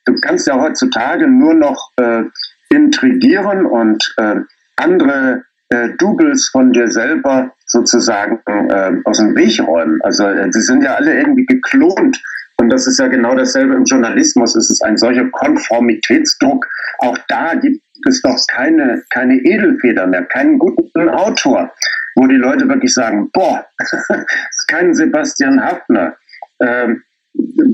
du 0.04 0.14
kannst 0.22 0.48
ja 0.48 0.60
heutzutage 0.60 1.28
nur 1.28 1.54
noch 1.54 1.92
äh, 1.96 2.24
intrigieren 2.70 3.64
und 3.64 4.02
äh, 4.16 4.36
andere 4.76 5.44
äh, 5.70 5.90
Doubles 5.98 6.48
von 6.48 6.72
dir 6.72 6.90
selber 6.90 7.52
sozusagen 7.66 8.40
äh, 8.46 8.92
aus 9.04 9.18
dem 9.18 9.34
Weg 9.36 9.60
räumen. 9.60 10.00
Also 10.02 10.24
äh, 10.26 10.52
sie 10.52 10.62
sind 10.62 10.82
ja 10.82 10.94
alle 10.94 11.16
irgendwie 11.16 11.46
geklont. 11.46 12.20
Und 12.58 12.68
das 12.70 12.86
ist 12.86 12.98
ja 12.98 13.06
genau 13.06 13.34
dasselbe 13.34 13.74
im 13.74 13.84
Journalismus. 13.84 14.54
Es 14.54 14.68
ist 14.68 14.84
ein 14.84 14.98
solcher 14.98 15.24
Konformitätsdruck. 15.30 16.66
Auch 16.98 17.16
da 17.28 17.54
gibt 17.54 17.82
es 18.06 18.20
doch 18.20 18.36
keine, 18.50 19.02
keine 19.10 19.36
Edelfeder 19.36 20.06
mehr, 20.06 20.24
keinen 20.24 20.58
guten 20.58 21.08
Autor, 21.08 21.72
wo 22.16 22.26
die 22.26 22.36
Leute 22.36 22.68
wirklich 22.68 22.92
sagen, 22.92 23.30
boah, 23.32 23.64
ist 23.78 24.68
kein 24.68 24.94
Sebastian 24.94 25.62
Hafner. 25.62 26.16
Ähm, 26.60 27.02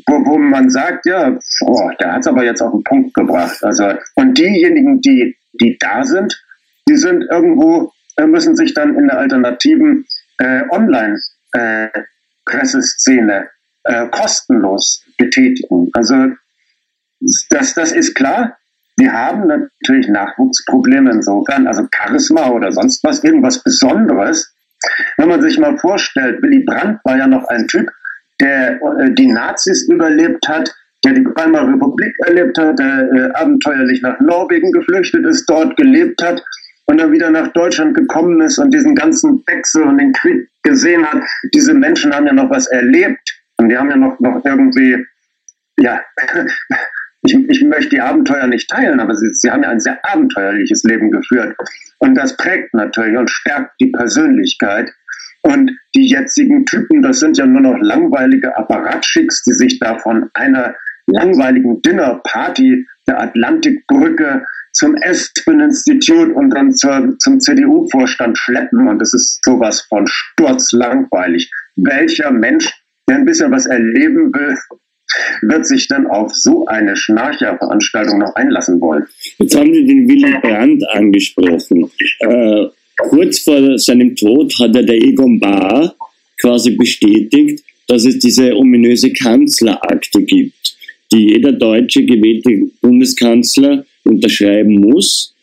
wo, 0.06 0.24
wo 0.24 0.38
man 0.38 0.70
sagt, 0.70 1.06
ja, 1.06 1.36
boah, 1.60 1.92
der 1.98 2.12
hat 2.12 2.20
es 2.20 2.26
aber 2.26 2.44
jetzt 2.44 2.60
auf 2.60 2.72
den 2.72 2.84
Punkt 2.84 3.14
gebracht. 3.14 3.64
Also, 3.64 3.92
und 4.14 4.38
diejenigen, 4.38 5.00
die, 5.00 5.36
die 5.60 5.76
da 5.78 6.04
sind, 6.04 6.45
die 6.88 6.96
sind 6.96 7.24
irgendwo, 7.30 7.92
äh, 8.16 8.26
müssen 8.26 8.56
sich 8.56 8.74
dann 8.74 8.96
in 8.96 9.06
der 9.08 9.18
alternativen 9.18 10.06
äh, 10.38 10.62
Online-Presseszene 10.70 13.48
äh, 13.84 13.84
äh, 13.84 14.08
kostenlos 14.08 15.04
betätigen. 15.18 15.90
Also 15.94 16.14
das, 17.50 17.74
das 17.74 17.92
ist 17.92 18.14
klar. 18.14 18.56
Wir 18.96 19.12
haben 19.12 19.46
natürlich 19.46 20.08
Nachwuchsprobleme 20.08 21.10
insofern, 21.10 21.66
also 21.66 21.86
Charisma 21.94 22.48
oder 22.48 22.72
sonst 22.72 23.04
was, 23.04 23.22
irgendwas 23.22 23.62
Besonderes. 23.62 24.54
Wenn 25.18 25.28
man 25.28 25.42
sich 25.42 25.58
mal 25.58 25.76
vorstellt, 25.78 26.42
Willy 26.42 26.64
Brandt 26.64 27.00
war 27.04 27.18
ja 27.18 27.26
noch 27.26 27.46
ein 27.48 27.66
Typ, 27.66 27.90
der 28.40 28.80
äh, 28.80 29.10
die 29.12 29.26
Nazis 29.26 29.86
überlebt 29.88 30.48
hat, 30.48 30.74
der 31.04 31.12
die 31.14 31.26
Weimarer 31.26 31.68
Republik 31.68 32.14
erlebt 32.26 32.56
hat, 32.58 32.78
der 32.78 33.10
äh, 33.12 33.32
abenteuerlich 33.32 34.02
nach 34.02 34.18
Norwegen 34.20 34.70
geflüchtet 34.72 35.26
ist, 35.26 35.46
dort 35.46 35.76
gelebt 35.76 36.22
hat 36.22 36.42
und 36.86 36.98
dann 36.98 37.12
wieder 37.12 37.30
nach 37.30 37.52
Deutschland 37.52 37.96
gekommen 37.96 38.40
ist 38.40 38.58
und 38.58 38.72
diesen 38.72 38.94
ganzen 38.94 39.42
Wechsel 39.46 39.82
und 39.82 39.98
den 39.98 40.12
Krieg 40.12 40.48
gesehen 40.62 41.04
hat. 41.04 41.22
Diese 41.52 41.74
Menschen 41.74 42.14
haben 42.14 42.26
ja 42.26 42.32
noch 42.32 42.50
was 42.50 42.66
erlebt 42.68 43.40
und 43.58 43.68
die 43.68 43.76
haben 43.76 43.90
ja 43.90 43.96
noch, 43.96 44.18
noch 44.20 44.44
irgendwie, 44.44 45.04
ja, 45.78 46.00
ich, 47.22 47.34
ich 47.48 47.64
möchte 47.64 47.90
die 47.90 48.00
Abenteuer 48.00 48.46
nicht 48.46 48.70
teilen, 48.70 49.00
aber 49.00 49.14
sie, 49.14 49.32
sie 49.32 49.50
haben 49.50 49.64
ja 49.64 49.70
ein 49.70 49.80
sehr 49.80 49.98
abenteuerliches 50.04 50.84
Leben 50.84 51.10
geführt. 51.10 51.56
Und 51.98 52.14
das 52.14 52.36
prägt 52.36 52.72
natürlich 52.74 53.16
und 53.16 53.30
stärkt 53.30 53.72
die 53.80 53.90
Persönlichkeit. 53.90 54.90
Und 55.42 55.70
die 55.94 56.08
jetzigen 56.08 56.66
Typen, 56.66 57.02
das 57.02 57.20
sind 57.20 57.38
ja 57.38 57.46
nur 57.46 57.60
noch 57.60 57.78
langweilige 57.80 58.56
Apparatschicks, 58.56 59.44
die 59.44 59.52
sich 59.52 59.78
da 59.78 59.98
von 59.98 60.28
einer 60.34 60.74
langweiligen 61.06 61.80
Dinnerparty 61.82 62.86
der 63.06 63.20
Atlantikbrücke 63.20 64.44
zum 64.76 64.94
Espen 64.96 65.60
Institut 65.60 66.34
und 66.34 66.50
dann 66.50 66.72
zur, 66.72 67.16
zum 67.18 67.40
CDU-Vorstand 67.40 68.36
schleppen. 68.36 68.88
Und 68.88 68.98
das 68.98 69.14
ist 69.14 69.42
sowas 69.42 69.80
von 69.88 70.06
sturzlangweilig. 70.06 71.50
Welcher 71.76 72.30
Mensch, 72.30 72.70
der 73.08 73.16
ein 73.16 73.24
bisschen 73.24 73.50
was 73.50 73.66
erleben 73.66 74.32
will, 74.34 74.56
wird 75.42 75.66
sich 75.66 75.88
dann 75.88 76.06
auf 76.06 76.34
so 76.34 76.66
eine 76.66 76.94
Schnarcherveranstaltung 76.94 78.18
noch 78.18 78.34
einlassen 78.34 78.78
wollen? 78.80 79.06
Jetzt 79.38 79.56
haben 79.56 79.72
Sie 79.72 79.86
den 79.86 80.08
Willy 80.08 80.38
Brandt 80.42 80.82
angesprochen. 80.90 81.90
Äh, 82.18 82.66
kurz 82.98 83.40
vor 83.40 83.78
seinem 83.78 84.14
Tod 84.14 84.52
hat 84.60 84.76
er 84.76 84.82
der 84.82 84.96
Egon 84.96 85.40
Bahr 85.40 85.94
quasi 86.38 86.72
bestätigt, 86.72 87.64
dass 87.88 88.04
es 88.04 88.18
diese 88.18 88.54
ominöse 88.54 89.10
Kanzlerakte 89.12 90.22
gibt, 90.22 90.76
die 91.12 91.30
jeder 91.30 91.52
deutsche 91.52 92.04
gewählte 92.04 92.70
Bundeskanzler 92.82 93.86
unterschreiben 94.06 94.74
muss, 94.80 95.34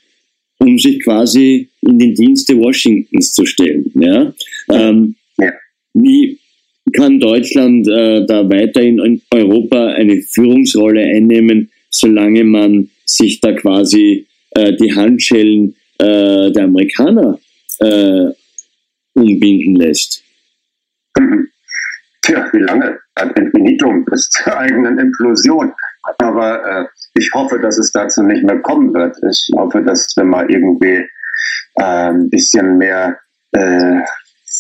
um 0.60 0.78
sich 0.78 1.04
quasi 1.04 1.70
in 1.82 2.00
den 2.00 2.14
Dienste 2.14 2.58
Washingtons 2.58 3.34
zu 3.34 3.46
stellen. 3.46 3.92
Ja? 3.96 4.34
Ähm. 4.70 5.16
Wie 5.96 6.40
kann 6.92 7.20
Deutschland 7.20 7.88
äh, 7.88 8.26
da 8.26 8.50
weiter 8.50 8.82
in 8.82 9.22
Europa 9.32 9.94
eine 9.94 10.22
Führungsrolle 10.22 11.02
einnehmen, 11.02 11.70
solange 11.90 12.44
man 12.44 12.90
sich 13.06 13.40
da 13.42 13.54
quasi 13.54 14.26
äh, 14.52 14.74
die 14.76 14.94
Handschellen 14.94 15.76
äh, 16.00 16.52
der 16.52 16.64
Amerikaner 16.64 17.40
äh, 17.80 18.30
umbinden 19.14 19.76
lässt. 19.76 20.24
Tja, 22.22 22.50
wie 22.52 22.60
lange? 22.60 23.00
Ad 23.16 23.40
infinitum 23.40 24.06
bis 24.06 24.30
zur 24.30 24.58
eigenen 24.58 24.98
Implosion. 24.98 25.72
Aber 26.18 26.66
äh, 26.66 26.86
ich 27.16 27.30
hoffe, 27.34 27.60
dass 27.60 27.78
es 27.78 27.92
dazu 27.92 28.24
nicht 28.24 28.44
mehr 28.44 28.60
kommen 28.60 28.94
wird. 28.94 29.16
Ich 29.30 29.50
hoffe, 29.56 29.84
dass 29.84 30.08
wir 30.16 30.24
mal 30.24 30.50
irgendwie 30.50 31.06
äh, 31.76 32.10
ein 32.10 32.30
bisschen 32.30 32.78
mehr 32.78 33.18
äh, 33.52 34.02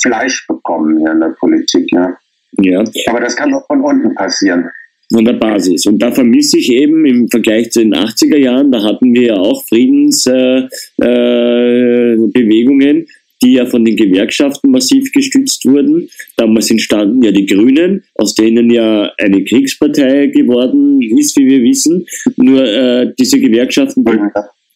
Fleisch 0.01 0.45
bekommen 0.47 0.99
hier 0.99 1.12
in 1.12 1.20
der 1.20 1.36
Politik. 1.39 1.88
Ja. 1.91 2.18
ja. 2.62 2.84
Aber 3.08 3.20
das 3.20 3.36
kann 3.36 3.51
doch 3.51 3.66
von 3.68 3.82
unten 3.82 4.14
passieren 4.16 4.70
von 5.14 5.26
der 5.26 5.34
Basis. 5.34 5.86
Und 5.86 5.99
da 5.99 6.12
vermisse 6.12 6.58
ich 6.58 6.72
eben 6.72 7.06
im 7.06 7.28
Vergleich 7.30 7.70
zu 7.72 7.82
den 7.82 7.93
80er 7.93 8.38
Jahren, 8.38 8.72
da 8.72 8.82
hatten 8.84 9.14
wir 9.14 9.28
ja 9.28 9.36
auch 9.36 9.64
Friedensbewegungen, 9.66 10.68
äh, 12.82 12.99
äh, 12.99 13.06
die 13.44 13.54
ja 13.54 13.66
von 13.66 13.84
den 13.84 13.96
Gewerkschaften 13.96 14.72
massiv 14.72 15.12
gestützt 15.12 15.66
wurden. 15.66 16.10
Damals 16.38 16.72
entstanden 16.72 17.22
ja 17.22 17.32
die 17.32 17.46
Grünen, 17.46 18.04
aus 18.16 18.34
denen 18.34 18.70
ja 18.72 19.12
eine 19.18 19.44
Kriegspartei 19.44 20.28
geworden 20.28 21.02
ist, 21.18 21.38
wie 21.38 21.48
wir 21.48 21.62
wissen. 21.62 22.06
Nur 22.38 22.64
äh, 22.66 23.14
diese 23.20 23.39
Gewerkschaften 23.39 24.06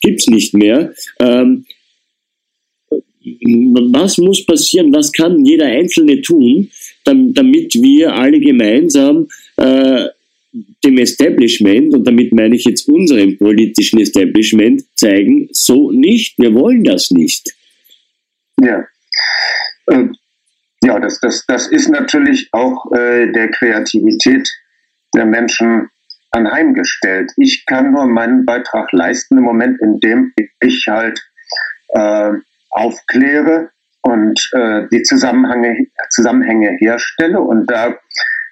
gibt's 0.01 0.27
nicht 0.27 0.53
mehr. 0.53 0.93
Ähm, 1.19 1.65
was 3.91 4.17
muss 4.17 4.45
passieren? 4.45 4.93
Was 4.93 5.11
kann 5.11 5.43
jeder 5.43 5.65
Einzelne 5.65 6.21
tun, 6.21 6.69
damit 7.03 7.73
wir 7.75 8.13
alle 8.13 8.39
gemeinsam 8.39 9.27
äh, 9.57 10.05
dem 10.83 10.97
Establishment, 10.97 11.93
und 11.93 12.07
damit 12.07 12.33
meine 12.33 12.55
ich 12.55 12.63
jetzt 12.63 12.87
unserem 12.87 13.37
politischen 13.37 13.99
Establishment, 13.99 14.83
zeigen, 14.95 15.49
so 15.51 15.91
nicht, 15.91 16.37
wir 16.39 16.53
wollen 16.53 16.83
das 16.83 17.11
nicht. 17.11 17.53
Ja. 18.61 18.85
Ja, 20.83 20.99
das, 20.99 21.19
das, 21.19 21.45
das 21.47 21.67
ist 21.67 21.89
natürlich 21.89 22.49
auch 22.51 22.91
äh, 22.91 23.31
der 23.31 23.49
Kreativität 23.51 24.47
der 25.15 25.25
Menschen 25.25 25.89
anheimgestellt. 26.31 27.31
Ich 27.37 27.65
kann 27.65 27.91
nur 27.91 28.05
meinen 28.05 28.45
Beitrag 28.45 28.91
leisten 28.91 29.37
im 29.37 29.43
Moment, 29.43 29.79
indem 29.81 30.33
ich 30.59 30.85
halt 30.87 31.19
äh, 31.89 32.31
aufkläre 32.69 33.71
und 34.01 34.39
äh, 34.53 34.87
die 34.91 35.01
Zusammenhänge, 35.03 35.87
Zusammenhänge 36.09 36.77
herstelle. 36.79 37.41
Und 37.41 37.65
da 37.69 37.95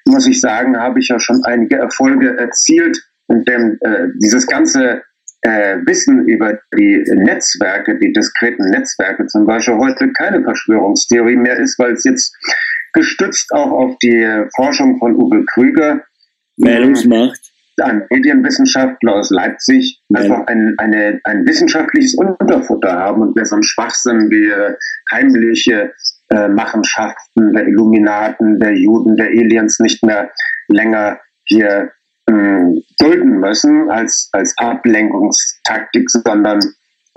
muss 0.05 0.27
ich 0.27 0.41
sagen, 0.41 0.77
habe 0.77 0.99
ich 0.99 1.09
ja 1.09 1.19
schon 1.19 1.43
einige 1.45 1.77
Erfolge 1.77 2.37
erzielt, 2.37 2.97
indem 3.27 3.77
äh, 3.81 4.07
dieses 4.21 4.47
ganze 4.47 5.03
äh, 5.45 5.77
Wissen 5.85 6.27
über 6.27 6.59
die 6.75 7.03
Netzwerke, 7.13 7.99
die 7.99 8.11
diskreten 8.11 8.67
Netzwerke 8.71 9.27
zum 9.27 9.45
Beispiel 9.45 9.75
heute 9.75 10.11
keine 10.13 10.43
Verschwörungstheorie 10.43 11.35
mehr 11.35 11.57
ist, 11.57 11.77
weil 11.77 11.93
es 11.93 12.03
jetzt 12.03 12.35
gestützt 12.93 13.51
auch 13.53 13.71
auf 13.71 13.97
die 13.99 14.25
Forschung 14.55 14.97
von 14.97 15.15
Uwe 15.15 15.45
Krüger 15.45 16.03
Meldungsmacht. 16.57 17.39
ein 17.79 18.03
Medienwissenschaftler 18.09 19.15
aus 19.15 19.29
Leipzig 19.29 20.01
einfach 20.13 20.47
ein, 20.47 20.73
eine, 20.77 21.19
ein 21.25 21.45
wissenschaftliches 21.45 22.15
Unterfutter 22.15 22.93
haben 22.93 23.21
und 23.21 23.35
wir 23.35 23.45
so 23.45 23.55
einen 23.55 23.63
Schwachsinn 23.63 24.31
wie 24.31 24.47
äh, 24.47 24.73
heimliche 25.11 25.93
äh, 26.29 26.47
Machenschaften 26.47 27.53
der 27.53 27.67
Illuminaten, 27.67 28.59
der 28.59 28.75
Juden, 28.75 29.15
der 29.15 29.27
Aliens 29.27 29.79
nicht 29.79 30.03
mehr 30.03 30.31
länger 30.69 31.19
hier 31.43 31.91
äh, 32.27 32.81
dulden 32.99 33.39
müssen 33.39 33.89
als, 33.89 34.29
als 34.31 34.57
Ablenkungstaktik, 34.57 36.09
sondern 36.09 36.59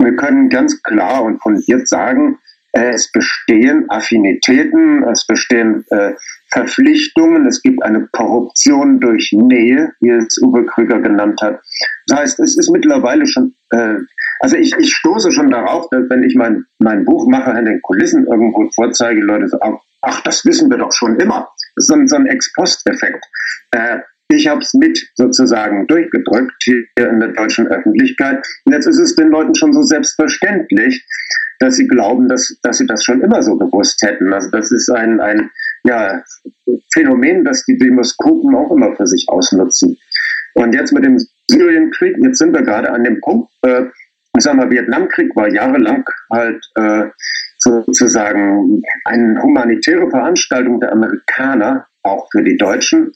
wir 0.01 0.15
können 0.15 0.49
ganz 0.49 0.81
klar 0.83 1.23
und 1.23 1.41
fundiert 1.41 1.87
sagen, 1.87 2.39
äh, 2.73 2.91
es 2.91 3.11
bestehen 3.11 3.89
Affinitäten, 3.89 5.03
es 5.03 5.25
bestehen 5.25 5.83
äh, 5.89 6.13
Verpflichtungen, 6.51 7.45
es 7.45 7.61
gibt 7.61 7.83
eine 7.83 8.07
Korruption 8.11 8.99
durch 8.99 9.31
Nähe, 9.33 9.91
wie 9.99 10.09
es 10.09 10.41
Uwe 10.41 10.65
Krüger 10.65 10.99
genannt 10.99 11.41
hat. 11.41 11.61
Das 12.07 12.19
heißt, 12.19 12.39
es 12.39 12.57
ist 12.57 12.69
mittlerweile 12.69 13.25
schon, 13.25 13.53
äh, 13.71 13.95
also 14.39 14.55
ich, 14.55 14.73
ich 14.77 14.93
stoße 14.93 15.31
schon 15.31 15.51
darauf, 15.51 15.89
dass 15.89 16.09
wenn 16.09 16.23
ich 16.23 16.35
mein, 16.35 16.65
mein 16.79 17.05
Buch 17.05 17.27
mache, 17.27 17.51
in 17.57 17.65
den 17.65 17.81
Kulissen 17.81 18.25
irgendwo 18.25 18.69
vorzeige, 18.71 19.21
Leute 19.21 19.47
sagen, 19.47 19.79
ach, 20.01 20.21
das 20.21 20.45
wissen 20.45 20.69
wir 20.69 20.77
doch 20.77 20.93
schon 20.93 21.19
immer. 21.19 21.49
so, 21.75 21.95
so 22.05 22.15
ein 22.15 22.25
Ex-Post-Effekt. 22.27 23.25
Äh, 23.71 23.99
ich 24.31 24.47
habe 24.47 24.61
es 24.61 24.73
mit 24.73 25.09
sozusagen 25.15 25.87
durchgedrückt 25.87 26.53
hier 26.63 26.83
in 26.97 27.19
der 27.19 27.29
deutschen 27.29 27.67
Öffentlichkeit. 27.67 28.45
Und 28.65 28.73
jetzt 28.73 28.85
ist 28.85 28.99
es 28.99 29.15
den 29.15 29.29
Leuten 29.29 29.55
schon 29.55 29.73
so 29.73 29.81
selbstverständlich, 29.81 31.05
dass 31.59 31.75
sie 31.75 31.87
glauben, 31.87 32.27
dass, 32.29 32.55
dass 32.61 32.77
sie 32.77 32.85
das 32.85 33.03
schon 33.03 33.21
immer 33.21 33.41
so 33.41 33.57
gewusst 33.57 34.01
hätten. 34.03 34.31
Also 34.31 34.49
das 34.51 34.71
ist 34.71 34.89
ein, 34.89 35.19
ein 35.19 35.49
ja, 35.83 36.23
Phänomen, 36.93 37.43
das 37.43 37.65
die 37.65 37.77
Demoskopen 37.77 38.55
auch 38.55 38.71
immer 38.71 38.95
für 38.95 39.07
sich 39.07 39.25
ausnutzen. 39.27 39.97
Und 40.53 40.73
jetzt 40.73 40.93
mit 40.93 41.05
dem 41.05 41.17
Syrienkrieg, 41.49 42.15
jetzt 42.19 42.37
sind 42.37 42.53
wir 42.53 42.61
gerade 42.61 42.91
an 42.91 43.03
dem 43.03 43.19
Punkt, 43.21 43.51
äh, 43.63 43.85
ich 44.37 44.43
sag 44.43 44.55
mal, 44.55 44.69
Vietnamkrieg 44.69 45.35
war 45.35 45.51
jahrelang 45.51 46.05
halt 46.31 46.63
äh, 46.75 47.05
sozusagen 47.57 48.81
eine 49.05 49.41
humanitäre 49.41 50.09
Veranstaltung 50.09 50.79
der 50.79 50.91
Amerikaner, 50.91 51.87
auch 52.03 52.29
für 52.31 52.43
die 52.43 52.57
Deutschen. 52.57 53.11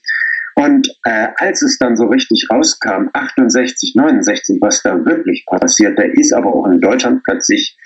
Und 0.64 0.88
äh, 1.04 1.28
als 1.38 1.62
es 1.62 1.78
dann 1.78 1.98
so 1.98 2.06
richtig 2.06 2.48
rauskam, 2.50 3.10
68, 3.12 3.96
69, 3.96 4.60
was 4.62 4.82
da 4.82 5.04
wirklich 5.04 5.46
passiert, 5.46 6.00
da 6.00 6.04
ist 6.04 6.34
aber 6.34 6.56
auch 6.56 6.68
in 6.68 6.80
Deutschland 6.80 7.22
plötzlich 7.24 7.78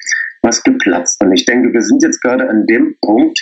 was 0.43 0.61
geplatzt. 0.61 1.23
Und 1.23 1.33
ich 1.33 1.45
denke, 1.45 1.73
wir 1.73 1.81
sind 1.81 2.03
jetzt 2.03 2.21
gerade 2.21 2.47
an 2.47 2.67
dem 2.67 2.95
Punkt, 3.01 3.39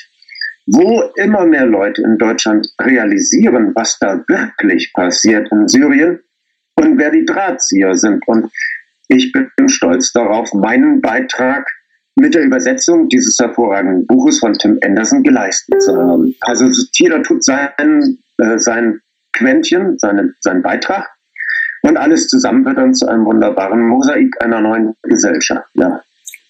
wo 0.67 1.03
immer 1.17 1.45
mehr 1.45 1.65
Leute 1.65 2.01
in 2.03 2.17
Deutschland 2.17 2.67
realisieren, 2.81 3.73
was 3.75 3.99
da 3.99 4.23
wirklich 4.27 4.93
passiert 4.93 5.51
in 5.51 5.67
Syrien 5.67 6.19
und 6.75 6.97
wer 6.97 7.11
die 7.11 7.25
Drahtzieher 7.25 7.93
sind. 7.95 8.25
Und 8.27 8.49
ich 9.09 9.33
bin 9.33 9.49
stolz 9.67 10.13
darauf, 10.13 10.53
meinen 10.53 11.01
Beitrag 11.01 11.69
mit 12.15 12.33
der 12.33 12.43
Übersetzung 12.43 13.09
dieses 13.09 13.37
hervorragenden 13.37 14.07
Buches 14.07 14.39
von 14.39 14.53
Tim 14.53 14.79
Anderson 14.81 15.23
geleistet 15.23 15.83
zu 15.83 15.97
haben. 15.97 16.33
Also 16.39 16.69
jeder 16.93 17.21
tut 17.21 17.43
sein, 17.43 18.17
äh, 18.37 18.57
sein 18.57 19.01
Quäntchen, 19.37 19.97
seine, 19.99 20.33
seinen 20.41 20.61
Beitrag 20.61 21.07
und 21.81 21.97
alles 21.97 22.27
zusammen 22.27 22.65
wird 22.65 22.77
dann 22.77 22.93
zu 22.93 23.07
einem 23.07 23.25
wunderbaren 23.25 23.87
Mosaik 23.87 24.43
einer 24.43 24.59
neuen 24.59 24.93
Gesellschaft. 25.03 25.67
Ja. 25.75 26.01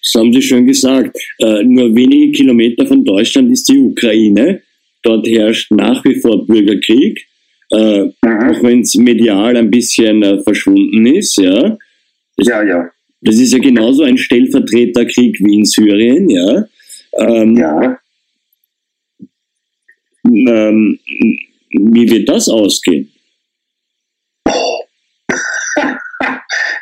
Das 0.02 0.20
haben 0.20 0.32
Sie 0.32 0.42
schon 0.42 0.66
gesagt. 0.66 1.16
Äh, 1.38 1.62
nur 1.64 1.94
wenige 1.94 2.32
Kilometer 2.32 2.86
von 2.86 3.04
Deutschland 3.04 3.52
ist 3.52 3.68
die 3.68 3.78
Ukraine. 3.78 4.62
Dort 5.02 5.26
herrscht 5.26 5.70
nach 5.72 6.04
wie 6.04 6.20
vor 6.20 6.46
Bürgerkrieg, 6.46 7.26
äh, 7.70 8.04
mhm. 8.04 8.12
auch 8.22 8.62
wenn 8.62 8.80
es 8.80 8.94
medial 8.94 9.56
ein 9.56 9.70
bisschen 9.70 10.22
äh, 10.22 10.42
verschwunden 10.42 11.06
ist. 11.06 11.36
Ja. 11.36 11.76
Das, 12.36 12.48
ja, 12.48 12.62
ja. 12.62 12.90
Das 13.20 13.36
ist 13.36 13.52
ja 13.52 13.58
genauso 13.58 14.04
ein 14.04 14.16
Stellvertreterkrieg 14.16 15.38
wie 15.40 15.56
in 15.56 15.64
Syrien. 15.64 16.30
Ja. 16.30 16.64
Ähm, 17.18 17.56
ja. 17.56 17.98
Ähm, 20.24 20.98
wie 21.70 22.10
wird 22.10 22.28
das 22.28 22.48
ausgehen? 22.48 23.10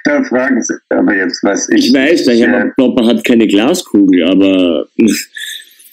da 0.05 0.23
fragen 0.25 0.63
Sie 0.63 0.75
aber 0.91 1.15
jetzt 1.15 1.43
was. 1.43 1.69
Ich, 1.71 1.89
ich 1.89 1.95
weiß, 1.95 2.25
der 2.25 2.37
Herr 2.37 2.71
Klopper 2.71 3.07
hat 3.07 3.25
keine 3.25 3.47
Glaskugel, 3.47 4.25
aber. 4.29 4.87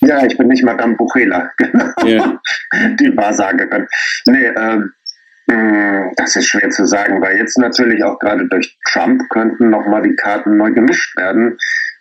Ja, 0.04 0.26
ich 0.26 0.36
bin 0.36 0.48
nicht 0.48 0.64
Madame 0.64 0.96
Buchela. 0.96 1.52
Ja. 2.08 2.42
Die 3.00 3.16
Wahrsagerin. 3.16 3.86
Nee, 4.26 4.48
ähm, 4.58 4.92
hm, 5.52 6.12
das 6.16 6.36
ist 6.36 6.48
schwer 6.48 6.70
zu 6.70 6.88
sagen, 6.88 7.22
weil 7.22 7.38
jetzt 7.38 7.58
natürlich 7.58 8.04
auch 8.04 8.18
gerade 8.18 8.48
durch 8.48 8.78
Trump 8.92 9.22
könnten 9.30 9.70
nochmal 9.70 10.02
die 10.02 10.16
Karten 10.16 10.58
neu 10.58 10.72
gemischt 10.72 11.16
werden. 11.18 11.58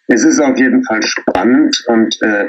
Es 0.07 0.25
ist 0.25 0.41
auf 0.41 0.57
jeden 0.57 0.83
Fall 0.85 1.03
spannend 1.03 1.77
und 1.87 2.21
äh, 2.23 2.49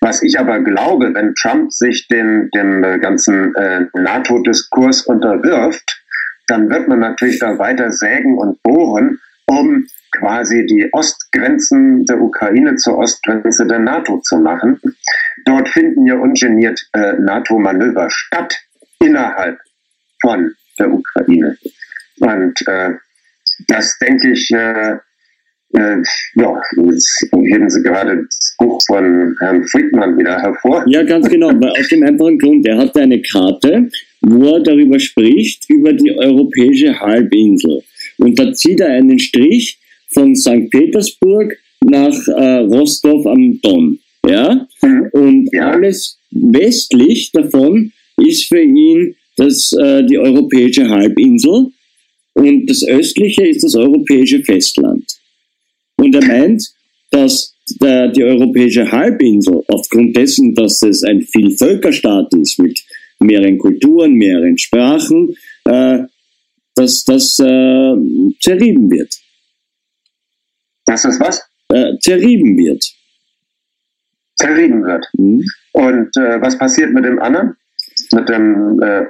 was 0.00 0.22
ich 0.22 0.38
aber 0.38 0.60
glaube, 0.60 1.12
wenn 1.14 1.34
Trump 1.34 1.72
sich 1.72 2.06
den, 2.08 2.50
dem 2.54 2.84
äh, 2.84 2.98
ganzen 2.98 3.54
äh, 3.54 3.86
NATO-Diskurs 3.94 5.02
unterwirft, 5.02 6.02
dann 6.46 6.70
wird 6.70 6.88
man 6.88 7.00
natürlich 7.00 7.38
da 7.38 7.58
weiter 7.58 7.90
sägen 7.90 8.38
und 8.38 8.62
bohren, 8.62 9.20
um 9.46 9.86
quasi 10.12 10.64
die 10.66 10.88
Ostgrenzen 10.92 12.04
der 12.06 12.20
Ukraine 12.20 12.76
zur 12.76 12.98
Ostgrenze 12.98 13.66
der 13.66 13.78
NATO 13.78 14.20
zu 14.20 14.38
machen. 14.38 14.80
Dort 15.44 15.68
finden 15.68 16.06
ja 16.06 16.14
ungeniert 16.14 16.80
äh, 16.92 17.14
NATO-Manöver 17.14 18.08
statt 18.10 18.58
innerhalb 19.00 19.58
von 20.20 20.54
der 20.78 20.90
Ukraine. 20.90 21.56
Und 22.20 22.66
äh, 22.66 22.94
das 23.66 23.98
denke 23.98 24.32
ich, 24.32 24.50
äh, 24.50 24.96
äh, 25.74 25.96
ja, 26.36 26.62
jetzt 26.90 27.28
heben 27.32 27.68
Sie 27.68 27.82
gerade 27.82 28.24
das 28.24 28.56
Buch 28.58 28.80
von 28.86 29.36
Herrn 29.38 29.64
Friedmann 29.64 30.18
wieder 30.18 30.40
hervor. 30.40 30.84
Ja, 30.88 31.02
ganz 31.02 31.28
genau, 31.28 31.48
weil 31.48 31.70
aus 31.70 31.88
dem 31.88 32.02
einfachen 32.02 32.38
Grund, 32.38 32.66
er 32.66 32.78
hat 32.78 32.96
eine 32.96 33.20
Karte, 33.20 33.90
wo 34.22 34.56
er 34.56 34.60
darüber 34.60 34.98
spricht, 34.98 35.68
über 35.68 35.92
die 35.92 36.16
europäische 36.16 36.98
Halbinsel. 36.98 37.82
Und 38.18 38.38
da 38.38 38.52
zieht 38.52 38.80
er 38.80 38.88
einen 38.88 39.18
Strich 39.18 39.78
von 40.12 40.34
St. 40.34 40.70
Petersburg 40.70 41.56
nach 41.84 42.28
äh, 42.28 42.58
Rostov 42.60 43.26
am 43.26 43.60
Don. 43.60 43.98
Ja? 44.26 44.66
Mhm. 44.82 45.08
Und 45.12 45.50
ja. 45.52 45.70
alles 45.70 46.18
westlich 46.30 47.30
davon 47.32 47.92
ist 48.16 48.48
für 48.48 48.62
ihn 48.62 49.14
das, 49.36 49.72
äh, 49.72 50.04
die 50.04 50.18
europäische 50.18 50.88
Halbinsel 50.88 51.68
und 52.34 52.66
das 52.66 52.86
östliche 52.86 53.46
ist 53.46 53.64
das 53.64 53.74
europäische 53.74 54.42
Festland. 54.42 55.04
Und 55.98 56.14
er 56.14 56.26
meint, 56.26 56.64
dass 57.10 57.54
der, 57.80 58.08
die 58.08 58.24
europäische 58.24 58.90
Halbinsel 58.90 59.62
aufgrund 59.68 60.16
dessen, 60.16 60.54
dass 60.54 60.80
es 60.82 61.02
ein 61.04 61.22
Vielvölkerstaat 61.22 62.32
ist 62.34 62.58
mit 62.58 62.80
mehreren 63.20 63.58
Kulturen, 63.58 64.14
mehreren 64.14 64.56
Sprachen, 64.56 65.34
äh, 65.64 66.04
dass 66.74 67.04
das 67.04 67.38
äh, 67.40 67.94
zerrieben 68.40 68.90
wird. 68.90 69.14
Dass 70.86 71.02
das 71.02 71.20
was? 71.20 71.42
Äh, 71.70 71.98
zerrieben 71.98 72.56
wird. 72.56 72.82
Zerrieben 74.36 74.84
wird. 74.84 75.04
Mhm. 75.14 75.42
Und 75.72 76.16
äh, 76.16 76.40
was 76.40 76.56
passiert 76.56 76.92
mit 76.92 77.04
dem 77.04 77.18
anderen? 77.18 77.56
Mit 78.12 78.28
dem 78.28 78.80
äh, 78.80 79.02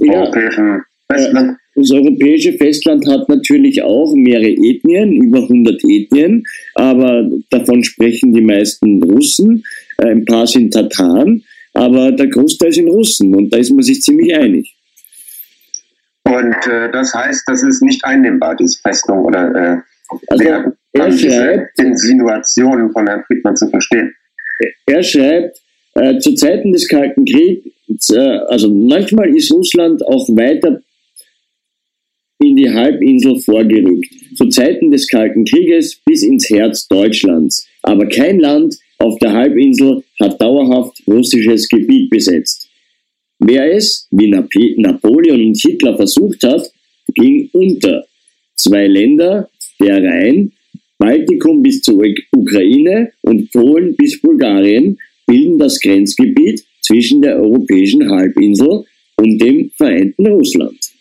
ja. 0.00 0.12
europäischen 0.12 0.82
Festland? 1.10 1.58
Das 1.74 1.90
europäische 1.90 2.52
Festland 2.52 3.08
hat 3.08 3.28
natürlich 3.28 3.82
auch 3.82 4.14
mehrere 4.14 4.50
Ethnien, 4.50 5.12
über 5.12 5.38
100 5.42 5.82
Ethnien, 5.84 6.44
aber 6.74 7.30
davon 7.50 7.82
sprechen 7.82 8.32
die 8.32 8.42
meisten 8.42 9.02
Russen, 9.02 9.64
ein 9.98 10.24
paar 10.24 10.46
sind 10.46 10.72
Tataren, 10.72 11.44
aber 11.72 12.12
der 12.12 12.28
Großteil 12.28 12.72
sind 12.72 12.88
Russen 12.88 13.34
und 13.34 13.50
da 13.50 13.56
ist 13.56 13.72
man 13.72 13.82
sich 13.82 14.02
ziemlich 14.02 14.34
einig. 14.34 14.76
Und 16.24 16.66
äh, 16.66 16.90
das 16.92 17.14
heißt, 17.14 17.42
das 17.46 17.62
ist 17.62 17.82
nicht 17.82 18.04
einnehmbar, 18.04 18.54
diese 18.56 18.78
Festung 18.80 19.24
oder 19.24 19.54
äh, 19.54 20.16
also, 20.28 20.44
der, 20.44 20.72
er 20.92 21.12
schreibt, 21.12 21.78
Insinuationen 21.78 22.92
von 22.92 23.06
Herrn 23.06 23.24
Friedmann 23.26 23.56
zu 23.56 23.68
verstehen. 23.68 24.14
Er 24.86 25.02
schreibt, 25.02 25.58
äh, 25.94 26.18
zu 26.18 26.34
Zeiten 26.34 26.72
des 26.72 26.86
Kalten 26.88 27.24
Kriegs, 27.24 28.10
äh, 28.10 28.38
also 28.48 28.72
manchmal 28.72 29.34
ist 29.34 29.50
Russland 29.52 30.06
auch 30.06 30.28
weiter 30.28 30.80
in 32.42 32.56
die 32.56 32.70
Halbinsel 32.70 33.38
vorgerückt, 33.40 34.08
zu 34.36 34.48
Zeiten 34.48 34.90
des 34.90 35.08
Kalten 35.08 35.44
Krieges 35.44 36.00
bis 36.04 36.22
ins 36.22 36.48
Herz 36.50 36.86
Deutschlands. 36.88 37.66
Aber 37.82 38.06
kein 38.06 38.40
Land 38.40 38.76
auf 38.98 39.18
der 39.18 39.32
Halbinsel 39.32 40.02
hat 40.20 40.40
dauerhaft 40.40 41.02
russisches 41.06 41.68
Gebiet 41.68 42.10
besetzt. 42.10 42.68
Wer 43.38 43.74
es, 43.74 44.06
wie 44.10 44.30
Napoleon 44.30 45.40
und 45.40 45.58
Hitler 45.60 45.96
versucht 45.96 46.42
hat, 46.44 46.70
ging 47.14 47.50
unter. 47.52 48.04
Zwei 48.54 48.86
Länder, 48.86 49.50
der 49.80 50.02
Rhein, 50.02 50.52
Baltikum 50.98 51.62
bis 51.62 51.80
zur 51.82 52.04
Ukraine 52.36 53.12
und 53.22 53.50
Polen 53.50 53.96
bis 53.96 54.20
Bulgarien, 54.20 54.98
bilden 55.26 55.58
das 55.58 55.80
Grenzgebiet 55.80 56.64
zwischen 56.80 57.22
der 57.22 57.36
europäischen 57.36 58.08
Halbinsel 58.08 58.84
und 59.16 59.38
dem 59.38 59.70
vereinten 59.76 60.26
Russland. 60.28 60.91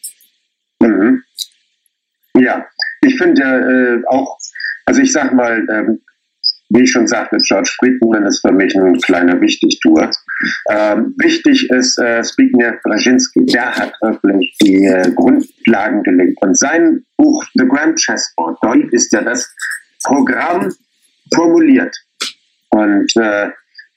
Mhm. 0.88 1.24
Ja, 2.38 2.66
ich 3.02 3.18
finde 3.18 3.42
äh, 3.42 4.08
auch, 4.08 4.38
also 4.86 5.02
ich 5.02 5.12
sag 5.12 5.34
mal, 5.34 5.66
ähm, 5.70 6.02
wie 6.74 6.84
ich 6.84 6.92
schon 6.92 7.08
sagte, 7.08 7.38
George 7.38 7.70
Friedman 7.80 8.26
ist 8.26 8.40
für 8.40 8.54
mich 8.54 8.74
ein 8.76 8.98
kleiner 9.02 9.40
Wichtigtour. 9.42 10.10
Ähm, 10.70 11.14
wichtig 11.18 11.70
ist 11.70 12.00
äh, 12.00 12.22
Zbigniew 12.24 12.74
Brzezinski, 12.84 13.46
der 13.46 13.76
hat 13.76 13.94
wirklich 14.02 14.56
die 14.62 14.86
äh, 14.86 15.12
Grundlagen 15.12 16.02
gelegt. 16.04 16.38
Und 16.42 16.58
sein 16.58 17.04
Buch 17.18 17.44
The 17.56 17.68
Grand 17.68 18.00
Chessboard, 18.00 18.58
dort 18.62 18.94
ist 18.94 19.12
ja 19.12 19.22
das 19.22 19.54
Programm 20.04 20.74
formuliert. 21.34 21.96
Und 22.70 23.14
äh, 23.18 23.50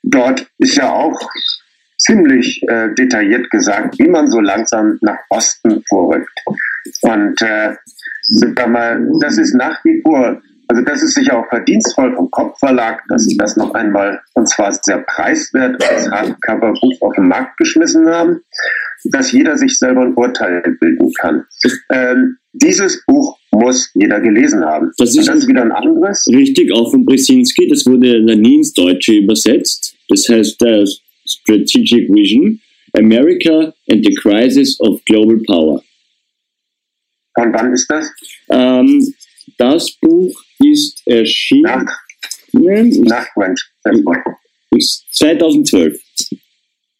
dort 0.02 0.46
ist 0.58 0.76
ja 0.76 0.90
auch 0.90 1.20
ziemlich 1.98 2.60
äh, 2.68 2.92
detailliert 2.94 3.50
gesagt, 3.50 3.98
wie 3.98 4.08
man 4.08 4.28
so 4.28 4.40
langsam 4.40 4.98
nach 5.00 5.18
Osten 5.30 5.82
vorrückt. 5.88 6.32
Und 7.02 7.40
äh, 7.42 7.74
mal, 8.66 9.08
das 9.20 9.38
ist 9.38 9.54
nach 9.54 9.84
wie 9.84 10.00
vor 10.02 10.40
Also 10.68 10.82
das 10.82 11.02
ist 11.02 11.14
sicher 11.14 11.38
auch 11.38 11.48
verdienstvoll 11.48 12.14
vom 12.14 12.30
Kopfverlag, 12.30 13.02
dass 13.08 13.24
sie 13.24 13.36
das 13.36 13.56
noch 13.56 13.74
einmal, 13.74 14.20
und 14.34 14.48
zwar 14.48 14.72
sehr 14.72 14.98
preiswert, 14.98 15.82
als 15.88 16.10
Hardcover-Buch 16.10 17.02
auf 17.02 17.14
den 17.14 17.28
Markt 17.28 17.56
geschmissen 17.58 18.06
haben, 18.08 18.40
dass 19.12 19.32
jeder 19.32 19.58
sich 19.58 19.78
selber 19.78 20.02
ein 20.02 20.14
Urteil 20.14 20.62
bilden 20.80 21.12
kann. 21.20 21.44
Ähm, 21.90 22.38
dieses 22.54 23.04
Buch 23.06 23.36
muss 23.52 23.90
jeder 23.94 24.20
gelesen 24.20 24.64
haben. 24.64 24.90
Das 24.96 25.16
ist, 25.16 25.28
das 25.28 25.38
ist 25.38 25.48
wieder 25.48 25.62
ein 25.62 25.72
anderes. 25.72 26.26
Richtig, 26.28 26.72
auch 26.72 26.90
von 26.90 27.04
Brzezinski. 27.04 27.68
Das 27.68 27.84
wurde 27.86 28.24
dann 28.24 28.44
ins 28.44 28.72
Deutsche 28.72 29.14
übersetzt. 29.14 29.94
Das 30.08 30.28
heißt 30.28 30.62
uh, 30.62 30.84
Strategic 31.26 32.08
Vision, 32.12 32.60
America 32.96 33.72
and 33.90 34.04
the 34.04 34.14
Crisis 34.14 34.78
of 34.80 35.04
Global 35.04 35.38
Power. 35.46 35.82
Von 37.34 37.52
wann 37.52 37.72
ist 37.72 37.90
das? 37.90 38.10
Ähm, 38.50 39.14
das 39.58 39.92
Buch 40.00 40.32
ist 40.60 41.02
erschienen. 41.06 41.62
Nach, 41.62 42.00
nach 42.52 43.26
Mensch. 43.36 43.70
2012. 45.12 45.98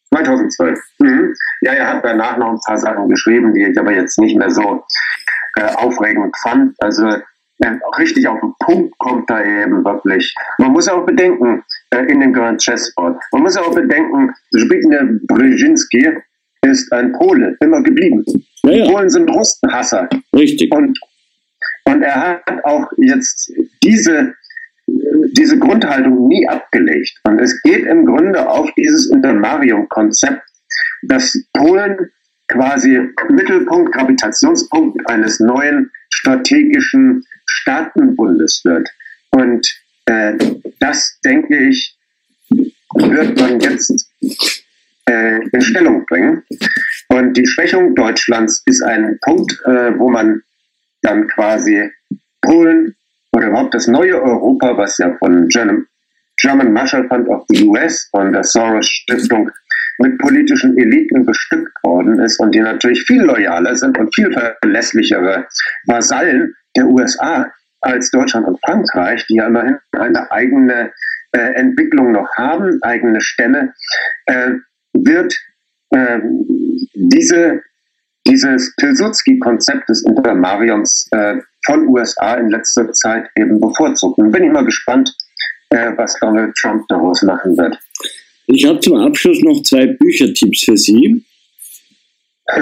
2012. 0.09 0.79
Mhm. 0.99 1.33
Ja, 1.61 1.73
er 1.73 1.87
hat 1.87 2.05
danach 2.05 2.37
noch 2.37 2.51
ein 2.51 2.59
paar 2.65 2.77
Sachen 2.77 3.09
geschrieben, 3.09 3.53
die 3.53 3.63
ich 3.63 3.77
aber 3.79 3.93
jetzt 3.93 4.19
nicht 4.19 4.37
mehr 4.37 4.49
so 4.49 4.83
äh, 5.57 5.73
aufregend 5.75 6.35
fand. 6.41 6.75
Also 6.79 7.07
äh, 7.07 7.21
richtig 7.97 8.27
auf 8.27 8.39
den 8.39 8.53
Punkt 8.59 8.97
kommt 8.97 9.29
da 9.29 9.43
eben 9.43 9.83
wirklich. 9.83 10.33
Man 10.57 10.71
muss 10.71 10.87
auch 10.87 11.05
bedenken, 11.05 11.63
äh, 11.91 12.03
in 12.05 12.19
dem 12.19 12.33
Grand 12.33 12.61
Chessboard, 12.61 13.17
man 13.31 13.41
muss 13.43 13.57
auch 13.57 13.73
bedenken, 13.73 14.33
Brzezinski 14.51 16.11
ist 16.65 16.91
ein 16.91 17.11
Pole, 17.13 17.55
immer 17.61 17.81
geblieben. 17.81 18.23
Ja, 18.63 18.71
ja. 18.71 18.85
Polen 18.85 19.09
sind 19.09 19.29
Rustenhasser. 19.29 20.09
Richtig. 20.35 20.73
Und, 20.73 20.99
und 21.85 22.01
er 22.01 22.41
hat 22.45 22.63
auch 22.63 22.87
jetzt 22.97 23.51
diese, 23.83 24.33
diese 24.87 25.57
Grundhaltung 25.59 26.27
nie 26.27 26.47
abgelegt. 26.47 27.19
Und 27.23 27.39
es 27.39 27.61
geht 27.61 27.85
im 27.85 28.05
Grunde 28.05 28.47
auf 28.47 28.69
dieses 28.75 29.11
Intermarium-Konzept, 29.11 30.41
dass 31.03 31.37
Polen 31.53 32.11
quasi 32.47 32.99
Mittelpunkt, 33.29 33.93
Gravitationspunkt 33.93 35.07
eines 35.09 35.39
neuen 35.39 35.91
strategischen 36.09 37.23
Staatenbundes 37.45 38.61
wird. 38.63 38.87
Und 39.31 39.67
äh, 40.05 40.33
das, 40.79 41.19
denke 41.23 41.69
ich, 41.69 41.97
wird 42.93 43.39
man 43.39 43.59
jetzt 43.59 44.09
äh, 45.09 45.39
in 45.51 45.61
Stellung 45.61 46.05
bringen. 46.05 46.43
Und 47.09 47.35
die 47.37 47.45
Schwächung 47.45 47.95
Deutschlands 47.95 48.63
ist 48.65 48.83
ein 48.83 49.17
Punkt, 49.21 49.51
äh, 49.65 49.97
wo 49.97 50.09
man 50.09 50.41
dann 51.01 51.27
quasi 51.27 51.89
Polen 52.41 52.95
oder 53.31 53.47
überhaupt 53.47 53.73
das 53.73 53.87
neue 53.87 54.21
Europa, 54.21 54.77
was 54.77 54.97
ja 54.97 55.15
von 55.17 55.47
German, 55.49 55.85
German 56.37 56.73
Marshall 56.73 57.07
Fund 57.07 57.27
of 57.27 57.45
the 57.49 57.65
US, 57.65 58.07
von 58.11 58.33
der 58.33 58.43
Soros 58.43 58.87
Stiftung 58.87 59.51
mit 59.99 60.17
politischen 60.17 60.77
Eliten 60.77 61.25
bestückt 61.25 61.71
worden 61.83 62.19
ist 62.19 62.39
und 62.39 62.53
die 62.53 62.59
natürlich 62.59 63.01
viel 63.03 63.21
loyaler 63.21 63.75
sind 63.75 63.97
und 63.97 64.13
viel 64.13 64.31
verlässlichere 64.61 65.47
Vasallen 65.85 66.53
der 66.75 66.85
USA 66.87 67.51
als 67.81 68.11
Deutschland 68.11 68.47
und 68.47 68.59
Frankreich, 68.65 69.25
die 69.27 69.35
ja 69.35 69.47
immerhin 69.47 69.77
eine 69.93 70.29
eigene 70.31 70.91
äh, 71.31 71.53
Entwicklung 71.53 72.11
noch 72.11 72.29
haben, 72.35 72.79
eigene 72.81 73.21
Stämme, 73.21 73.73
äh, 74.25 74.51
wird 75.03 75.33
äh, 75.91 76.19
diese, 76.93 77.61
dieses 78.27 78.75
Pilsudski-Konzept 78.77 79.89
des 79.89 80.03
Intermariums 80.03 81.07
äh, 81.11 81.35
von 81.65 81.87
USA 81.87 82.35
in 82.35 82.49
letzter 82.49 82.91
Zeit 82.93 83.29
eben 83.37 83.59
bevorzugt. 83.59 84.17
Und 84.17 84.31
bin 84.31 84.43
ich 84.43 84.51
mal 84.51 84.65
gespannt, 84.65 85.15
äh, 85.69 85.91
was 85.95 86.17
Donald 86.19 86.55
Trump 86.55 86.87
daraus 86.87 87.21
machen 87.23 87.57
wird. 87.57 87.77
Ich 88.47 88.65
habe 88.65 88.79
zum 88.79 88.97
Abschluss 88.97 89.41
noch 89.41 89.61
zwei 89.63 89.87
Büchertipps 89.87 90.63
für 90.63 90.77
Sie. 90.77 91.25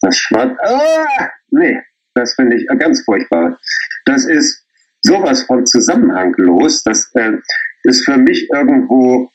Das 0.00 0.16
Schwarz. 0.16 0.56
Ah, 0.62 1.28
nee, 1.50 1.76
das 2.14 2.34
finde 2.34 2.56
ich 2.56 2.66
ganz 2.78 3.02
furchtbar. 3.02 3.58
Das 4.04 4.26
ist 4.26 4.64
sowas 5.02 5.42
von 5.42 5.66
zusammenhanglos. 5.66 6.84
Das 6.84 7.10
äh, 7.14 7.32
ist 7.82 8.04
für 8.04 8.16
mich 8.16 8.48
irgendwo 8.52 9.32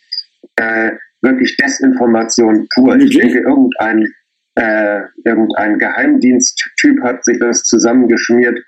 äh, 0.55 0.91
wirklich 1.24 1.57
Desinformation 1.57 2.67
pur. 2.76 2.95
Ich 2.97 3.17
denke, 3.17 3.39
irgendein, 3.39 4.07
äh, 4.55 5.01
irgendein 5.24 5.80
Geheimdiensttyp 5.80 7.01
hat 7.01 7.24
sich 7.26 7.39
das 7.39 7.63
zusammengeschmiert, 7.63 8.59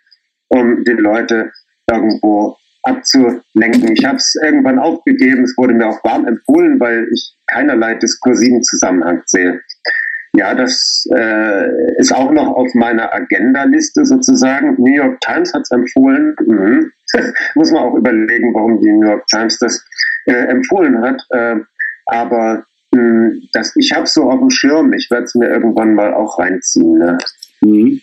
um 0.49 0.84
die 0.84 0.93
Leute 0.93 1.51
irgendwo 1.91 2.58
abzulenken. 2.84 3.91
Ich 3.91 4.06
habe 4.06 4.18
es 4.18 4.36
irgendwann 4.43 4.80
aufgegeben, 4.80 5.43
es 5.43 5.56
wurde 5.58 5.74
mir 5.74 5.88
auch 5.88 6.03
warm 6.03 6.26
empfohlen, 6.26 6.80
weil 6.80 7.08
ich 7.14 7.36
keinerlei 7.47 7.95
diskursiven 7.95 8.64
Zusammenhang 8.64 9.22
sehe. 9.26 9.62
Ja, 10.38 10.53
das 10.53 11.08
äh, 11.16 11.97
ist 11.97 12.14
auch 12.14 12.32
noch 12.32 12.47
auf 12.47 12.74
meiner 12.74 13.14
Agenda-Liste 13.14 14.06
sozusagen. 14.06 14.76
New 14.78 14.93
York 14.93 15.20
Times 15.22 15.53
hat 15.53 15.62
es 15.62 15.72
empfohlen. 15.72 16.36
Mhm. 16.45 16.91
Muss 17.56 17.72
man 17.72 17.84
auch 17.84 17.95
überlegen, 17.95 18.53
warum 18.53 18.82
die 18.82 18.91
New 18.91 19.08
York 19.08 19.26
Times 19.28 19.58
das 19.60 19.84
äh, 20.26 20.34
empfohlen 20.34 21.01
hat. 21.01 21.22
Äh, 21.30 21.56
aber 22.06 22.66
mh, 22.91 22.99
hm, 22.99 23.49
das, 23.53 23.76
ich 23.76 23.91
habe 23.91 24.08
so 24.08 24.24
auf 24.24 24.39
dem 24.39 24.49
Schirm. 24.49 24.93
Ich 24.93 25.10
werde 25.10 25.26
es 25.26 25.36
mir 25.36 25.49
irgendwann 25.49 25.95
mal 25.95 26.14
auch 26.14 26.39
reinziehen. 26.39 26.97
Ne? 26.97 27.18
Mhm. 27.62 28.01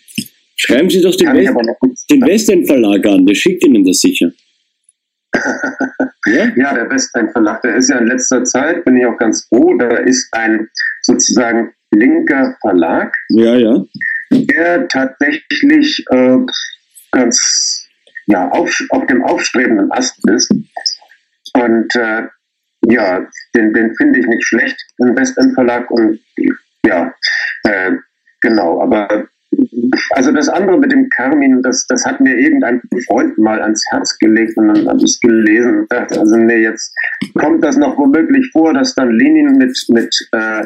Schreiben 0.55 0.89
Sie 0.89 1.01
doch 1.01 1.15
den, 1.15 1.33
West 1.33 2.09
den 2.09 2.21
Western 2.21 2.65
Verlag 2.65 3.05
an. 3.05 3.25
Der 3.25 3.35
schickt 3.35 3.65
Ihnen 3.65 3.83
das 3.83 3.99
sicher 3.99 4.31
ja? 6.25 6.51
ja, 6.55 6.73
der 6.73 6.89
Westend 6.89 7.31
Verlag, 7.31 7.61
der 7.61 7.75
ist 7.75 7.89
ja 7.89 7.97
in 7.97 8.07
letzter 8.07 8.43
Zeit, 8.43 8.85
bin 8.85 8.97
ich 8.97 9.05
auch 9.05 9.17
ganz 9.17 9.45
froh, 9.45 9.75
da 9.77 9.97
ist 9.97 10.27
ein 10.31 10.67
sozusagen 11.01 11.73
linker 11.91 12.55
Verlag, 12.61 13.15
ja, 13.29 13.55
ja. 13.55 13.83
der 14.31 14.87
tatsächlich 14.87 16.05
äh, 16.11 16.37
ganz 17.11 17.87
ja, 18.25 18.49
auf, 18.49 18.79
auf 18.89 19.05
dem 19.07 19.23
aufstrebenden 19.23 19.91
Ast 19.91 20.17
ist. 20.29 20.49
Und 21.55 21.95
äh, 21.95 22.23
ja, 22.89 23.25
den, 23.55 23.73
den 23.73 23.95
finde 23.95 24.19
ich 24.19 24.27
nicht 24.27 24.45
schlecht, 24.45 24.77
den 24.99 25.15
Westend 25.15 25.53
Verlag. 25.53 25.89
Und 25.91 26.19
ja, 26.85 27.13
äh, 27.63 27.91
genau, 28.41 28.81
aber 28.81 29.27
also 30.11 30.31
das 30.31 30.49
andere 30.49 30.77
mit 30.77 30.91
dem 30.91 31.09
Carmin, 31.09 31.61
das, 31.61 31.85
das 31.87 32.05
hat 32.05 32.19
mir 32.19 32.35
irgendein 32.35 32.81
Freund 33.05 33.37
mal 33.37 33.61
ans 33.61 33.83
Herz 33.91 34.17
gelegt 34.17 34.57
und 34.57 34.67
dann 34.69 34.87
habe 34.87 34.97
ich 34.97 35.11
es 35.11 35.19
gelesen 35.19 35.79
und 35.79 35.91
dachte, 35.91 36.19
also 36.19 36.35
nee, 36.35 36.63
jetzt 36.63 36.93
kommt 37.39 37.63
das 37.63 37.77
noch 37.77 37.97
womöglich 37.97 38.49
vor, 38.51 38.73
dass 38.73 38.95
dann 38.95 39.11
Lenin 39.11 39.57
mit, 39.57 39.77
mit, 39.89 40.15
äh, 40.31 40.65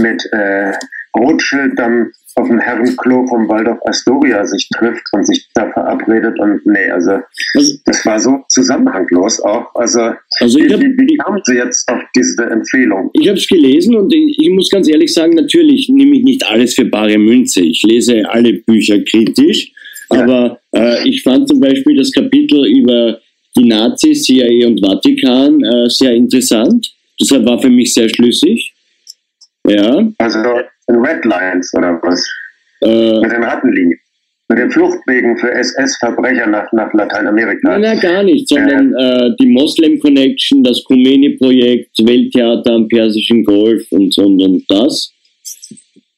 mit 0.00 0.24
äh, 0.32 0.72
Rothschild 1.16 1.78
dann 1.78 2.10
auf 2.34 2.48
dem 2.48 2.58
Herrenklo 2.58 3.26
vom 3.26 3.48
Waldorf 3.48 3.78
Astoria 3.84 4.46
sich 4.46 4.68
trifft 4.70 5.02
und 5.12 5.26
sich 5.26 5.48
da 5.54 5.70
verabredet 5.70 6.38
und 6.40 6.64
nee, 6.64 6.90
also, 6.90 7.18
also 7.54 7.74
das 7.84 8.06
war 8.06 8.18
so 8.18 8.40
zusammenhanglos 8.48 9.40
auch. 9.40 9.74
Also, 9.74 10.12
also 10.40 10.58
wie, 10.58 10.72
hab, 10.72 10.80
wie, 10.80 10.96
wie 10.96 11.16
kamen 11.18 11.40
Sie 11.44 11.56
jetzt 11.56 11.88
auf 11.88 12.00
diese 12.16 12.44
Empfehlung? 12.44 13.10
Ich 13.12 13.28
habe 13.28 13.38
es 13.38 13.46
gelesen 13.46 13.96
und 13.96 14.12
ich, 14.14 14.38
ich, 14.38 14.50
muss 14.50 14.70
ganz 14.70 14.88
ehrlich 14.88 15.12
sagen, 15.12 15.34
natürlich 15.34 15.88
nehme 15.88 16.16
ich 16.16 16.22
nicht 16.22 16.46
alles 16.46 16.74
für 16.74 16.86
bare 16.86 17.18
Münze. 17.18 17.60
Ich 17.60 17.82
lese 17.86 18.22
alle 18.28 18.54
Bücher 18.54 19.00
kritisch, 19.02 19.72
ja. 20.10 20.22
aber 20.22 20.58
äh, 20.74 21.08
ich 21.08 21.22
fand 21.22 21.48
zum 21.48 21.60
Beispiel 21.60 21.96
das 21.96 22.12
Kapitel 22.12 22.66
über 22.66 23.18
die 23.56 23.66
Nazis, 23.66 24.22
CIA 24.22 24.66
und 24.66 24.80
Vatikan 24.80 25.62
äh, 25.62 25.88
sehr 25.88 26.12
interessant. 26.12 26.94
Deshalb 27.20 27.44
war 27.44 27.60
für 27.60 27.68
mich 27.68 27.92
sehr 27.92 28.08
schlüssig. 28.08 28.72
Ja. 29.68 30.08
Also 30.18 30.38
Red 30.88 31.24
Lines 31.24 31.72
oder 31.74 32.00
was? 32.02 32.26
Äh, 32.82 33.20
Mit 33.20 33.32
den 33.32 33.44
Rattenlinien. 33.44 33.98
Mit 34.48 34.58
den 34.58 34.70
Fluchtwegen 34.70 35.38
für 35.38 35.50
SS-Verbrecher 35.50 36.46
nach, 36.46 36.70
nach 36.72 36.92
Lateinamerika. 36.92 37.78
Nein, 37.78 37.98
gar 38.00 38.22
nicht, 38.22 38.48
sondern 38.48 38.94
äh, 38.94 39.26
äh, 39.26 39.36
die 39.40 39.46
Moslem 39.46 39.98
Connection, 39.98 40.62
das 40.62 40.84
Khomeini-Projekt, 40.84 41.98
Welttheater 42.04 42.72
am 42.72 42.88
Persischen 42.88 43.44
Golf 43.44 43.86
und 43.90 44.12
so 44.12 44.26
und, 44.26 44.42
und 44.42 44.64
das. 44.68 45.12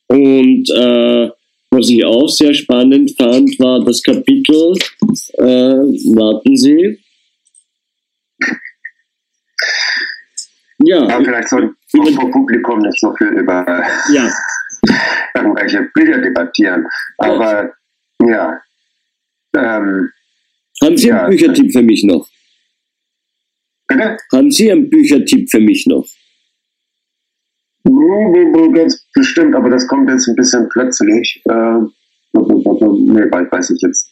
Und 0.08 0.68
äh, 0.70 1.30
was 1.70 1.90
ich 1.90 2.04
auch 2.04 2.28
sehr 2.28 2.54
spannend 2.54 3.12
fand, 3.16 3.58
war 3.58 3.84
das 3.84 4.02
Kapitel, 4.02 4.74
äh, 5.38 5.44
warten 6.14 6.56
Sie. 6.56 6.98
Ja. 10.84 11.08
ja 11.08 11.20
vielleicht 11.22 11.48
so 11.48 11.58
vor 12.14 12.30
Publikum 12.30 12.80
nicht 12.80 12.98
so 13.00 13.14
viel 13.16 13.28
über. 13.28 13.64
Ja, 14.12 14.30
irgendwelche 15.34 15.82
Bücher 15.94 16.18
debattieren. 16.18 16.86
Aber 17.18 17.72
ja. 18.22 18.60
Ähm, 19.56 20.10
Haben 20.82 20.96
Sie 20.96 21.12
einen 21.12 21.30
Büchertipp 21.30 21.72
für 21.72 21.82
mich 21.82 22.04
noch? 22.04 22.28
Bitte? 23.88 24.16
Haben 24.32 24.50
Sie 24.50 24.70
einen 24.70 24.90
Büchertipp 24.90 25.50
für 25.50 25.60
mich 25.60 25.86
noch? 25.86 26.06
Ganz 28.74 29.06
bestimmt, 29.12 29.54
aber 29.54 29.70
das 29.70 29.86
kommt 29.86 30.10
jetzt 30.10 30.26
ein 30.28 30.34
bisschen 30.34 30.68
plötzlich. 30.70 31.40
Äh, 31.44 31.78
nee, 32.32 33.30
weiß 33.30 33.70
ich 33.70 33.82
jetzt 33.82 34.10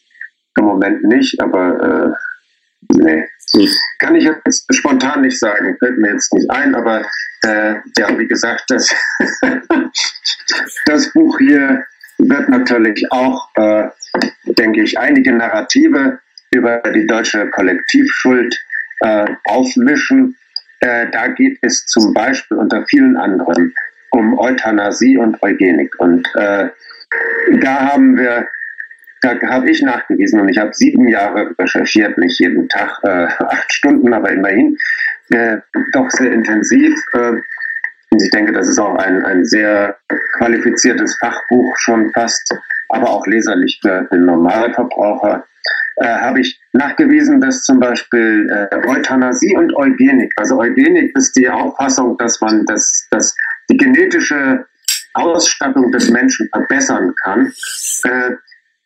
im 0.57 0.65
Moment 0.65 1.03
nicht, 1.03 1.39
aber 1.41 2.15
äh, 2.91 2.95
nee. 2.95 3.23
Kann 3.99 4.15
ich 4.15 4.25
jetzt 4.25 4.65
spontan 4.73 5.21
nicht 5.21 5.39
sagen, 5.39 5.77
fällt 5.79 5.97
mir 5.97 6.11
jetzt 6.13 6.33
nicht 6.33 6.49
ein, 6.49 6.75
aber 6.75 7.01
äh, 7.43 7.75
ja, 7.97 8.17
wie 8.17 8.27
gesagt, 8.27 8.63
das, 8.69 8.93
das 10.85 11.11
Buch 11.13 11.37
hier 11.39 11.85
wird 12.17 12.49
natürlich 12.49 13.11
auch, 13.11 13.49
äh, 13.55 13.89
denke 14.45 14.83
ich, 14.83 14.97
einige 14.97 15.33
Narrative 15.33 16.19
über 16.51 16.81
die 16.93 17.05
deutsche 17.05 17.49
Kollektivschuld 17.49 18.59
äh, 19.01 19.25
aufmischen. 19.45 20.37
Äh, 20.79 21.07
da 21.11 21.27
geht 21.27 21.59
es 21.61 21.85
zum 21.85 22.13
Beispiel 22.13 22.57
unter 22.57 22.85
vielen 22.87 23.17
anderen 23.17 23.73
um 24.11 24.37
Euthanasie 24.37 25.17
und 25.17 25.41
Eugenik. 25.41 25.99
Und 25.99 26.27
äh, 26.35 26.69
da 27.59 27.91
haben 27.91 28.17
wir, 28.17 28.47
habe 29.23 29.69
ich 29.69 29.81
nachgewiesen 29.81 30.39
und 30.39 30.49
ich 30.49 30.57
habe 30.57 30.73
sieben 30.73 31.07
Jahre 31.07 31.55
recherchiert, 31.57 32.17
nicht 32.17 32.39
jeden 32.39 32.67
Tag 32.69 32.99
äh, 33.03 33.27
acht 33.39 33.71
Stunden, 33.71 34.13
aber 34.13 34.31
immerhin 34.31 34.77
äh, 35.29 35.57
doch 35.93 36.09
sehr 36.09 36.31
intensiv. 36.31 36.93
Äh, 37.13 37.33
und 38.09 38.21
ich 38.21 38.29
denke, 38.29 38.53
das 38.53 38.67
ist 38.67 38.79
auch 38.79 38.95
ein, 38.95 39.23
ein 39.25 39.43
sehr 39.43 39.97
qualifiziertes 40.37 41.17
Fachbuch 41.19 41.75
schon 41.77 42.11
fast, 42.11 42.53
aber 42.89 43.09
auch 43.09 43.25
leserlich 43.25 43.79
für 43.81 44.07
den 44.11 44.25
Normalverbraucher 44.25 45.43
äh, 45.97 46.05
habe 46.05 46.41
ich 46.41 46.59
nachgewiesen, 46.73 47.39
dass 47.39 47.63
zum 47.63 47.79
Beispiel 47.79 48.47
äh, 48.49 48.87
Euthanasie 48.87 49.55
und 49.55 49.75
Eugenik, 49.75 50.33
also 50.37 50.59
Eugenik 50.59 51.15
ist 51.15 51.35
die 51.35 51.49
Auffassung, 51.49 52.17
dass 52.17 52.39
man 52.41 52.65
das, 52.65 53.07
das 53.11 53.35
die 53.69 53.77
genetische 53.77 54.65
Ausstattung 55.13 55.91
des 55.91 56.09
Menschen 56.09 56.49
verbessern 56.51 57.13
kann. 57.23 57.51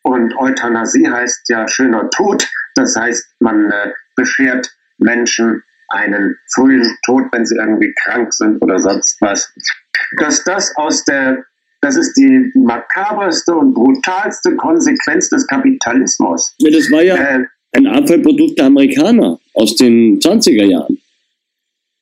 Und 0.08 0.34
Euthanasie 0.38 1.06
heißt 1.06 1.50
ja 1.50 1.68
schöner 1.68 2.08
Tod. 2.08 2.48
Das 2.76 2.96
heißt, 2.96 3.26
man 3.40 3.70
äh, 3.70 3.92
beschert 4.16 4.74
Menschen 4.96 5.62
einen 5.88 6.34
frühen 6.54 6.96
Tod, 7.04 7.24
wenn 7.32 7.44
sie 7.44 7.56
irgendwie 7.56 7.92
krank 8.02 8.32
sind 8.32 8.62
oder 8.62 8.78
sonst 8.78 9.20
was. 9.20 9.52
Dass 10.18 10.42
das 10.44 10.74
aus 10.76 11.04
der 11.04 11.44
das 11.80 11.96
ist 11.96 12.14
die 12.14 12.50
makaberste 12.54 13.54
und 13.54 13.72
brutalste 13.72 14.56
Konsequenz 14.56 15.28
des 15.28 15.46
Kapitalismus. 15.46 16.52
Ja, 16.58 16.72
das 16.72 16.90
war 16.90 17.02
ja 17.02 17.14
äh, 17.14 17.44
ein 17.72 17.86
Abfallprodukt 17.86 18.58
der 18.58 18.66
Amerikaner 18.66 19.38
aus 19.54 19.76
den 19.76 20.18
20er 20.18 20.64
Jahren. 20.64 20.98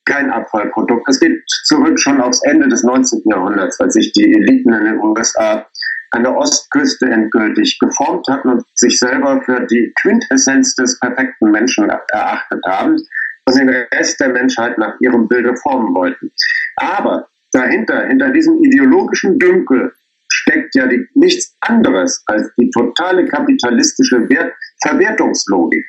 Kein 0.05 0.31
Abfallprodukt. 0.31 1.07
Es 1.07 1.19
geht 1.19 1.37
zurück 1.65 1.99
schon 1.99 2.19
aufs 2.21 2.41
Ende 2.43 2.67
des 2.69 2.81
19. 2.83 3.21
Jahrhunderts, 3.25 3.79
als 3.79 3.93
sich 3.93 4.11
die 4.13 4.33
Eliten 4.33 4.73
in 4.73 4.85
den 4.85 4.99
USA 4.99 5.67
an 6.11 6.23
der 6.23 6.35
Ostküste 6.35 7.05
endgültig 7.05 7.77
geformt 7.79 8.27
hatten 8.29 8.49
und 8.49 8.63
sich 8.75 8.99
selber 8.99 9.41
für 9.43 9.65
die 9.67 9.91
Quintessenz 10.01 10.75
des 10.75 10.99
perfekten 10.99 11.51
Menschen 11.51 11.89
erachtet 11.89 12.63
haben 12.65 12.97
und 13.45 13.57
den 13.57 13.69
Rest 13.69 14.19
der 14.19 14.29
Menschheit 14.29 14.77
nach 14.77 14.99
ihrem 15.01 15.27
Bilde 15.27 15.55
formen 15.57 15.93
wollten. 15.93 16.31
Aber 16.77 17.27
dahinter, 17.51 18.07
hinter 18.07 18.29
diesem 18.29 18.63
ideologischen 18.63 19.37
Dünkel, 19.39 19.93
steckt 20.29 20.75
ja 20.75 20.87
die, 20.87 21.07
nichts 21.15 21.55
anderes 21.61 22.21
als 22.27 22.49
die 22.57 22.69
totale 22.71 23.25
kapitalistische 23.25 24.29
Wert 24.29 24.53
Verwertungslogik. 24.81 25.85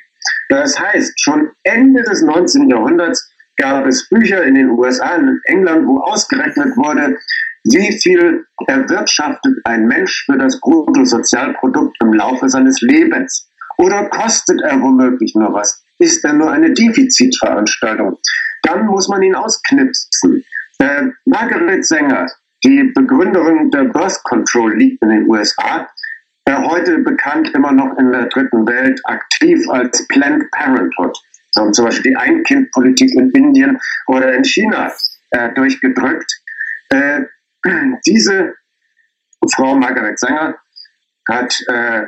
Das 0.49 0.79
heißt, 0.79 1.13
schon 1.21 1.51
Ende 1.63 2.01
des 2.03 2.21
19. 2.23 2.69
Jahrhunderts 2.69 3.31
gab 3.57 3.85
es 3.85 4.07
Bücher 4.09 4.43
in 4.43 4.55
den 4.55 4.69
USA 4.69 5.15
und 5.15 5.27
in 5.27 5.39
England, 5.43 5.87
wo 5.87 5.99
ausgerechnet 5.99 6.75
wurde, 6.75 7.17
wie 7.63 7.91
viel 7.99 8.45
erwirtschaftet 8.67 9.53
ein 9.65 9.85
Mensch 9.87 10.25
für 10.25 10.37
das 10.37 10.59
Bruttosozialprodukt 10.61 11.97
im 12.01 12.13
Laufe 12.13 12.49
seines 12.49 12.81
Lebens? 12.81 13.49
Oder 13.77 14.09
kostet 14.09 14.61
er 14.61 14.81
womöglich 14.81 15.33
nur 15.35 15.53
was? 15.53 15.83
Ist 15.99 16.23
er 16.25 16.33
nur 16.33 16.51
eine 16.51 16.71
Defizitveranstaltung? 16.73 18.17
Dann 18.63 18.85
muss 18.85 19.07
man 19.07 19.21
ihn 19.21 19.35
ausknipsen. 19.35 20.43
Äh, 20.79 21.07
Margaret 21.25 21.85
Sanger, 21.85 22.27
die 22.63 22.83
Begründerin 22.93 23.71
der 23.71 23.85
Birth 23.85 24.21
Control 24.23 24.77
League 24.77 24.97
in 25.01 25.09
den 25.09 25.29
USA, 25.29 25.87
äh, 26.45 26.55
heute 26.55 26.99
bekannt 26.99 27.51
immer 27.53 27.71
noch 27.71 27.97
in 27.97 28.11
der 28.11 28.25
dritten 28.25 28.67
Welt, 28.67 28.99
aktiv 29.05 29.59
als 29.69 30.07
Planned 30.07 30.49
Parenthood. 30.51 31.17
So, 31.51 31.69
zum 31.71 31.85
Beispiel 31.85 32.11
die 32.11 32.17
Ein-Kind-Politik 32.17 33.11
in 33.15 33.29
Indien 33.31 33.79
oder 34.07 34.33
in 34.33 34.43
China 34.43 34.91
äh, 35.31 35.53
durchgedrückt. 35.53 36.41
Äh, 36.89 37.21
diese 38.05 38.53
Frau 39.53 39.75
Margaret 39.75 40.19
Sanger 40.19 40.55
hat 41.27 41.53
äh, 41.67 42.03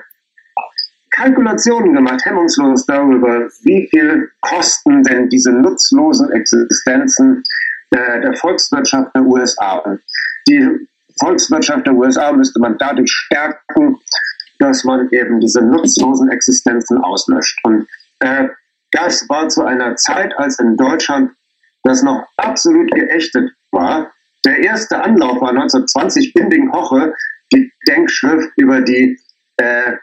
Kalkulationen 1.12 1.94
gemacht, 1.94 2.26
hemmungslos 2.26 2.86
darüber, 2.86 3.50
wie 3.64 3.88
viel 3.90 4.32
kosten 4.42 5.04
denn 5.04 5.30
diese 5.30 5.52
nutzlosen 5.52 6.32
Existenzen 6.32 7.44
der, 7.94 8.22
der 8.22 8.34
Volkswirtschaft 8.36 9.14
der 9.14 9.24
USA. 9.24 9.84
Die 10.48 10.88
Volkswirtschaft 11.20 11.86
der 11.86 11.94
USA 11.94 12.32
müsste 12.32 12.60
man 12.60 12.78
dadurch 12.78 13.12
stärken, 13.12 13.98
dass 14.60 14.84
man 14.84 15.10
eben 15.12 15.40
diese 15.40 15.62
nutzlosen 15.62 16.30
Existenzen 16.30 16.98
auslöscht. 17.00 17.60
Und 17.64 17.88
äh, 18.20 18.48
das 18.92 19.28
war 19.30 19.50
zu 19.50 19.64
einer 19.64 19.96
Zeit, 19.96 20.38
als 20.38 20.60
in 20.60 20.78
Deutschland 20.78 21.32
das 21.84 22.04
noch 22.04 22.26
absolut 22.38 22.92
geächtet 22.92 23.52
war. 23.72 24.12
Der 24.46 24.60
erste 24.60 25.02
Anlauf 25.02 25.40
war 25.42 25.50
1920 25.50 26.34
Binding-Hoche, 26.34 27.14
die 27.54 27.72
Denkschrift 27.88 28.50
über 28.58 28.82
die 28.82 29.20
äh, 29.58 29.94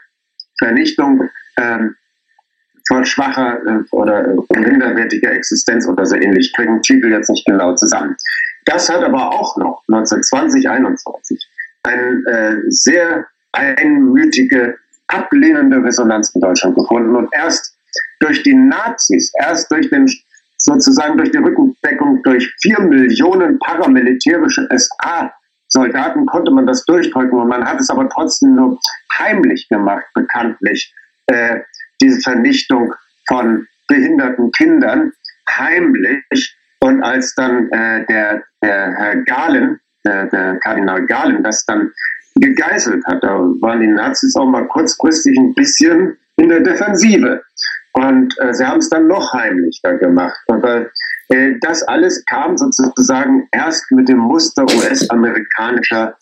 Vernichtung 0.57 1.29
ähm, 1.57 1.95
von 2.87 3.05
schwacher 3.05 3.59
äh, 3.65 3.83
oder 3.91 4.35
minderwertiger 4.55 5.31
Existenz 5.31 5.87
oder 5.87 6.05
so 6.05 6.15
ähnlich. 6.15 6.53
Kriegen 6.53 6.81
Titel 6.81 7.11
jetzt 7.11 7.29
nicht 7.29 7.45
genau 7.45 7.75
zusammen. 7.75 8.15
Das 8.65 8.89
hat 8.89 9.03
aber 9.03 9.31
auch 9.31 9.57
noch 9.57 9.83
1920, 9.87 10.69
21 10.69 11.49
eine 11.83 12.23
äh, 12.27 12.57
sehr 12.69 13.25
einmütige, 13.51 14.77
ablehnende 15.07 15.83
Resonanz 15.83 16.29
in 16.35 16.41
Deutschland 16.41 16.75
gefunden. 16.75 17.15
Und 17.15 17.29
erst 17.33 17.75
durch 18.19 18.43
die 18.43 18.53
Nazis, 18.53 19.31
erst 19.39 19.71
durch 19.71 19.89
den 19.89 20.07
sozusagen 20.59 21.17
durch 21.17 21.31
die 21.31 21.37
Rückendeckung 21.37 22.21
durch 22.23 22.53
vier 22.61 22.79
Millionen 22.81 23.57
paramilitärische 23.59 24.67
SA-Soldaten 24.75 26.25
konnte 26.25 26.51
man 26.51 26.67
das 26.67 26.85
durchdrücken 26.85 27.39
und 27.39 27.47
man 27.47 27.65
hat 27.65 27.79
es 27.79 27.89
aber 27.89 28.07
trotzdem 28.09 28.55
nur 28.55 28.79
heimlich 29.17 29.67
gemacht, 29.69 30.05
bekanntlich. 30.13 30.93
Äh, 31.27 31.59
diese 32.01 32.21
Vernichtung 32.21 32.93
von 33.27 33.67
behinderten 33.87 34.51
Kindern 34.53 35.11
heimlich. 35.49 36.55
Und 36.81 37.03
als 37.03 37.35
dann 37.35 37.69
äh, 37.71 38.05
der, 38.05 38.43
der 38.63 38.93
Herr 38.95 39.15
Galen, 39.23 39.79
der, 40.05 40.27
der 40.27 40.55
Kardinal 40.59 41.05
Galen, 41.05 41.43
das 41.43 41.65
dann 41.65 41.91
gegeißelt 42.35 43.05
hat, 43.05 43.21
da 43.21 43.39
waren 43.61 43.81
die 43.81 43.87
Nazis 43.87 44.35
auch 44.35 44.45
mal 44.45 44.65
kurzfristig 44.67 45.37
ein 45.37 45.53
bisschen 45.55 46.17
in 46.37 46.49
der 46.49 46.61
Defensive. 46.61 47.43
Und 47.99 48.33
äh, 48.39 48.53
sie 48.53 48.65
haben 48.65 48.79
es 48.79 48.89
dann 48.89 49.07
noch 49.07 49.33
heimlicher 49.33 49.97
gemacht. 49.97 50.39
Aber 50.47 50.87
äh, 51.29 51.53
das 51.61 51.83
alles 51.83 52.23
kam 52.25 52.57
sozusagen 52.57 53.47
erst 53.51 53.91
mit 53.91 54.07
dem 54.07 54.19
Muster 54.19 54.63
US-amerikanischer 54.63 56.15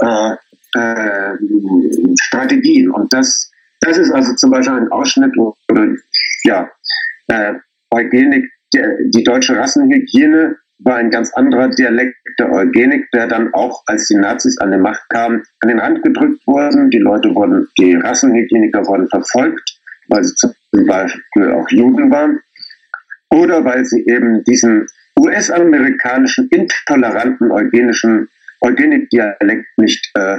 äh, 0.00 0.32
äh, 0.74 1.34
Strategien. 2.20 2.90
Und 2.90 3.12
das 3.12 3.50
das 3.80 3.98
ist 3.98 4.10
also 4.10 4.34
zum 4.34 4.50
Beispiel 4.50 4.76
ein 4.76 4.92
Ausschnitt 4.92 5.32
oder 5.38 5.88
ja, 6.44 6.70
äh, 7.28 7.54
Eugenik, 7.90 8.50
der, 8.74 8.96
die 9.14 9.24
deutsche 9.24 9.56
Rassenhygiene 9.56 10.56
war 10.80 10.96
ein 10.96 11.10
ganz 11.10 11.32
anderer 11.34 11.68
Dialekt 11.68 12.16
der 12.38 12.52
Eugenik, 12.52 13.10
der 13.12 13.26
dann 13.26 13.52
auch, 13.54 13.82
als 13.86 14.06
die 14.08 14.14
Nazis 14.14 14.58
an 14.58 14.70
die 14.70 14.78
Macht 14.78 15.02
kamen, 15.08 15.42
an 15.60 15.68
den 15.68 15.78
Rand 15.78 16.02
gedrückt 16.02 16.46
wurden. 16.46 16.90
Die 16.90 16.98
Leute 16.98 17.34
wurden, 17.34 17.66
die 17.78 17.94
Rassenhygieniker 17.94 18.86
wurden 18.86 19.08
verfolgt, 19.08 19.80
weil 20.08 20.22
sie 20.24 20.34
zum 20.74 20.86
Beispiel 20.86 21.52
auch 21.52 21.68
Juden 21.70 22.10
waren. 22.10 22.40
Oder 23.30 23.64
weil 23.64 23.84
sie 23.84 24.04
eben 24.06 24.42
diesen 24.44 24.86
US-amerikanischen 25.18 26.48
intoleranten 26.48 27.50
eugenischen 27.50 28.28
Eugenik-Dialekt 28.60 29.66
nicht 29.76 30.10
äh, 30.14 30.38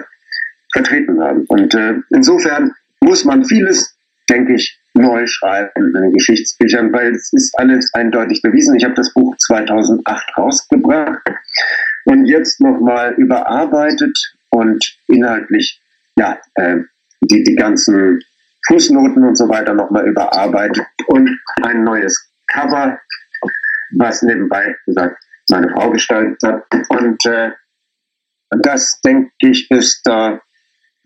vertreten 0.74 1.22
haben. 1.22 1.46
Und 1.48 1.74
äh, 1.76 1.96
insofern 2.10 2.74
muss 3.02 3.26
man 3.26 3.46
vieles, 3.46 3.96
denke 4.30 4.56
ich, 4.56 4.80
neu 4.94 5.26
schreiben 5.28 5.70
in 5.76 5.94
den 5.94 6.14
Geschichtsbüchern, 6.14 6.92
weil 6.92 7.12
es 7.12 7.32
ist 7.34 7.58
alles 7.58 7.94
eindeutig 7.94 8.42
bewiesen. 8.42 8.76
Ich 8.76 8.84
habe 8.84 8.96
das 8.96 9.14
Buch 9.14 9.36
2008 9.38 10.38
rausgebracht 10.38 11.22
und 12.06 12.26
jetzt 12.26 12.60
nochmal 12.60 13.14
überarbeitet 13.14 14.18
und 14.50 14.98
inhaltlich 15.08 15.80
ja, 16.18 16.38
äh, 16.56 16.78
die, 17.22 17.44
die 17.44 17.56
ganzen 17.56 18.20
Fußnoten 18.70 19.24
und 19.24 19.36
so 19.36 19.50
weiter 19.50 19.74
nochmal 19.74 20.08
überarbeitet 20.08 20.86
und 21.08 21.30
ein 21.64 21.84
neues 21.84 22.32
Cover, 22.48 23.00
was 23.98 24.22
nebenbei 24.22 24.76
gesagt 24.86 25.18
meine 25.50 25.70
Frau 25.72 25.90
gestaltet 25.90 26.38
hat. 26.44 26.64
Und 26.90 27.26
äh, 27.26 27.52
das, 28.62 29.00
denke 29.02 29.32
ich, 29.40 29.70
ist 29.72 30.02
da 30.06 30.40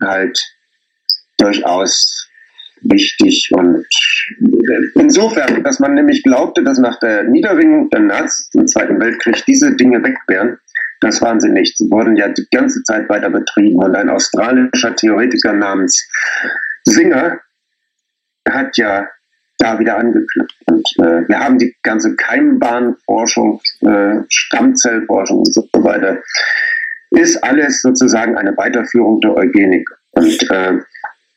halt 0.02 0.38
durchaus 1.38 2.28
wichtig 2.82 3.50
und 3.52 3.86
insofern, 4.94 5.62
dass 5.62 5.80
man 5.80 5.94
nämlich 5.94 6.22
glaubte, 6.22 6.62
dass 6.62 6.78
nach 6.78 6.98
der 7.00 7.24
Niederringung 7.24 7.88
der 7.88 8.00
Nazis 8.00 8.50
im 8.52 8.66
Zweiten 8.66 9.00
Weltkrieg 9.00 9.42
diese 9.46 9.74
Dinge 9.74 10.02
weg 10.02 10.18
wären, 10.28 10.58
das 11.00 11.20
waren 11.22 11.40
sie 11.40 11.48
nicht. 11.48 11.78
Sie 11.78 11.90
wurden 11.90 12.16
ja 12.16 12.28
die 12.28 12.46
ganze 12.50 12.82
Zeit 12.82 13.08
weiter 13.08 13.30
betrieben 13.30 13.76
und 13.76 13.94
ein 13.94 14.10
australischer 14.10 14.94
Theoretiker 14.96 15.52
namens 15.52 16.06
Singer 16.84 17.40
hat 18.48 18.76
ja 18.76 19.06
da 19.58 19.78
wieder 19.78 19.96
angeknüpft. 19.98 20.56
Und 20.66 20.86
äh, 20.98 21.28
wir 21.28 21.38
haben 21.38 21.58
die 21.58 21.74
ganze 21.82 22.14
Keimbahnforschung, 22.16 23.60
äh, 23.80 24.16
Stammzellforschung 24.28 25.38
und 25.38 25.52
so 25.52 25.66
weiter, 25.74 26.22
ist 27.10 27.42
alles 27.44 27.82
sozusagen 27.82 28.36
eine 28.36 28.56
Weiterführung 28.56 29.20
der 29.20 29.36
Eugenik. 29.36 29.88
Und 30.12 30.50
äh, 30.50 30.78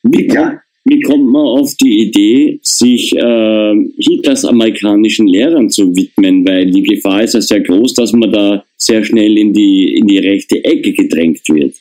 wie, 0.04 0.28
ja. 0.28 0.42
kommt, 0.42 0.60
wie 0.86 1.02
kommt 1.02 1.26
man 1.26 1.46
auf 1.46 1.76
die 1.76 2.08
Idee, 2.08 2.60
sich 2.64 3.16
äh, 3.16 3.76
Hitlers 3.98 4.46
amerikanischen 4.46 5.28
Lehrern 5.28 5.70
zu 5.70 5.96
widmen? 5.96 6.48
Weil 6.48 6.72
die 6.72 6.84
Gefahr 6.84 7.24
ist 7.24 7.36
ja 7.36 7.42
sehr 7.42 7.62
groß, 7.62 7.94
dass 7.94 8.14
man 8.14 8.32
da 8.32 8.64
sehr 8.78 9.04
schnell 9.04 9.38
in 9.38 9.54
die, 9.54 9.98
in 10.00 10.08
die 10.08 10.20
rechte 10.20 10.64
Ecke 10.64 10.94
gedrängt 10.94 11.48
wird. 11.50 11.76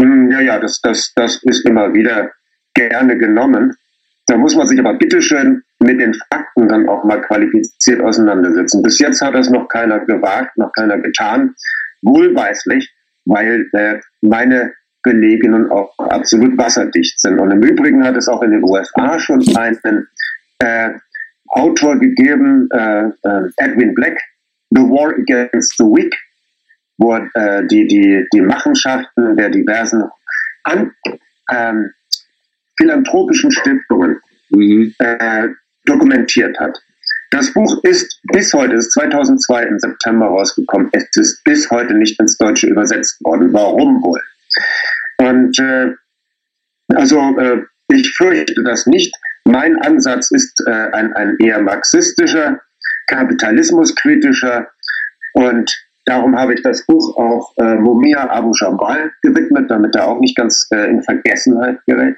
Hm, 0.00 0.30
ja, 0.30 0.40
ja, 0.40 0.58
das, 0.58 0.80
das, 0.80 1.12
das 1.14 1.42
ist 1.42 1.66
immer 1.66 1.92
wieder 1.92 2.30
gerne 2.74 3.16
genommen. 3.18 3.74
Da 4.26 4.36
muss 4.36 4.56
man 4.56 4.66
sich 4.66 4.78
aber 4.80 4.94
bitteschön 4.94 5.62
mit 5.78 6.00
den 6.00 6.14
Fakten 6.14 6.68
dann 6.68 6.88
auch 6.88 7.04
mal 7.04 7.20
qualifiziert 7.20 8.00
auseinandersetzen. 8.00 8.82
Bis 8.82 8.98
jetzt 8.98 9.22
hat 9.22 9.34
das 9.34 9.50
noch 9.50 9.68
keiner 9.68 10.00
gewagt, 10.00 10.56
noch 10.56 10.72
keiner 10.72 10.98
getan, 10.98 11.54
wohlweislich, 12.02 12.92
weil 13.24 13.68
äh, 13.72 14.00
meine 14.22 14.72
Belege 15.02 15.48
nun 15.48 15.70
auch 15.70 15.96
absolut 15.98 16.58
wasserdicht 16.58 17.20
sind. 17.20 17.38
Und 17.38 17.52
im 17.52 17.62
Übrigen 17.62 18.04
hat 18.04 18.16
es 18.16 18.26
auch 18.26 18.42
in 18.42 18.50
den 18.50 18.64
USA 18.64 19.18
schon 19.20 19.44
einen 19.56 20.08
äh, 20.58 20.90
Autor 21.48 21.98
gegeben, 21.98 22.68
äh, 22.72 23.04
äh, 23.04 23.48
Edwin 23.58 23.94
Black, 23.94 24.20
The 24.70 24.82
War 24.82 25.14
Against 25.14 25.76
the 25.78 25.84
Weak, 25.84 26.14
wo 26.98 27.14
äh, 27.14 27.66
die, 27.68 27.86
die, 27.86 28.26
die 28.32 28.40
Machenschaften 28.40 29.36
der 29.36 29.50
diversen 29.50 30.02
an, 30.64 30.92
ähm, 31.52 31.92
philanthropischen 32.78 33.50
Stiftungen 33.50 34.20
mhm. 34.50 34.94
äh, 34.98 35.48
dokumentiert 35.84 36.58
hat. 36.58 36.78
Das 37.30 37.52
Buch 37.52 37.82
ist 37.82 38.20
bis 38.32 38.52
heute, 38.54 38.74
ist 38.74 38.92
2002 38.92 39.64
im 39.64 39.78
September 39.78 40.26
rausgekommen. 40.26 40.88
Es 40.92 41.08
ist 41.16 41.42
bis 41.44 41.68
heute 41.70 41.94
nicht 41.94 42.18
ins 42.20 42.38
Deutsche 42.38 42.68
übersetzt 42.68 43.22
worden. 43.24 43.52
Warum 43.52 44.02
wohl? 44.02 44.20
Und 45.18 45.58
äh, 45.58 45.92
also 46.94 47.36
äh, 47.38 47.62
ich 47.88 48.08
fürchte 48.16 48.62
das 48.62 48.86
nicht. 48.86 49.14
Mein 49.44 49.80
Ansatz 49.82 50.30
ist 50.30 50.62
äh, 50.66 50.70
ein, 50.70 51.12
ein 51.14 51.36
eher 51.38 51.60
marxistischer, 51.60 52.60
kapitalismuskritischer 53.06 54.68
und 55.34 55.72
darum 56.04 56.36
habe 56.36 56.54
ich 56.54 56.62
das 56.62 56.84
Buch 56.86 57.16
auch 57.16 57.52
äh, 57.58 57.74
Mumia 57.76 58.28
Abu 58.30 58.52
Jambal 58.58 59.12
gewidmet, 59.22 59.70
damit 59.70 59.94
er 59.94 60.08
auch 60.08 60.20
nicht 60.20 60.36
ganz 60.36 60.66
äh, 60.72 60.88
in 60.88 61.02
Vergessenheit 61.02 61.78
gerät. 61.86 62.16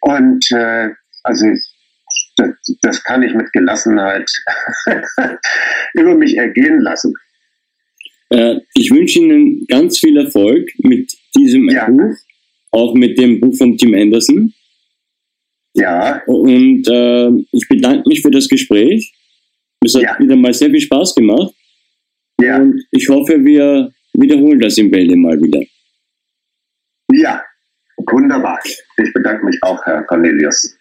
Und 0.00 0.44
äh, 0.52 0.88
also 1.22 1.46
das, 2.36 2.50
das 2.82 3.04
kann 3.04 3.22
ich 3.22 3.34
mit 3.34 3.52
Gelassenheit 3.52 4.30
über 5.94 6.14
mich 6.14 6.36
ergehen 6.36 6.80
lassen. 6.80 7.14
Äh, 8.30 8.56
ich 8.74 8.90
wünsche 8.90 9.20
Ihnen 9.20 9.66
ganz 9.66 9.98
viel 9.98 10.16
Erfolg 10.16 10.68
mit 10.78 11.12
diesem 11.36 11.68
ja. 11.68 11.86
Buch, 11.86 12.14
auch 12.70 12.94
mit 12.94 13.18
dem 13.18 13.40
Buch 13.40 13.56
von 13.56 13.76
Tim 13.76 13.94
Anderson. 13.94 14.52
Ja. 15.74 16.22
Und 16.26 16.88
äh, 16.88 17.28
ich 17.52 17.68
bedanke 17.68 18.08
mich 18.08 18.20
für 18.20 18.30
das 18.30 18.48
Gespräch. 18.48 19.12
Es 19.84 19.94
hat 19.94 20.02
ja. 20.02 20.18
wieder 20.18 20.36
mal 20.36 20.52
sehr 20.52 20.70
viel 20.70 20.80
Spaß 20.80 21.14
gemacht. 21.14 21.54
Ja. 22.40 22.58
Und 22.58 22.82
ich 22.90 23.08
hoffe, 23.08 23.44
wir 23.44 23.92
wiederholen 24.14 24.60
das 24.60 24.78
im 24.78 24.90
Bälde 24.90 25.16
mal 25.16 25.40
wieder. 25.40 25.60
Wunderbar. 28.10 28.58
Ich 28.64 29.12
bedanke 29.12 29.44
mich 29.44 29.58
auch, 29.62 29.84
Herr 29.84 30.02
Cornelius. 30.04 30.77